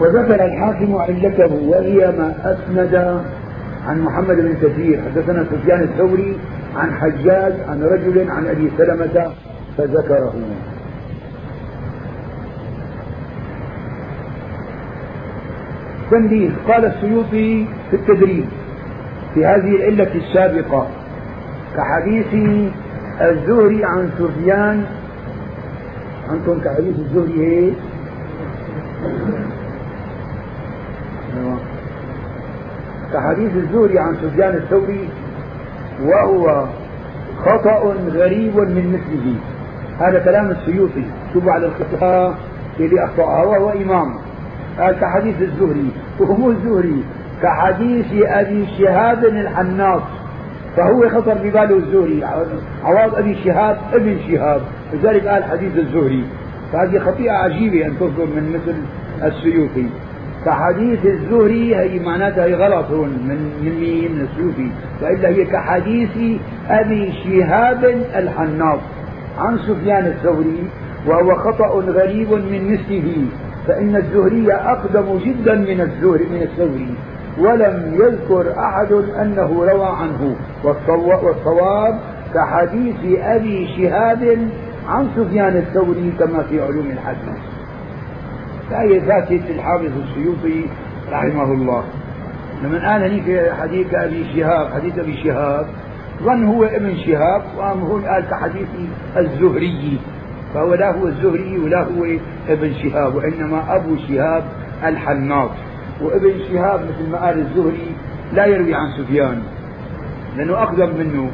وذكر 0.00 0.44
الحاكم 0.44 0.96
علته 0.96 1.52
وهي 1.54 2.12
ما 2.18 2.34
أسند 2.44 2.94
عن 3.86 4.00
محمد 4.00 4.36
بن 4.36 4.54
كثير. 4.62 5.00
حدثنا 5.02 5.44
سفيان 5.44 5.82
الثوري 5.82 6.36
عن 6.76 6.92
حجاج 6.92 7.52
عن 7.68 7.82
رجل 7.82 8.30
عن 8.30 8.46
أبي 8.46 8.70
سلمة 8.78 9.32
فذكره. 9.78 10.34
تنبيه 16.10 16.50
قال 16.68 16.84
السيوطي 16.84 17.66
في 17.90 17.96
التدريب 17.96 18.44
في 19.34 19.46
هذه 19.46 19.76
العلة 19.76 20.14
السابقة 20.14 20.86
كحديث 21.76 22.60
الزهري 23.20 23.84
عن 23.84 24.10
سفيان. 24.18 24.84
عندكم 26.30 26.60
كحديث 26.60 26.98
الزهري 26.98 27.40
هيك 27.40 27.74
كحديث 33.12 33.56
الزهري 33.56 33.98
عن 33.98 34.16
سفيان 34.22 34.54
الثوري 34.54 35.08
وهو 36.02 36.66
خطأ 37.44 37.94
غريب 38.12 38.56
من 38.56 38.92
مثله. 38.92 39.36
هذا 40.00 40.24
كلام 40.24 40.50
السيوطي. 40.50 41.04
شوفوا 41.32 41.52
على 41.52 41.66
الخطأ 41.66 42.34
اللي 42.80 43.04
أخطأها 43.04 43.44
وهو 43.44 43.70
إمام. 43.70 44.14
كحديث 44.78 45.42
الزهري. 45.42 45.90
وهو 46.20 46.50
الزهري. 46.50 47.04
كحديث 47.42 48.06
أبي 48.12 48.66
شهاب 48.78 49.24
الحناط. 49.24 50.02
فهو 50.76 51.08
خطر 51.08 51.34
بباله 51.34 51.76
الزهري. 51.76 52.24
عوض 52.84 53.14
أبي 53.14 53.34
شهاب 53.44 53.76
ابن 53.92 54.18
شهاب. 54.28 54.60
لذلك 54.92 55.26
قال 55.26 55.44
حديث 55.44 55.76
الزهري. 55.76 56.24
فهذه 56.72 56.98
خطيئة 56.98 57.32
عجيبة 57.32 57.86
أن 57.86 57.96
تصدر 57.96 58.26
من 58.26 58.52
مثل 58.54 58.76
السيوطي. 59.26 59.86
كحديث 60.44 61.06
الزهري 61.06 61.76
هي 61.76 61.98
معناتها 61.98 62.44
هي 62.44 62.54
غلط 62.54 62.90
هون. 62.90 63.08
من 63.08 63.38
من 63.62 63.80
مين؟ 63.80 64.12
من 64.12 64.20
السيوطي. 64.20 64.70
وإلا 65.02 65.28
هي 65.28 65.44
كحديث 65.44 66.40
أبي 66.68 67.12
شهاب 67.12 67.84
الحناط. 68.16 68.80
عن 69.38 69.58
سفيان 69.58 70.06
الثوري 70.06 70.68
وهو 71.06 71.34
خطأ 71.34 71.68
غريب 71.68 72.32
من 72.32 72.72
مثله. 72.72 73.26
فإن 73.66 73.96
الزهري 73.96 74.52
أقدم 74.52 75.18
جدا 75.18 75.54
من 75.54 75.80
الزهري 75.80 76.26
من 76.26 76.42
الثوري 76.42 76.94
ولم 77.38 77.94
يذكر 77.94 78.54
أحد 78.58 78.92
أنه 78.92 79.64
روى 79.64 79.86
عنه. 79.86 80.36
والصواب 80.64 82.00
كحديث 82.34 83.20
أبي 83.22 83.68
شهاب 83.76 84.48
عن 84.88 85.08
سفيان 85.16 85.56
الثوري 85.56 86.12
كما 86.18 86.42
في 86.42 86.62
علوم 86.62 86.90
الحديث. 86.90 87.38
فهي 88.70 88.98
ذاتي 88.98 89.36
الحافظ 89.36 89.92
السيوطي 90.08 90.64
رحمه 91.12 91.52
الله. 91.52 91.84
لما 92.62 92.92
قال 92.92 93.02
هنيك 93.02 93.52
حديث 93.52 93.94
أبي 93.94 94.24
شهاب 94.36 94.72
حديث 94.74 94.98
أبي 94.98 95.16
شهاب 95.24 95.66
ظن 96.22 96.44
هو 96.44 96.64
ابن 96.64 96.96
شهاب 96.96 97.42
وقام 97.56 97.80
هون 97.80 98.02
قال 98.04 98.24
كحديث 98.30 98.68
الزهري. 99.16 100.00
فهو 100.56 100.74
لا 100.74 100.98
هو 100.98 101.06
الزهري 101.06 101.58
ولا 101.58 101.82
هو 101.82 102.04
ابن 102.48 102.72
شهاب 102.74 103.14
وإنما 103.14 103.76
أبو 103.76 103.96
شهاب 103.96 104.44
الحناط 104.84 105.50
وابن 106.00 106.32
شهاب 106.50 106.80
مثل 106.80 107.10
ما 107.10 107.26
قال 107.26 107.38
الزهري 107.38 107.94
لا 108.32 108.46
يروي 108.46 108.74
عن 108.74 108.88
سفيان 108.98 109.42
لأنه 110.36 110.62
أقدم 110.62 110.96
منه. 110.98 111.30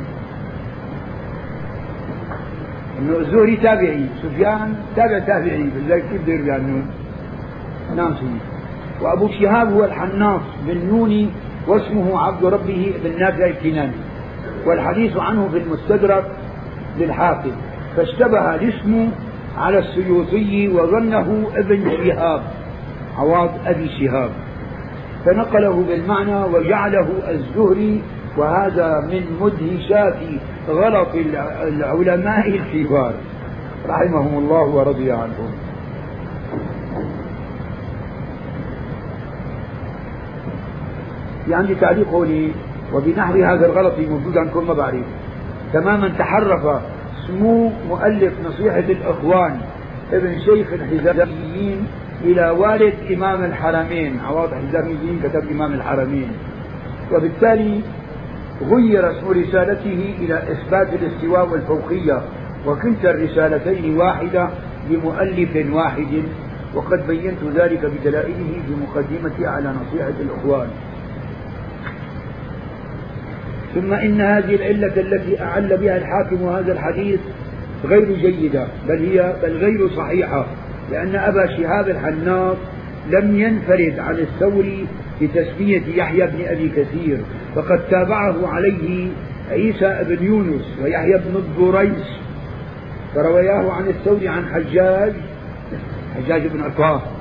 إنه 2.99 3.17
الزهري 3.19 3.57
تابعي 3.57 4.07
سفيان 4.23 4.75
تابع 4.97 5.19
تابعي 5.19 5.63
لذلك 5.63 6.05
كيف 6.11 6.23
بده 6.23 6.33
يروي 6.33 6.53
عنه؟ 6.53 6.85
نعم 7.97 8.15
وأبو 9.01 9.29
شهاب 9.29 9.73
هو 9.73 9.85
الحناص 9.85 10.43
بن 10.67 10.87
نوني 10.87 11.29
واسمه 11.67 12.27
عبد 12.27 12.45
ربه 12.45 12.95
بن 13.05 13.21
نافع 13.21 13.47
الكناني. 13.47 13.93
والحديث 14.67 15.17
عنه 15.17 15.49
في 15.49 15.59
المستدرك 15.59 16.25
للحافظ 16.99 17.53
فاشتبه 17.97 18.55
الاسم 18.55 19.11
على 19.57 19.79
السيوطي 19.79 20.69
وظنه 20.69 21.47
ابن 21.57 21.91
شهاب 21.91 22.43
عواض 23.19 23.51
أبي 23.67 23.89
شهاب. 23.89 24.31
فنقله 25.25 25.85
بالمعنى 25.89 26.45
وجعله 26.45 27.09
الزهري 27.29 28.03
وهذا 28.37 29.01
من 29.01 29.23
مدهشات 29.41 30.17
غلط 30.69 31.09
العلماء 31.63 32.49
الكبار. 32.49 33.15
رحمهم 33.89 34.39
الله 34.39 34.63
ورضي 34.63 35.13
عنهم. 35.13 35.53
في 41.47 41.55
عندي 41.55 41.75
تعليق 41.75 42.09
هوني 42.09 42.53
وبنحو 42.93 43.35
هذا 43.35 43.67
الغلط 43.67 43.99
موجود 43.99 44.39
عندكم 44.39 44.67
ما 44.67 44.75
بعرف 44.75 45.05
تماما 45.73 46.09
تحرف 46.09 46.83
سمو 47.27 47.71
مؤلف 47.89 48.33
نصيحة 48.47 48.79
الإخوان 48.79 49.61
ابن 50.13 50.39
شيخ 50.39 50.73
الحزاميين 50.73 51.87
إلى 52.25 52.51
والد 52.51 52.95
إمام 53.13 53.45
الحرمين. 53.45 54.21
عواض 54.21 54.53
الحزاميين 54.53 55.21
كتب 55.23 55.51
إمام 55.51 55.73
الحرمين. 55.73 56.29
وبالتالي 57.13 57.81
غير 58.63 59.11
اسم 59.11 59.27
رسالته 59.29 60.15
إلى 60.19 60.43
إثبات 60.53 60.89
الاستواء 60.93 61.49
والفوقية. 61.49 62.23
وكلتا 62.67 63.11
الرسالتين 63.11 63.97
واحدة 63.97 64.49
لمؤلف 64.91 65.67
واحد 65.73 66.23
وقد 66.75 67.07
بينت 67.07 67.39
ذلك 67.55 67.81
بدلائله 67.85 68.53
في 68.67 68.73
مقدمتي 68.83 69.47
على 69.47 69.75
نصيحة 69.81 70.15
الإخوان. 70.21 70.69
ثم 73.75 73.93
إن 73.93 74.21
هذه 74.21 74.55
العلة 74.55 74.93
التي 74.97 75.43
أعل 75.43 75.77
بها 75.77 75.97
الحاكم 75.97 76.49
هذا 76.49 76.73
الحديث 76.73 77.21
غير 77.85 78.13
جيدة 78.13 78.67
بل 78.89 78.99
هي 78.99 79.35
بل 79.43 79.57
غير 79.57 79.89
صحيحة 79.89 80.47
لأن 80.91 81.17
أبا 81.17 81.47
شهاب 81.47 81.89
الحناط 81.89 82.57
لم 83.11 83.41
ينفرد 83.41 83.99
عن 83.99 84.15
الثوري 84.15 84.87
بتسمية 85.23 85.83
يحيى 85.95 86.27
بن 86.27 86.45
أبي 86.47 86.69
كثير 86.69 87.21
فقد 87.55 87.81
تابعه 87.91 88.49
عليه 88.49 89.09
عيسى 89.51 90.05
بن 90.09 90.25
يونس 90.25 90.65
ويحيى 90.83 91.19
بن 91.19 91.37
الضريس 91.37 92.07
فروياه 93.15 93.73
عن 93.73 93.89
الثوري 93.89 94.29
عن 94.29 94.45
حجاج 94.47 95.13
حجاج 96.17 96.47
بن 96.47 96.63
عطاء 96.63 97.13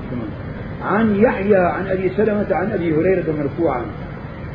عن 0.84 1.16
يحيى 1.16 1.56
عن 1.56 1.88
أبي 1.88 2.12
سلمة 2.18 2.48
عن 2.52 2.72
أبي 2.72 2.96
هريرة 2.96 3.24
مرفوعا. 3.40 3.82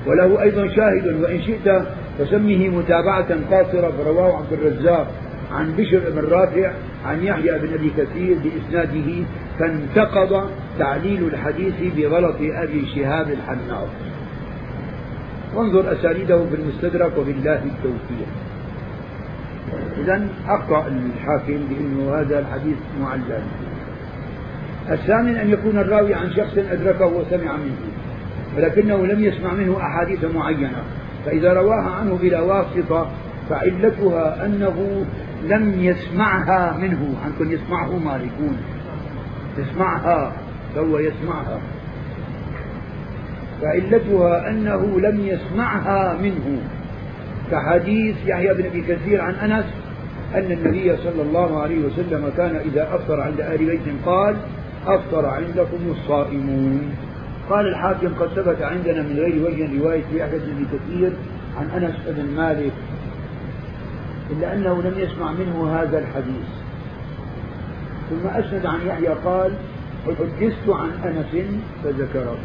وله 0.07 0.43
أيضا 0.43 0.69
شاهد 0.69 1.23
وإن 1.23 1.43
شئت 1.43 1.83
فسمه 2.19 2.69
متابعة 2.69 3.37
قاصرة 3.51 3.93
فرواه 3.99 4.37
عبد 4.37 4.53
الرزاق 4.53 5.13
عن 5.53 5.73
بشر 5.77 6.01
بن 6.11 6.29
رافع 6.29 6.73
عن 7.07 7.23
يحيى 7.23 7.59
بن 7.59 7.75
أبي 7.75 7.91
كثير 7.97 8.37
بإسناده 8.45 9.25
فانتقض 9.59 10.51
تعليل 10.79 11.25
الحديث 11.25 11.75
بغلط 11.97 12.37
أبي 12.41 12.87
شهاب 12.95 13.31
الحناط 13.31 13.89
وانظر 15.55 15.93
أسانيده 15.93 16.47
في 16.47 16.55
المستدرك 16.55 17.13
وبالله 17.19 17.55
التوفيق. 17.55 18.29
إذا 20.05 20.29
أخطأ 20.49 20.87
الحاكم 20.87 21.61
بأنه 21.69 22.21
هذا 22.21 22.39
الحديث 22.39 22.77
معلل 23.01 23.43
الثامن 24.91 25.37
أن 25.37 25.51
يكون 25.51 25.79
الراوي 25.79 26.15
عن 26.15 26.31
شخص 26.31 26.59
أدركه 26.59 27.07
وسمع 27.07 27.57
منه. 27.57 27.96
ولكنه 28.57 29.07
لم 29.07 29.25
يسمع 29.25 29.53
منه 29.53 29.77
أحاديث 29.77 30.25
معينة. 30.25 30.83
فإذا 31.25 31.53
رواها 31.53 31.91
عنه 31.91 32.19
بلا 32.23 32.41
واسطة 32.41 33.11
فعلتها 33.51 34.47
أنه 34.47 35.07
لم 35.45 35.75
يسمعها 35.81 36.77
منه. 36.79 37.15
عنكم 37.25 37.53
يسمعه 37.53 37.99
مالكون. 37.99 38.57
يسمعها 39.59 40.33
فهو 40.75 40.99
يسمعها. 40.99 41.61
فعلتها 43.63 44.51
أنه 44.51 45.01
لم 45.01 45.21
يسمعها 45.21 46.17
منه. 46.23 46.59
كحديث 47.51 48.17
يحيى 48.27 48.55
بن 48.55 48.65
أبي 48.67 48.81
كثير 48.81 49.21
عن 49.21 49.35
أنس 49.35 49.65
أن 50.35 50.53
النبي 50.53 50.97
صلى 50.97 51.23
الله 51.23 51.63
عليه 51.63 51.79
وسلم 51.87 52.33
كان 52.37 52.57
إذا 52.57 52.95
أفطر 52.95 53.21
عند 53.21 53.41
أهل 53.41 53.67
بيت 53.67 53.81
قال 54.07 54.37
أفطر 54.87 55.27
عندكم 55.27 55.79
الصائمون. 55.91 56.95
قال 57.51 57.69
الحاكم 57.69 58.09
قد 58.21 58.29
ثبت 58.29 58.63
عندنا 58.63 59.03
من 59.03 59.17
غير 59.19 59.47
وجه 59.47 59.81
رواية 59.81 60.05
يحيى 60.13 60.39
بن 60.39 60.53
أبي 60.57 60.67
كثير 60.73 61.13
عن 61.59 61.83
أنس 61.83 61.95
بن 62.07 62.37
مالك 62.37 62.73
إلا 64.31 64.55
أنه 64.55 64.83
لم 64.83 64.95
يسمع 64.99 65.33
منه 65.33 65.77
هذا 65.77 65.99
الحديث. 65.99 66.47
ثم 68.11 68.29
أسند 68.29 68.67
عن 68.67 68.87
يحيى 68.87 69.09
قال 69.25 69.53
حدثت 70.07 70.69
عن 70.69 70.91
أنس 71.05 71.45
فذكره. 71.85 72.37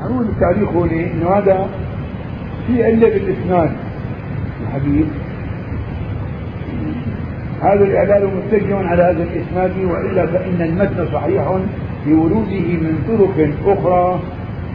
عنون 0.00 0.28
التاريخ 0.28 0.68
هون 0.68 0.88
انه 0.88 1.28
هذا 1.28 1.68
في 2.66 2.84
علة 2.84 3.08
بالإسناد 3.08 3.72
الحديث. 4.62 5.06
هذا 7.60 7.84
الإعلان 7.84 8.26
متجه 8.36 8.76
على 8.76 9.02
هذا 9.02 9.22
الإسناد 9.22 9.84
وإلا 9.84 10.26
فإن 10.26 10.62
المتن 10.62 11.12
صحيح. 11.12 11.58
بوروده 12.06 12.66
من 12.84 12.94
طرق 13.08 13.36
أخرى 13.66 14.20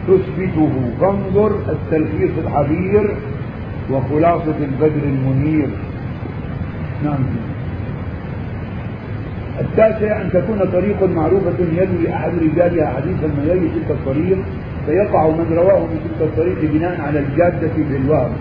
تثبته. 0.07 0.71
فانظر 1.01 1.51
التلخيص 1.69 2.31
الحبير 2.45 3.15
وخلاصة 3.91 4.57
البدر 4.59 5.03
المنير. 5.05 5.69
نعم. 7.03 7.23
التاسع 9.61 10.21
أن 10.21 10.29
تكون 10.33 10.59
طريق 10.71 11.03
معروفة 11.03 11.59
يروي 11.73 12.13
أحد 12.13 12.31
رجالها 12.41 12.87
حديثا 12.87 13.27
من 13.27 13.45
غير 13.47 13.69
تلك 13.75 13.91
الطريق 13.91 14.37
فيقع 14.85 15.27
من 15.27 15.57
رواه 15.57 15.79
من 15.79 15.99
تلك 16.03 16.27
الطريق 16.27 16.71
بناء 16.73 17.01
على 17.01 17.19
الجادة 17.19 17.71
بالوهم 17.89 18.31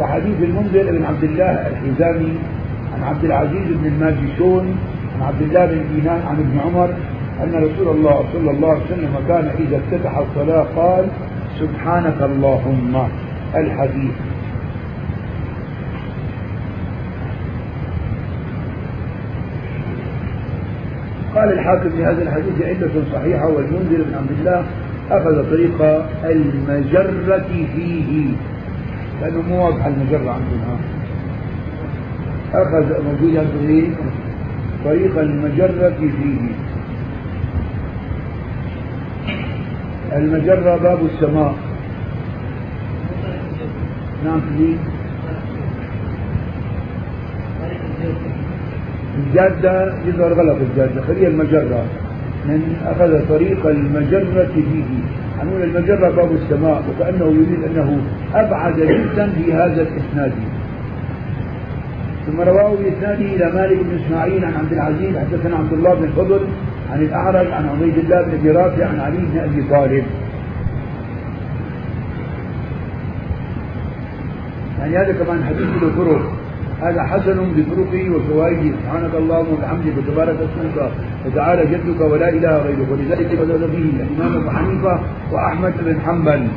كحديث 0.00 0.42
المنذر 0.42 0.98
بن 0.98 1.04
عبد 1.04 1.24
الله 1.24 1.50
الحزامي 1.50 2.32
عن 2.94 3.02
عبد 3.02 3.24
العزيز 3.24 3.66
بن 3.68 3.86
الماجشون 3.86 4.76
عن 5.16 5.22
عبد 5.22 5.42
الله 5.42 5.66
بن 5.66 5.84
دينان 5.94 6.20
عن 6.28 6.36
ابن 6.36 6.58
عمر 6.64 6.94
أن 7.42 7.54
رسول 7.54 7.96
الله 7.96 8.24
صلى 8.32 8.50
الله 8.50 8.68
عليه 8.68 8.84
وسلم 8.84 9.14
كان 9.28 9.50
إذا 9.58 9.76
افتتح 9.76 10.18
الصلاة 10.18 10.66
قال 10.76 11.08
سبحانك 11.60 12.22
اللهم. 12.22 13.08
الحديث. 13.54 14.12
قال 21.34 21.52
الحاكم 21.52 21.90
في 21.90 22.04
هذا 22.04 22.22
الحديث 22.22 22.62
علة 22.62 23.02
صحيحة 23.12 23.48
والمنذر 23.48 24.02
بن 24.08 24.14
عبد 24.14 24.30
الله 24.38 24.64
أخذ 25.10 25.50
طريق 25.50 25.82
المجرة 26.24 27.46
فيه. 27.76 28.28
لأنه 29.22 29.42
مو 29.48 29.64
واضحة 29.64 29.88
المجرة 29.88 30.30
عندنا. 30.30 30.76
أخذ 32.54 33.04
موجود 33.04 33.36
عندنا 33.36 33.94
طريق 34.84 35.18
المجرة 35.18 35.98
فيه. 35.98 36.73
المجرة 40.14 40.76
باب 40.76 40.98
السماء. 41.04 41.54
نعم 44.24 44.40
فيه 44.40 44.76
الجادة 49.18 49.94
يظهر 50.06 50.32
غلط 50.32 50.58
الجادة. 50.70 51.02
خليها 51.02 51.28
المجرة. 51.28 51.84
من 52.44 52.76
أخذ 52.86 53.28
طريق 53.28 53.66
المجرة 53.66 54.48
فيه 54.54 54.84
عنون 55.40 55.62
المجرة 55.62 56.10
باب 56.10 56.32
السماء 56.32 56.82
وكأنه 56.88 57.24
يريد 57.24 57.64
أنه 57.64 57.98
أبعد 58.34 58.76
جدا 58.76 59.30
في 59.30 59.52
هذا 59.52 59.82
الإسناد. 59.82 60.32
ثم 62.26 62.40
رواه 62.40 62.74
بإسناده 62.74 63.24
إلى 63.34 63.52
مالك 63.54 63.78
بن 63.84 63.98
إسماعيل 64.04 64.44
عن 64.44 64.54
عبد 64.54 64.72
العزيز 64.72 65.16
حدثنا 65.16 65.56
عبد 65.56 65.72
الله 65.72 65.94
بن 65.94 66.08
فضل 66.16 66.40
عن 66.92 67.00
الأعرج 67.02 67.50
عن 67.50 67.68
عبيد 67.68 67.98
الله 67.98 68.22
بن 68.22 68.30
أبي 68.38 68.50
رافع 68.50 68.86
عن 68.86 69.00
علي 69.00 69.18
بن 69.18 69.38
أبي 69.38 69.62
طالب. 69.70 70.04
يعني 74.78 74.96
هذا 74.96 75.12
كمان 75.12 75.44
حديث 75.44 75.68
له 75.82 75.90
طرق. 75.96 76.32
هذا 76.82 77.02
حسن 77.02 77.38
بطرقه 77.56 78.10
وفوائده. 78.10 78.76
سبحانك 78.82 79.14
اللهم 79.14 79.52
وبحمدك 79.52 79.92
وتبارك 79.98 80.36
اسمك 80.36 80.90
وتعالى 81.26 81.62
جدك 81.66 82.00
ولا 82.00 82.28
إله 82.28 82.56
غيرك. 82.58 82.90
ولذلك 82.90 83.38
بدأ 83.40 83.66
به 83.66 83.78
الإمام 83.78 84.36
أبو 84.36 84.50
حنيفة 84.50 85.00
وأحمد 85.32 85.72
بن 85.84 86.00
حنبل 86.06 86.48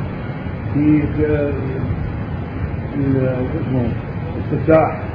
في 0.74 1.02
اسمه 3.60 3.88
استفتاح 4.38 5.07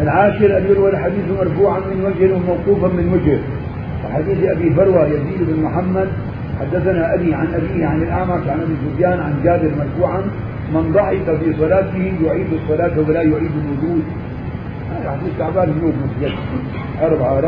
العاشر 0.00 0.58
أن 0.58 0.66
يروى 0.70 0.90
الحديث 0.90 1.24
مرفوعا 1.38 1.78
من 1.80 2.04
وجه 2.04 2.34
وموقوفا 2.34 2.88
من 2.88 3.12
وجه. 3.14 3.38
وحديث 4.04 4.38
أبي 4.44 4.70
فروة 4.70 5.06
يزيد 5.06 5.40
بن 5.48 5.62
محمد 5.62 6.08
حدثنا 6.60 7.14
أبي 7.14 7.34
عن 7.34 7.46
أبيه 7.54 7.86
عن 7.86 8.02
الأعمش 8.02 8.48
عن 8.48 8.60
أبي 8.60 8.74
سفيان 8.84 9.20
عن 9.20 9.34
جابر 9.44 9.70
مرفوعا 9.78 10.20
من 10.74 10.92
ضحك 10.92 11.36
في 11.40 11.52
صلاته 11.58 12.12
يعيد 12.24 12.46
الصلاة 12.52 12.98
ولا 13.08 13.22
يعيد 13.22 13.50
الوضوء. 13.64 14.02
هذا 14.90 15.10
حديث 15.10 15.32
تعبان 15.38 15.68
بن 15.72 15.92
مسجد. 16.04 16.32
أربعة 17.02 17.40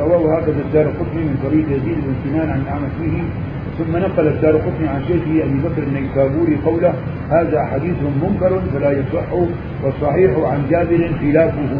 رواه 0.00 0.38
هكذا 0.38 0.60
الدار 0.66 0.86
قطني 0.86 1.22
من 1.24 1.36
طريق 1.44 1.66
يزيد 1.76 1.98
بن 2.06 2.14
سنان 2.24 2.50
عن 2.50 2.60
الأعمش 2.60 2.92
فيه. 3.00 3.22
ثم 3.78 3.96
نقل 3.96 4.26
الدار 4.28 4.56
قطني 4.56 4.88
عن 4.88 5.02
شيخه 5.08 5.44
أبي 5.44 5.58
بكر 5.64 5.82
النيسابوري 5.82 6.58
قوله 6.66 6.94
هذا 7.30 7.64
حديث 7.64 7.96
منكر 8.22 8.60
فلا 8.74 8.90
يصح 8.90 9.32
والصحيح 9.84 10.30
عن 10.38 10.62
جابر 10.70 11.10
خلافه. 11.20 11.72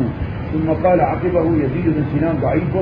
ثم 0.52 0.70
قال 0.84 1.00
عقبه 1.00 1.44
يزيد 1.56 1.84
بن 1.84 2.04
سنان 2.12 2.36
ضعيف 2.42 2.76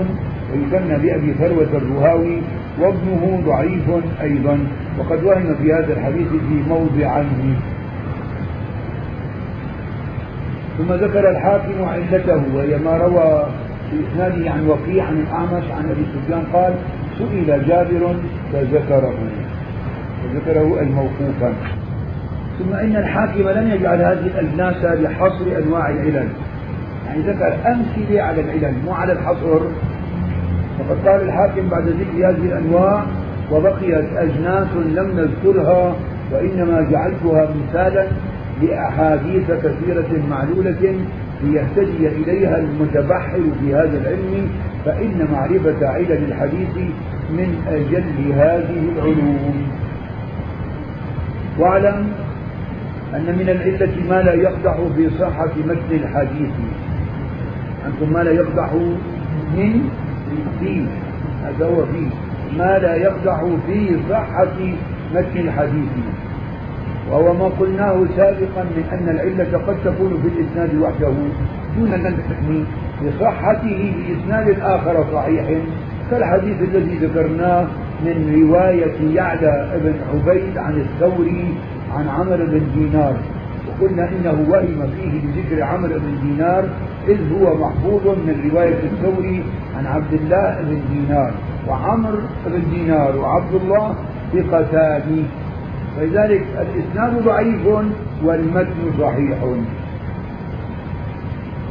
ويكنى 0.52 0.98
بأبي 0.98 1.34
ثروة 1.34 1.72
الرهاوي 1.74 2.42
وابنه 2.80 3.42
ضعيف 3.46 3.90
أيضا. 4.22 4.58
وقد 4.98 5.24
وهم 5.24 5.54
في 5.54 5.72
هذا 5.72 5.92
الحديث 5.92 6.28
في 6.28 6.68
موضعين 6.68 7.56
ثم 10.78 10.92
ذكر 10.92 11.30
الحاكم 11.30 11.84
علته 11.84 12.42
وهي 12.54 12.78
ما 12.78 12.96
روى 12.96 13.46
في 13.90 13.96
إسناده 14.08 14.50
عن 14.50 14.66
وقيع 14.66 15.04
عن 15.04 15.20
الأعمش 15.20 15.64
عن 15.70 15.90
أبي 15.90 16.04
سفيان 16.14 16.42
قال 16.52 16.74
سئل 17.18 17.66
جابر 17.66 18.14
فذكره 18.52 19.14
فذكره 20.22 20.80
الموقوفا. 20.80 21.52
ثم 22.58 22.74
إن 22.74 22.96
الحاكم 22.96 23.48
لم 23.48 23.70
يجعل 23.70 23.98
هذه 23.98 24.26
الأجناس 24.26 24.84
لحصر 24.84 25.44
أنواع 25.64 25.90
العلل. 25.90 26.28
يعني 27.06 27.22
ذكر 27.22 27.54
أمثلة 27.66 28.22
على 28.22 28.40
العلل 28.40 28.74
مو 28.84 28.92
على 28.92 29.12
الحصر. 29.12 29.60
وقد 30.78 31.08
قال 31.08 31.22
الحاكم 31.22 31.68
بعد 31.68 31.88
ذكر 31.88 32.28
هذه 32.28 32.46
الأنواع 32.46 33.04
وبقيت 33.52 34.06
أجناس 34.16 34.68
لم 34.76 35.10
نذكرها 35.20 35.96
وإنما 36.32 36.80
جعلتها 36.90 37.48
مثالا 37.54 38.06
لأحاديث 38.62 39.50
كثيرة 39.50 40.22
معلولة 40.30 40.94
ليهتدي 41.42 42.08
إليها 42.08 42.58
المتبحر 42.58 43.40
في 43.60 43.74
هذا 43.74 44.00
العلم 44.00 44.50
فإن 44.84 45.28
معرفة 45.32 45.88
علل 45.88 46.12
الحديث 46.12 46.92
من 47.30 47.62
أجل 47.68 48.32
هذه 48.32 48.92
العلوم. 48.96 49.68
واعلم 51.58 52.12
أن 53.14 53.38
من 53.38 53.48
العلة 53.48 53.94
ما 54.08 54.22
لا 54.22 54.34
يقدح 54.34 54.76
في 54.96 55.10
صحة 55.18 55.50
متن 55.66 55.92
الحديث. 55.92 56.50
أنتم 57.86 58.12
ما 58.12 58.18
لا 58.18 58.30
يقدح 58.30 58.72
من 59.56 59.90
فيه 60.60 60.86
هذا 61.44 61.66
هو 61.66 61.86
فيه 61.86 62.08
ما 62.58 62.78
لا 62.78 62.94
يقدح 62.94 63.44
في 63.66 63.96
صحة 64.10 64.56
متن 65.14 65.40
الحديث. 65.40 65.92
وهو 67.10 67.34
ما 67.34 67.44
قلناه 67.44 68.04
سابقا 68.16 68.64
من 68.64 68.84
أن 68.92 69.08
العلة 69.08 69.58
قد 69.66 69.76
تكون 69.84 70.22
في 70.22 70.28
الإسناد 70.28 70.74
وحده. 70.82 71.12
دون 71.78 71.92
أن 71.92 72.16
تحمي 72.30 72.64
لصحته 73.02 73.92
بإسناد 73.96 74.60
آخر 74.60 75.04
صحيح. 75.12 75.46
كالحديث 76.10 76.62
الذي 76.62 76.98
ذكرناه 77.06 77.66
من 78.04 78.42
رواية 78.42 79.14
يعلى 79.14 79.80
بن 79.84 79.94
عبيد 80.12 80.58
عن 80.58 80.80
الثوري 80.80 81.54
عن 81.94 82.08
عمرو 82.08 82.46
بن 82.46 82.62
دينار. 82.74 83.16
وقلنا 83.68 84.08
إنه 84.08 84.46
وهم 84.50 84.90
فيه 84.96 85.20
بذكر 85.20 85.62
عمرو 85.62 85.94
بن 85.94 86.28
دينار 86.28 86.64
إذ 87.08 87.18
هو 87.32 87.56
محفوظ 87.56 88.06
من 88.06 88.50
رواية 88.50 88.80
الثوري 88.92 89.42
عن 89.76 89.86
عبد 89.86 90.12
الله 90.12 90.62
بن 90.62 90.80
دينار. 90.92 91.32
وعمرو 91.68 92.18
بن 92.46 92.62
دينار 92.70 93.16
وعبد 93.16 93.54
الله 93.54 93.94
ثقتان 94.32 95.24
فلذلك 95.96 96.42
الإسناد 96.60 97.24
ضعيف 97.24 97.66
والمتن 98.24 99.00
صحيح 99.00 99.38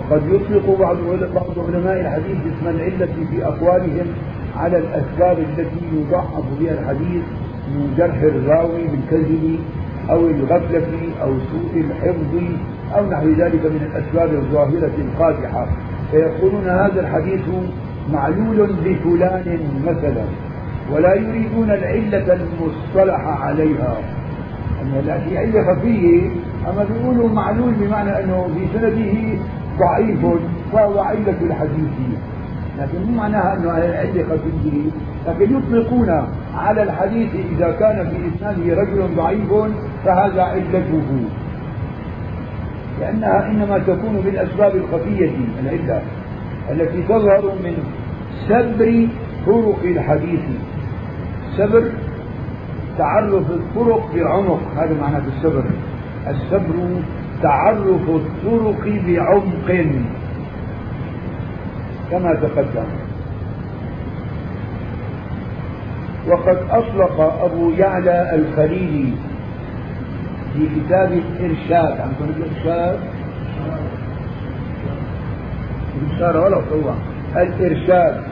وقد 0.09 0.21
يطلق 0.27 0.79
بعض 0.79 0.97
بعض 1.35 1.67
علماء 1.67 2.01
الحديث 2.01 2.37
اسم 2.37 2.67
العلة 2.67 3.09
في 3.31 3.45
أقوالهم 3.45 4.07
على 4.57 4.77
الأسباب 4.77 5.37
التي 5.39 5.85
يضعف 5.93 6.43
بها 6.59 6.73
الحديث 6.73 7.23
من 7.67 7.93
جرح 7.97 8.15
الراوي 8.21 8.87
بالكذب 8.87 9.59
أو 10.09 10.27
الغفلة 10.27 10.87
أو 11.21 11.33
سوء 11.51 11.81
الحفظ 11.81 12.43
أو 12.95 13.09
نحو 13.09 13.27
ذلك 13.27 13.65
من 13.65 13.89
الأسباب 13.91 14.33
الظاهرة 14.33 14.91
القادحة. 14.97 15.67
فيقولون 16.11 16.63
هذا 16.63 16.99
الحديث 16.99 17.41
معلول 18.13 18.67
بفلان 18.85 19.59
مثلا 19.87 20.23
ولا 20.91 21.13
يريدون 21.15 21.71
العلة 21.71 22.33
المصطلح 22.33 23.21
عليها. 23.41 23.97
أن 24.81 25.03
لا 25.07 25.19
في 25.19 25.37
علة 25.37 25.73
خفية 25.73 26.29
أما 26.67 26.85
بيقولوا 26.93 27.29
معلول 27.29 27.73
بمعنى 27.73 28.23
أنه 28.23 28.49
في 28.55 28.79
سنده 28.79 29.39
ضعيف 29.79 30.25
فهو 30.73 30.99
علة 30.99 31.41
الحديث 31.41 31.97
لكن 32.79 33.03
مو 33.05 33.17
معناها 33.17 33.53
أنه 33.53 33.71
علة 33.71 34.23
خفية 34.23 34.91
لكن 35.27 35.57
يطلقون 35.57 36.27
على 36.55 36.83
الحديث 36.83 37.29
إذا 37.51 37.71
كان 37.71 38.09
في 38.09 38.35
إسناده 38.35 38.81
رجل 38.81 39.15
ضعيف 39.15 39.53
فهذا 40.05 40.41
علته. 40.41 41.03
لأنها 42.99 43.51
إنما 43.51 43.77
تكون 43.77 44.21
بالأسباب 44.25 44.75
الخفية 44.75 45.31
العلة 45.63 46.01
التي 46.71 47.01
تظهر 47.03 47.51
من 47.63 47.77
سبر 48.47 49.07
طرق 49.45 49.79
الحديث. 49.83 50.39
سبر 51.57 51.83
تعرف 52.97 53.51
الطرق 53.51 54.09
بعمق 54.15 54.59
هذا 54.77 55.01
معنى 55.01 55.17
السبر. 55.17 55.63
السبر 56.27 56.75
تعرف 57.41 58.09
الطرق 58.09 58.83
بعمق. 59.07 59.85
كما 62.11 62.33
تقدم. 62.33 62.87
وقد 66.27 66.57
أطلق 66.69 67.19
أبو 67.43 67.71
يعلى 67.71 68.35
الخليلي 68.35 69.13
في 70.53 70.67
كتاب 70.75 71.11
الإرشاد. 71.11 72.01
عندكم 72.01 72.25
الإرشاد؟ 72.37 72.99
الإشارة 76.01 76.39
ولا 76.45 76.57
هو 76.57 76.93
الإرشاد. 77.35 78.23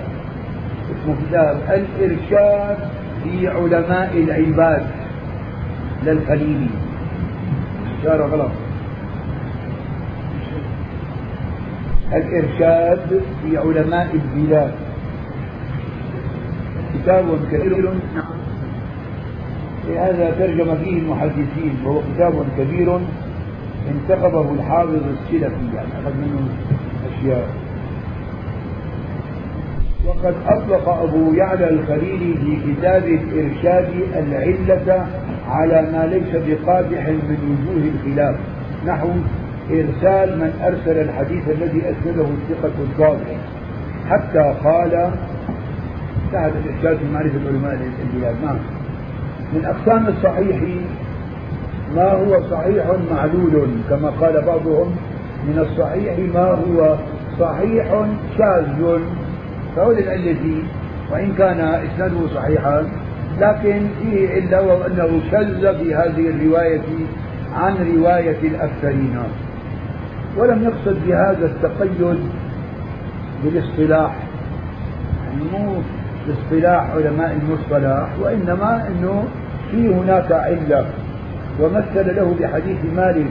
اسمه 0.92 1.16
كتاب 1.28 1.58
الإرشاد 1.70 2.78
في 3.24 3.48
علماء 3.48 4.18
العباد 4.18 4.86
للخليلي. 6.04 6.70
إشارة 8.02 8.26
غلط. 8.26 8.52
الإرشاد 12.16 13.22
في 13.44 13.58
علماء 13.58 14.08
البلاد. 14.14 14.72
كتاب 16.94 17.26
كبير. 17.52 17.94
هذا 19.98 20.36
ترجم 20.40 20.76
فيه 20.84 21.00
المحدثين 21.00 21.76
وهو 21.86 22.02
كتاب 22.16 22.46
كبير 22.58 23.00
انتخبه 23.92 24.52
الحافظ 24.52 24.90
السلفي 24.96 25.76
يعني 25.76 25.90
أخذ 26.04 26.14
منه 26.18 26.48
أشياء. 27.12 27.48
وقد 30.06 30.36
أطلق 30.48 30.90
أبو 30.90 31.34
يعلى 31.34 31.70
الخليلي 31.70 32.34
في 32.34 32.74
كتاب 32.74 33.04
الإرشاد 33.04 33.90
العلة 34.16 35.08
على 35.50 35.82
ما 35.92 36.06
ليس 36.06 36.36
بقادح 36.48 37.08
من 37.08 37.40
وجوه 37.68 37.92
الخلاف 37.94 38.36
نحو 38.88 39.10
إرسال 39.72 40.40
من 40.40 40.54
أرسل 40.64 41.02
الحديث 41.02 41.50
الذي 41.50 41.82
أسنده 41.82 42.26
الثقة 42.26 42.74
الضابط 42.80 43.20
حتى 44.10 44.56
قال 44.64 45.12
انتهت 46.26 46.54
الإرشاد 46.66 46.98
في 46.98 47.14
معرفة 47.14 47.40
علماء 47.48 47.90
البلاد 48.04 48.36
نعم. 48.46 48.58
من 49.54 49.66
أقسام 49.66 50.08
الصحيح 50.08 50.62
ما 51.96 52.12
هو 52.12 52.42
صحيح 52.52 52.86
معلول 53.12 53.68
كما 53.90 54.10
قال 54.10 54.42
بعضهم 54.46 54.96
من 55.48 55.60
الصحيح 55.60 56.20
ما 56.34 56.46
هو 56.46 56.96
صحيح 57.40 58.06
شاذ. 58.38 59.00
فهو 59.76 59.92
للعلة 59.92 60.64
وإن 61.12 61.34
كان 61.38 61.60
إسناده 61.60 62.28
صحيحا 62.36 62.84
لكن 63.40 63.88
فيه 64.02 64.30
علة 64.30 64.62
وهو 64.62 64.84
أنه 64.88 65.22
شذ 65.32 65.80
في 65.80 65.96
هذه 65.96 66.30
الرواية 66.30 66.82
عن 67.56 67.76
رواية 67.98 68.40
الأكثرين. 68.44 69.18
ولم 70.38 70.64
يقصد 70.64 70.98
بهذا 71.08 71.46
التقيد 71.46 72.18
بالاصطلاح. 73.44 74.16
يعني 75.26 75.44
مو 75.54 75.74
باصطلاح 76.28 76.90
علماء 76.96 77.38
المصطلح 77.42 78.10
وإنما 78.22 78.88
أنه 78.88 79.24
في 79.72 79.88
هناك 79.88 80.32
علة. 80.32 80.86
ومثل 81.62 82.16
له 82.16 82.36
بحديث 82.40 82.78
مالك 82.96 83.28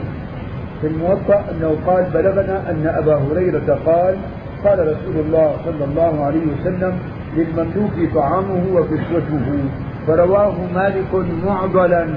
في 0.81 0.87
الموطأ 0.87 1.43
أنه 1.51 1.75
قال 1.87 2.05
بلغنا 2.13 2.69
أن 2.69 2.87
أبا 2.97 3.15
هريرة 3.15 3.79
قال 3.85 4.15
قال 4.63 4.79
رسول 4.79 5.25
الله 5.25 5.55
صلى 5.65 5.85
الله 5.85 6.25
عليه 6.25 6.41
وسلم 6.41 6.93
للمملوك 7.37 8.13
طعامه 8.15 8.63
وكسوته 8.73 9.59
فرواه 10.07 10.55
مالك 10.75 11.25
معضلا. 11.45 12.07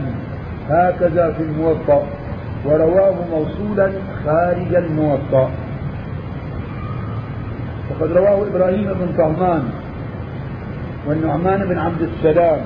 هكذا 0.71 1.31
في 1.31 1.43
الموطأ. 1.43 2.03
ورواه 2.65 3.15
موصولا 3.31 3.93
خارج 4.25 4.75
الموطأ 4.75 5.51
وقد 7.91 8.13
رواه 8.13 8.47
إبراهيم 8.47 8.85
بن 8.85 9.09
طهمان 9.19 9.63
والنعمان 11.07 11.69
بن 11.69 11.79
عبد 11.79 12.03
السلام 12.03 12.61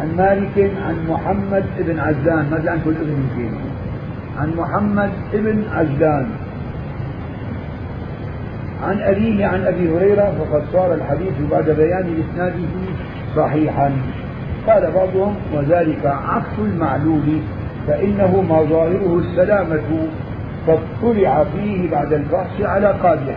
عن 0.00 0.16
مالك 0.16 0.70
عن 0.86 0.96
محمد 1.08 1.64
بن 1.78 1.98
عزان 1.98 2.62
عن 2.68 2.80
كل 2.84 2.90
ابن 2.90 3.10
يمكن. 3.10 3.54
عن 4.38 4.52
محمد 4.56 5.10
بن 5.32 5.64
عزان 5.72 6.26
عن 8.82 9.00
أبيه 9.00 9.46
عن 9.46 9.66
أبي 9.66 9.96
هريرة 9.96 10.34
فقد 10.38 10.62
صار 10.72 10.94
الحديث 10.94 11.32
بعد 11.50 11.70
بيان 11.70 12.22
إسناده 12.22 12.68
صحيحا. 13.36 13.92
قال 14.66 14.90
بعضهم 14.94 15.34
وذلك 15.54 16.06
عكس 16.06 16.58
المعلول 16.58 17.40
فإنه 17.86 18.40
ما 18.48 18.62
ظاهره 18.62 19.18
السلامة 19.18 20.08
فاطلع 20.66 21.44
فيه 21.44 21.90
بعد 21.90 22.12
البحث 22.12 22.60
على 22.60 22.86
قادح 22.86 23.36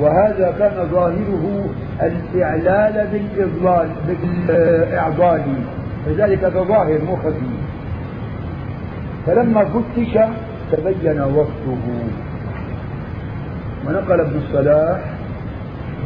وهذا 0.00 0.54
كان 0.58 0.88
ظاهره 0.90 1.64
الإعلال 2.02 3.06
بالإضلال 3.12 3.88
بالإعضال. 4.06 5.42
هذا 6.06 6.26
ظاهر 6.62 6.98
مو 7.06 7.16
خفي 7.16 7.56
فلما 9.26 9.64
فتش 9.64 10.18
تبين 10.72 11.20
وقته 11.20 11.78
ونقل 13.86 14.20
ابن 14.20 14.36
الصلاح 14.36 15.00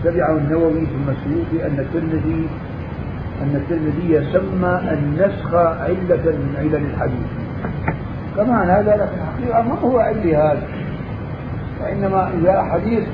تبعه 0.05 0.37
النووي 0.37 0.87
في 0.87 0.95
المسلوك 0.95 1.51
أن 1.67 1.79
الترمذي 1.79 2.49
أن 3.43 3.57
الترمذي 3.57 4.33
سمى 4.33 4.81
النسخ 4.93 5.55
علة 5.55 6.25
من 6.27 6.55
علل 6.59 6.75
الحديث. 6.75 7.50
كمان 8.37 8.71
هذا 8.71 8.93
لكن 8.97 9.23
الحقيقة 9.23 9.63
ما 9.63 9.81
هو 9.81 9.99
علة 9.99 10.53
هذا. 10.53 10.63
وإنما 11.83 12.31
إذا 12.39 12.63
حديث 12.63 13.05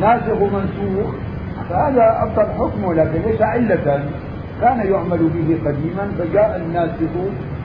ناسخ 0.00 0.40
ومنسوخ 0.40 1.14
فهذا 1.70 2.22
أبطل 2.22 2.52
حكمه 2.58 2.94
لكن 2.94 3.30
ليس 3.30 3.42
علة. 3.42 4.04
كان 4.60 4.86
يعمل 4.92 5.18
به 5.18 5.58
قديما 5.66 6.08
فجاء 6.18 6.62
الناسخ 6.66 7.12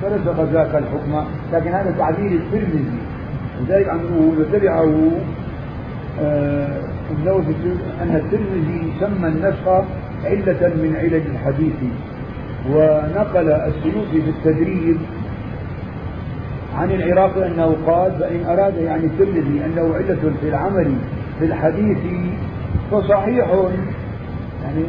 فرسخ 0.02 0.40
ذاك 0.54 0.76
الحكم. 0.76 1.26
لكن 1.54 1.70
هذا 1.72 1.96
تعبير 1.98 2.32
الترمذي. 2.32 3.00
لذلك 3.62 3.90
عم 3.90 3.98
نقول 3.98 4.40
وتبعه 4.40 5.12
آه 6.22 6.68
أن 8.02 8.16
الترمذي 8.16 8.94
سمى 9.00 9.28
النسخ 9.28 9.68
علة 10.26 10.74
من 10.76 10.96
علل 10.96 11.22
الحديث 11.34 11.74
ونقل 12.70 13.52
السلوكي 13.52 14.22
في 14.22 14.30
التدريب 14.30 14.98
عن 16.78 16.92
العراق 16.92 17.46
أنه 17.46 17.76
قال 17.88 18.12
فإن 18.20 18.46
أراد 18.46 18.76
يعني 18.78 19.06
الترمذي 19.06 19.66
أنه 19.66 19.96
علة 19.96 20.34
في 20.42 20.50
العمل 20.50 20.94
في 21.40 21.46
الحديث 21.46 21.98
فصحيح 22.92 23.48
يعني 24.64 24.84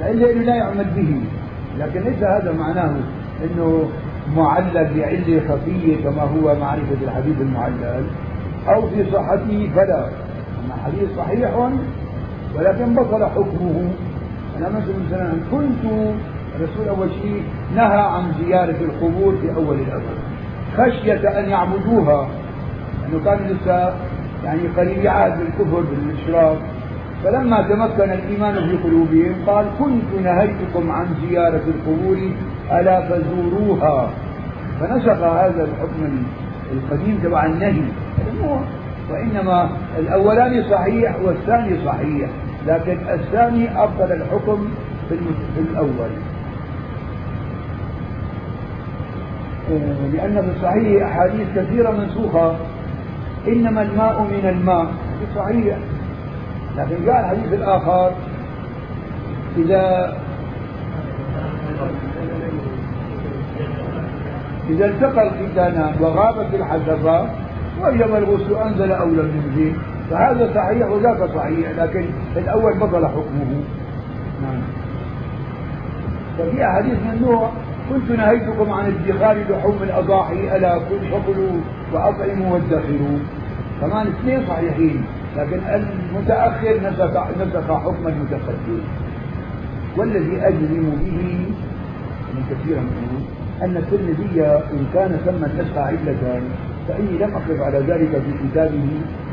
العلة 0.00 0.32
لا 0.32 0.54
يعمل 0.54 0.84
به. 0.96 1.20
لكن 1.78 2.00
ليس 2.00 2.22
هذا 2.22 2.54
معناه 2.58 2.96
أنه 3.44 3.88
معلل 4.36 4.88
بعلة 4.96 5.40
خفية 5.48 5.96
كما 6.04 6.22
هو 6.22 6.54
معرفة 6.60 6.96
الحديث 7.02 7.40
المعلل 7.40 8.04
أو 8.68 8.88
في 8.88 9.04
صحته 9.12 9.70
فلا. 9.74 10.04
أما 10.64 10.74
حديث 10.84 11.16
صحيح 11.16 11.70
ولكن 12.56 12.94
بطل 12.94 13.24
حكمه. 13.26 13.90
أنا 14.58 14.68
مثلا 14.68 14.94
مثلا 15.08 15.32
كنت 15.50 15.92
الرسول 16.56 16.88
أول 16.88 17.08
شيء 17.22 17.42
نهى 17.76 18.00
عن 18.00 18.32
زيارة 18.44 18.76
القبور 18.80 19.36
في 19.42 19.54
أول 19.56 19.76
الأمر. 19.76 20.27
خشية 20.76 21.38
أن 21.40 21.48
يعبدوها. 21.50 22.28
لأنه 23.02 23.24
كان 23.24 23.38
لسه 23.46 23.94
يعني 24.44 24.68
قريب 24.76 25.06
عهد 25.06 25.38
بالكفر 25.38 25.80
بالإشراك 25.80 26.58
فلما 27.24 27.62
تمكن 27.62 28.10
الإيمان 28.12 28.54
في 28.54 28.76
قلوبهم 28.76 29.34
قال 29.46 29.66
كنت 29.78 30.20
نهيتكم 30.24 30.90
عن 30.90 31.06
زيارة 31.28 31.62
القبور 31.66 32.18
ألا 32.72 33.08
فزوروها. 33.08 34.10
فنسخ 34.80 35.18
هذا 35.22 35.64
الحكم 35.64 36.22
القديم 36.72 37.20
تبع 37.22 37.46
النهي. 37.46 37.82
وإنما 39.10 39.70
الأولاني 39.98 40.62
صحيح 40.70 41.16
والثاني 41.24 41.84
صحيح 41.84 42.30
لكن 42.66 42.98
الثاني 43.14 43.82
أبطل 43.82 44.12
الحكم 44.12 44.68
في 45.08 45.60
الأول. 45.60 46.10
لأن 50.12 50.42
في 50.42 50.56
الصحيح 50.56 51.06
أحاديث 51.06 51.46
كثيرة 51.56 51.90
منسوخة. 51.90 52.56
إنما 53.48 53.82
الماء 53.82 54.22
من 54.22 54.48
الماء. 54.48 54.86
في 54.86 55.38
صحيح. 55.40 55.78
لكن 56.76 57.04
جاء 57.04 57.20
الحديث 57.20 57.52
الآخر 57.52 58.12
إذا 59.56 60.14
إذا 64.70 64.86
التقى 64.86 65.28
الختانان 65.28 65.94
وغابت 66.00 66.54
الحسبة 66.54 67.28
وجب 67.82 68.14
الغسل 68.14 68.54
أنزل 68.54 68.92
أو 68.92 69.06
لم 69.06 69.42
ينزل 69.44 69.72
فهذا 70.10 70.54
صحيح 70.54 70.88
وذاك 70.88 71.30
صحيح 71.34 71.70
لكن 71.78 72.04
الأول 72.36 72.78
بطل 72.78 73.06
حكمه. 73.06 73.62
نعم. 74.42 74.60
ففي 76.38 76.64
أحاديث 76.64 76.92
من 76.92 77.22
نوع 77.22 77.50
كنت 77.90 78.18
نهيتكم 78.18 78.72
عن 78.72 78.86
ادخار 78.86 79.36
لحوم 79.50 79.78
الأضاحي 79.82 80.56
ألا 80.56 80.78
فكلوا 80.78 81.52
وأطعموا 81.92 82.52
وادخروا. 82.54 83.18
كمان 83.80 84.06
اثنين 84.06 84.46
صحيحين 84.48 85.04
لكن 85.36 85.58
المتأخر 85.74 86.74
نسخ 86.84 87.14
نسخ 87.40 87.66
حكم 87.84 88.08
المتقدم. 88.08 88.80
والذي 89.96 90.36
أجزم 90.48 90.90
به 91.04 91.20
من 92.34 92.42
كثيرا 92.50 92.80
منه 92.80 93.24
أن 93.62 93.76
الترمذي 93.76 94.42
إن 94.46 94.86
كان 94.94 95.20
سمى 95.26 95.46
النسخ 95.46 95.78
علة 95.78 96.42
فإني 96.88 97.18
لم 97.18 97.34
أقف 97.34 97.60
على 97.60 97.78
ذلك 97.78 98.10
في 98.10 98.48
كتابه 98.48 98.88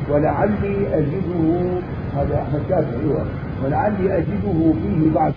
ولعلي 0.10 0.76
أجده. 0.94 1.69
هذا 2.18 2.45
شافعي 2.69 2.99
أيوة 3.03 3.26
ولعلي 3.64 4.18
أجده 4.18 4.73
فيه 4.82 5.14
بعد 5.15 5.34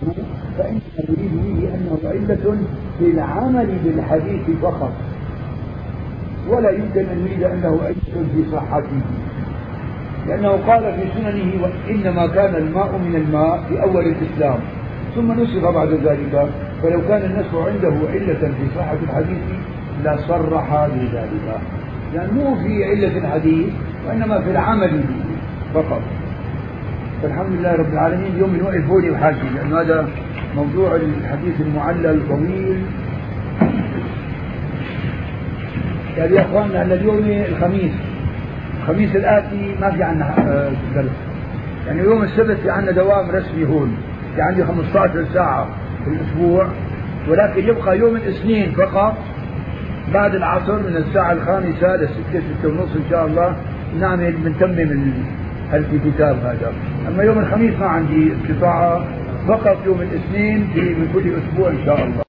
فإن 0.57 0.79
أريد 0.99 1.31
به 1.33 1.69
أنه 1.75 1.97
علة 2.03 2.57
في 2.99 3.05
العمل 3.11 3.77
بالحديث 3.85 4.57
فقط. 4.61 4.91
ولا 6.49 6.69
يمكن 6.69 6.99
أن 6.99 7.27
يريد 7.27 7.43
أنه 7.43 7.79
علة 7.83 8.25
في 8.35 8.51
صحته. 8.51 9.01
لأنه 10.27 10.49
قال 10.49 10.93
في 10.93 11.03
سننه 11.15 11.67
إنما 11.89 12.27
كان 12.27 12.55
الماء 12.55 12.97
من 12.97 13.15
الماء 13.15 13.63
في 13.69 13.83
أول 13.83 14.05
الإسلام. 14.05 14.59
ثم 15.15 15.31
نسخ 15.31 15.69
بعد 15.69 15.89
ذلك. 15.89 16.49
فلو 16.83 17.01
كان 17.07 17.21
الناس 17.25 17.45
عنده 17.53 17.93
علة 18.13 18.51
في 18.57 18.65
صحة 18.75 18.97
الحديث 19.03 19.37
لصرح 20.03 20.87
بذلك. 20.87 21.59
مو 22.33 22.55
في 22.55 22.85
علة 22.85 23.17
الحديث 23.17 23.73
وإنما 24.07 24.41
في 24.41 24.51
العمل 24.51 24.89
به 24.89 25.25
فقط. 25.73 26.01
فالحمد 27.23 27.51
لله 27.59 27.73
رب 27.75 27.93
العالمين 27.93 28.31
اليوم 28.35 28.51
بنوقف 28.51 28.85
هوني 28.89 29.09
وحاجي 29.09 29.49
لأن 29.55 29.73
هذا 29.73 30.07
موضوع 30.55 30.95
الحديث 30.95 31.61
المعلل 31.61 32.21
طويل 32.29 32.81
يعني 36.17 36.35
يا 36.35 36.41
اخواننا 36.41 36.81
اليوم 36.81 37.23
الخميس 37.27 37.91
الخميس 38.81 39.15
الآتي 39.15 39.75
ما 39.81 39.91
في 39.91 40.03
عندنا 40.03 40.33
آه، 40.37 40.71
درس 40.95 41.11
يعني 41.87 42.01
يوم 42.01 42.23
السبت 42.23 42.57
في 42.57 42.69
عندنا 42.69 42.91
دوام 42.91 43.31
رسمي 43.31 43.65
هون 43.65 43.97
في 44.35 44.41
عندي 44.41 44.63
15 44.63 45.25
ساعة 45.33 45.67
في 46.03 46.09
الأسبوع. 46.09 46.67
ولكن 47.29 47.67
يبقى 47.67 47.97
يوم 47.97 48.15
الاثنين 48.15 48.71
فقط 48.71 49.17
بعد 50.13 50.35
العصر 50.35 50.79
من 50.79 50.95
الساعة 50.95 51.31
الخامسة 51.31 51.95
لستة 51.95 52.39
ستة 52.39 52.69
ونص 52.69 52.95
إن 52.95 53.09
شاء 53.09 53.25
الله 53.25 53.55
نعمل 53.99 54.31
بنتمم 54.31 55.13
الكتاب 55.73 56.35
هذا؟ 56.35 56.73
أما 57.07 57.23
يوم 57.23 57.39
الخميس 57.39 57.79
ما 57.79 57.85
عندي 57.85 58.33
استطاعة 58.33 59.05
فقط 59.47 59.77
يوم 59.85 60.01
الاثنين 60.01 60.67
في 60.73 60.81
من 60.81 61.09
كل 61.13 61.33
أسبوع 61.35 61.69
إن 61.69 61.85
شاء 61.85 62.03
الله. 62.05 62.28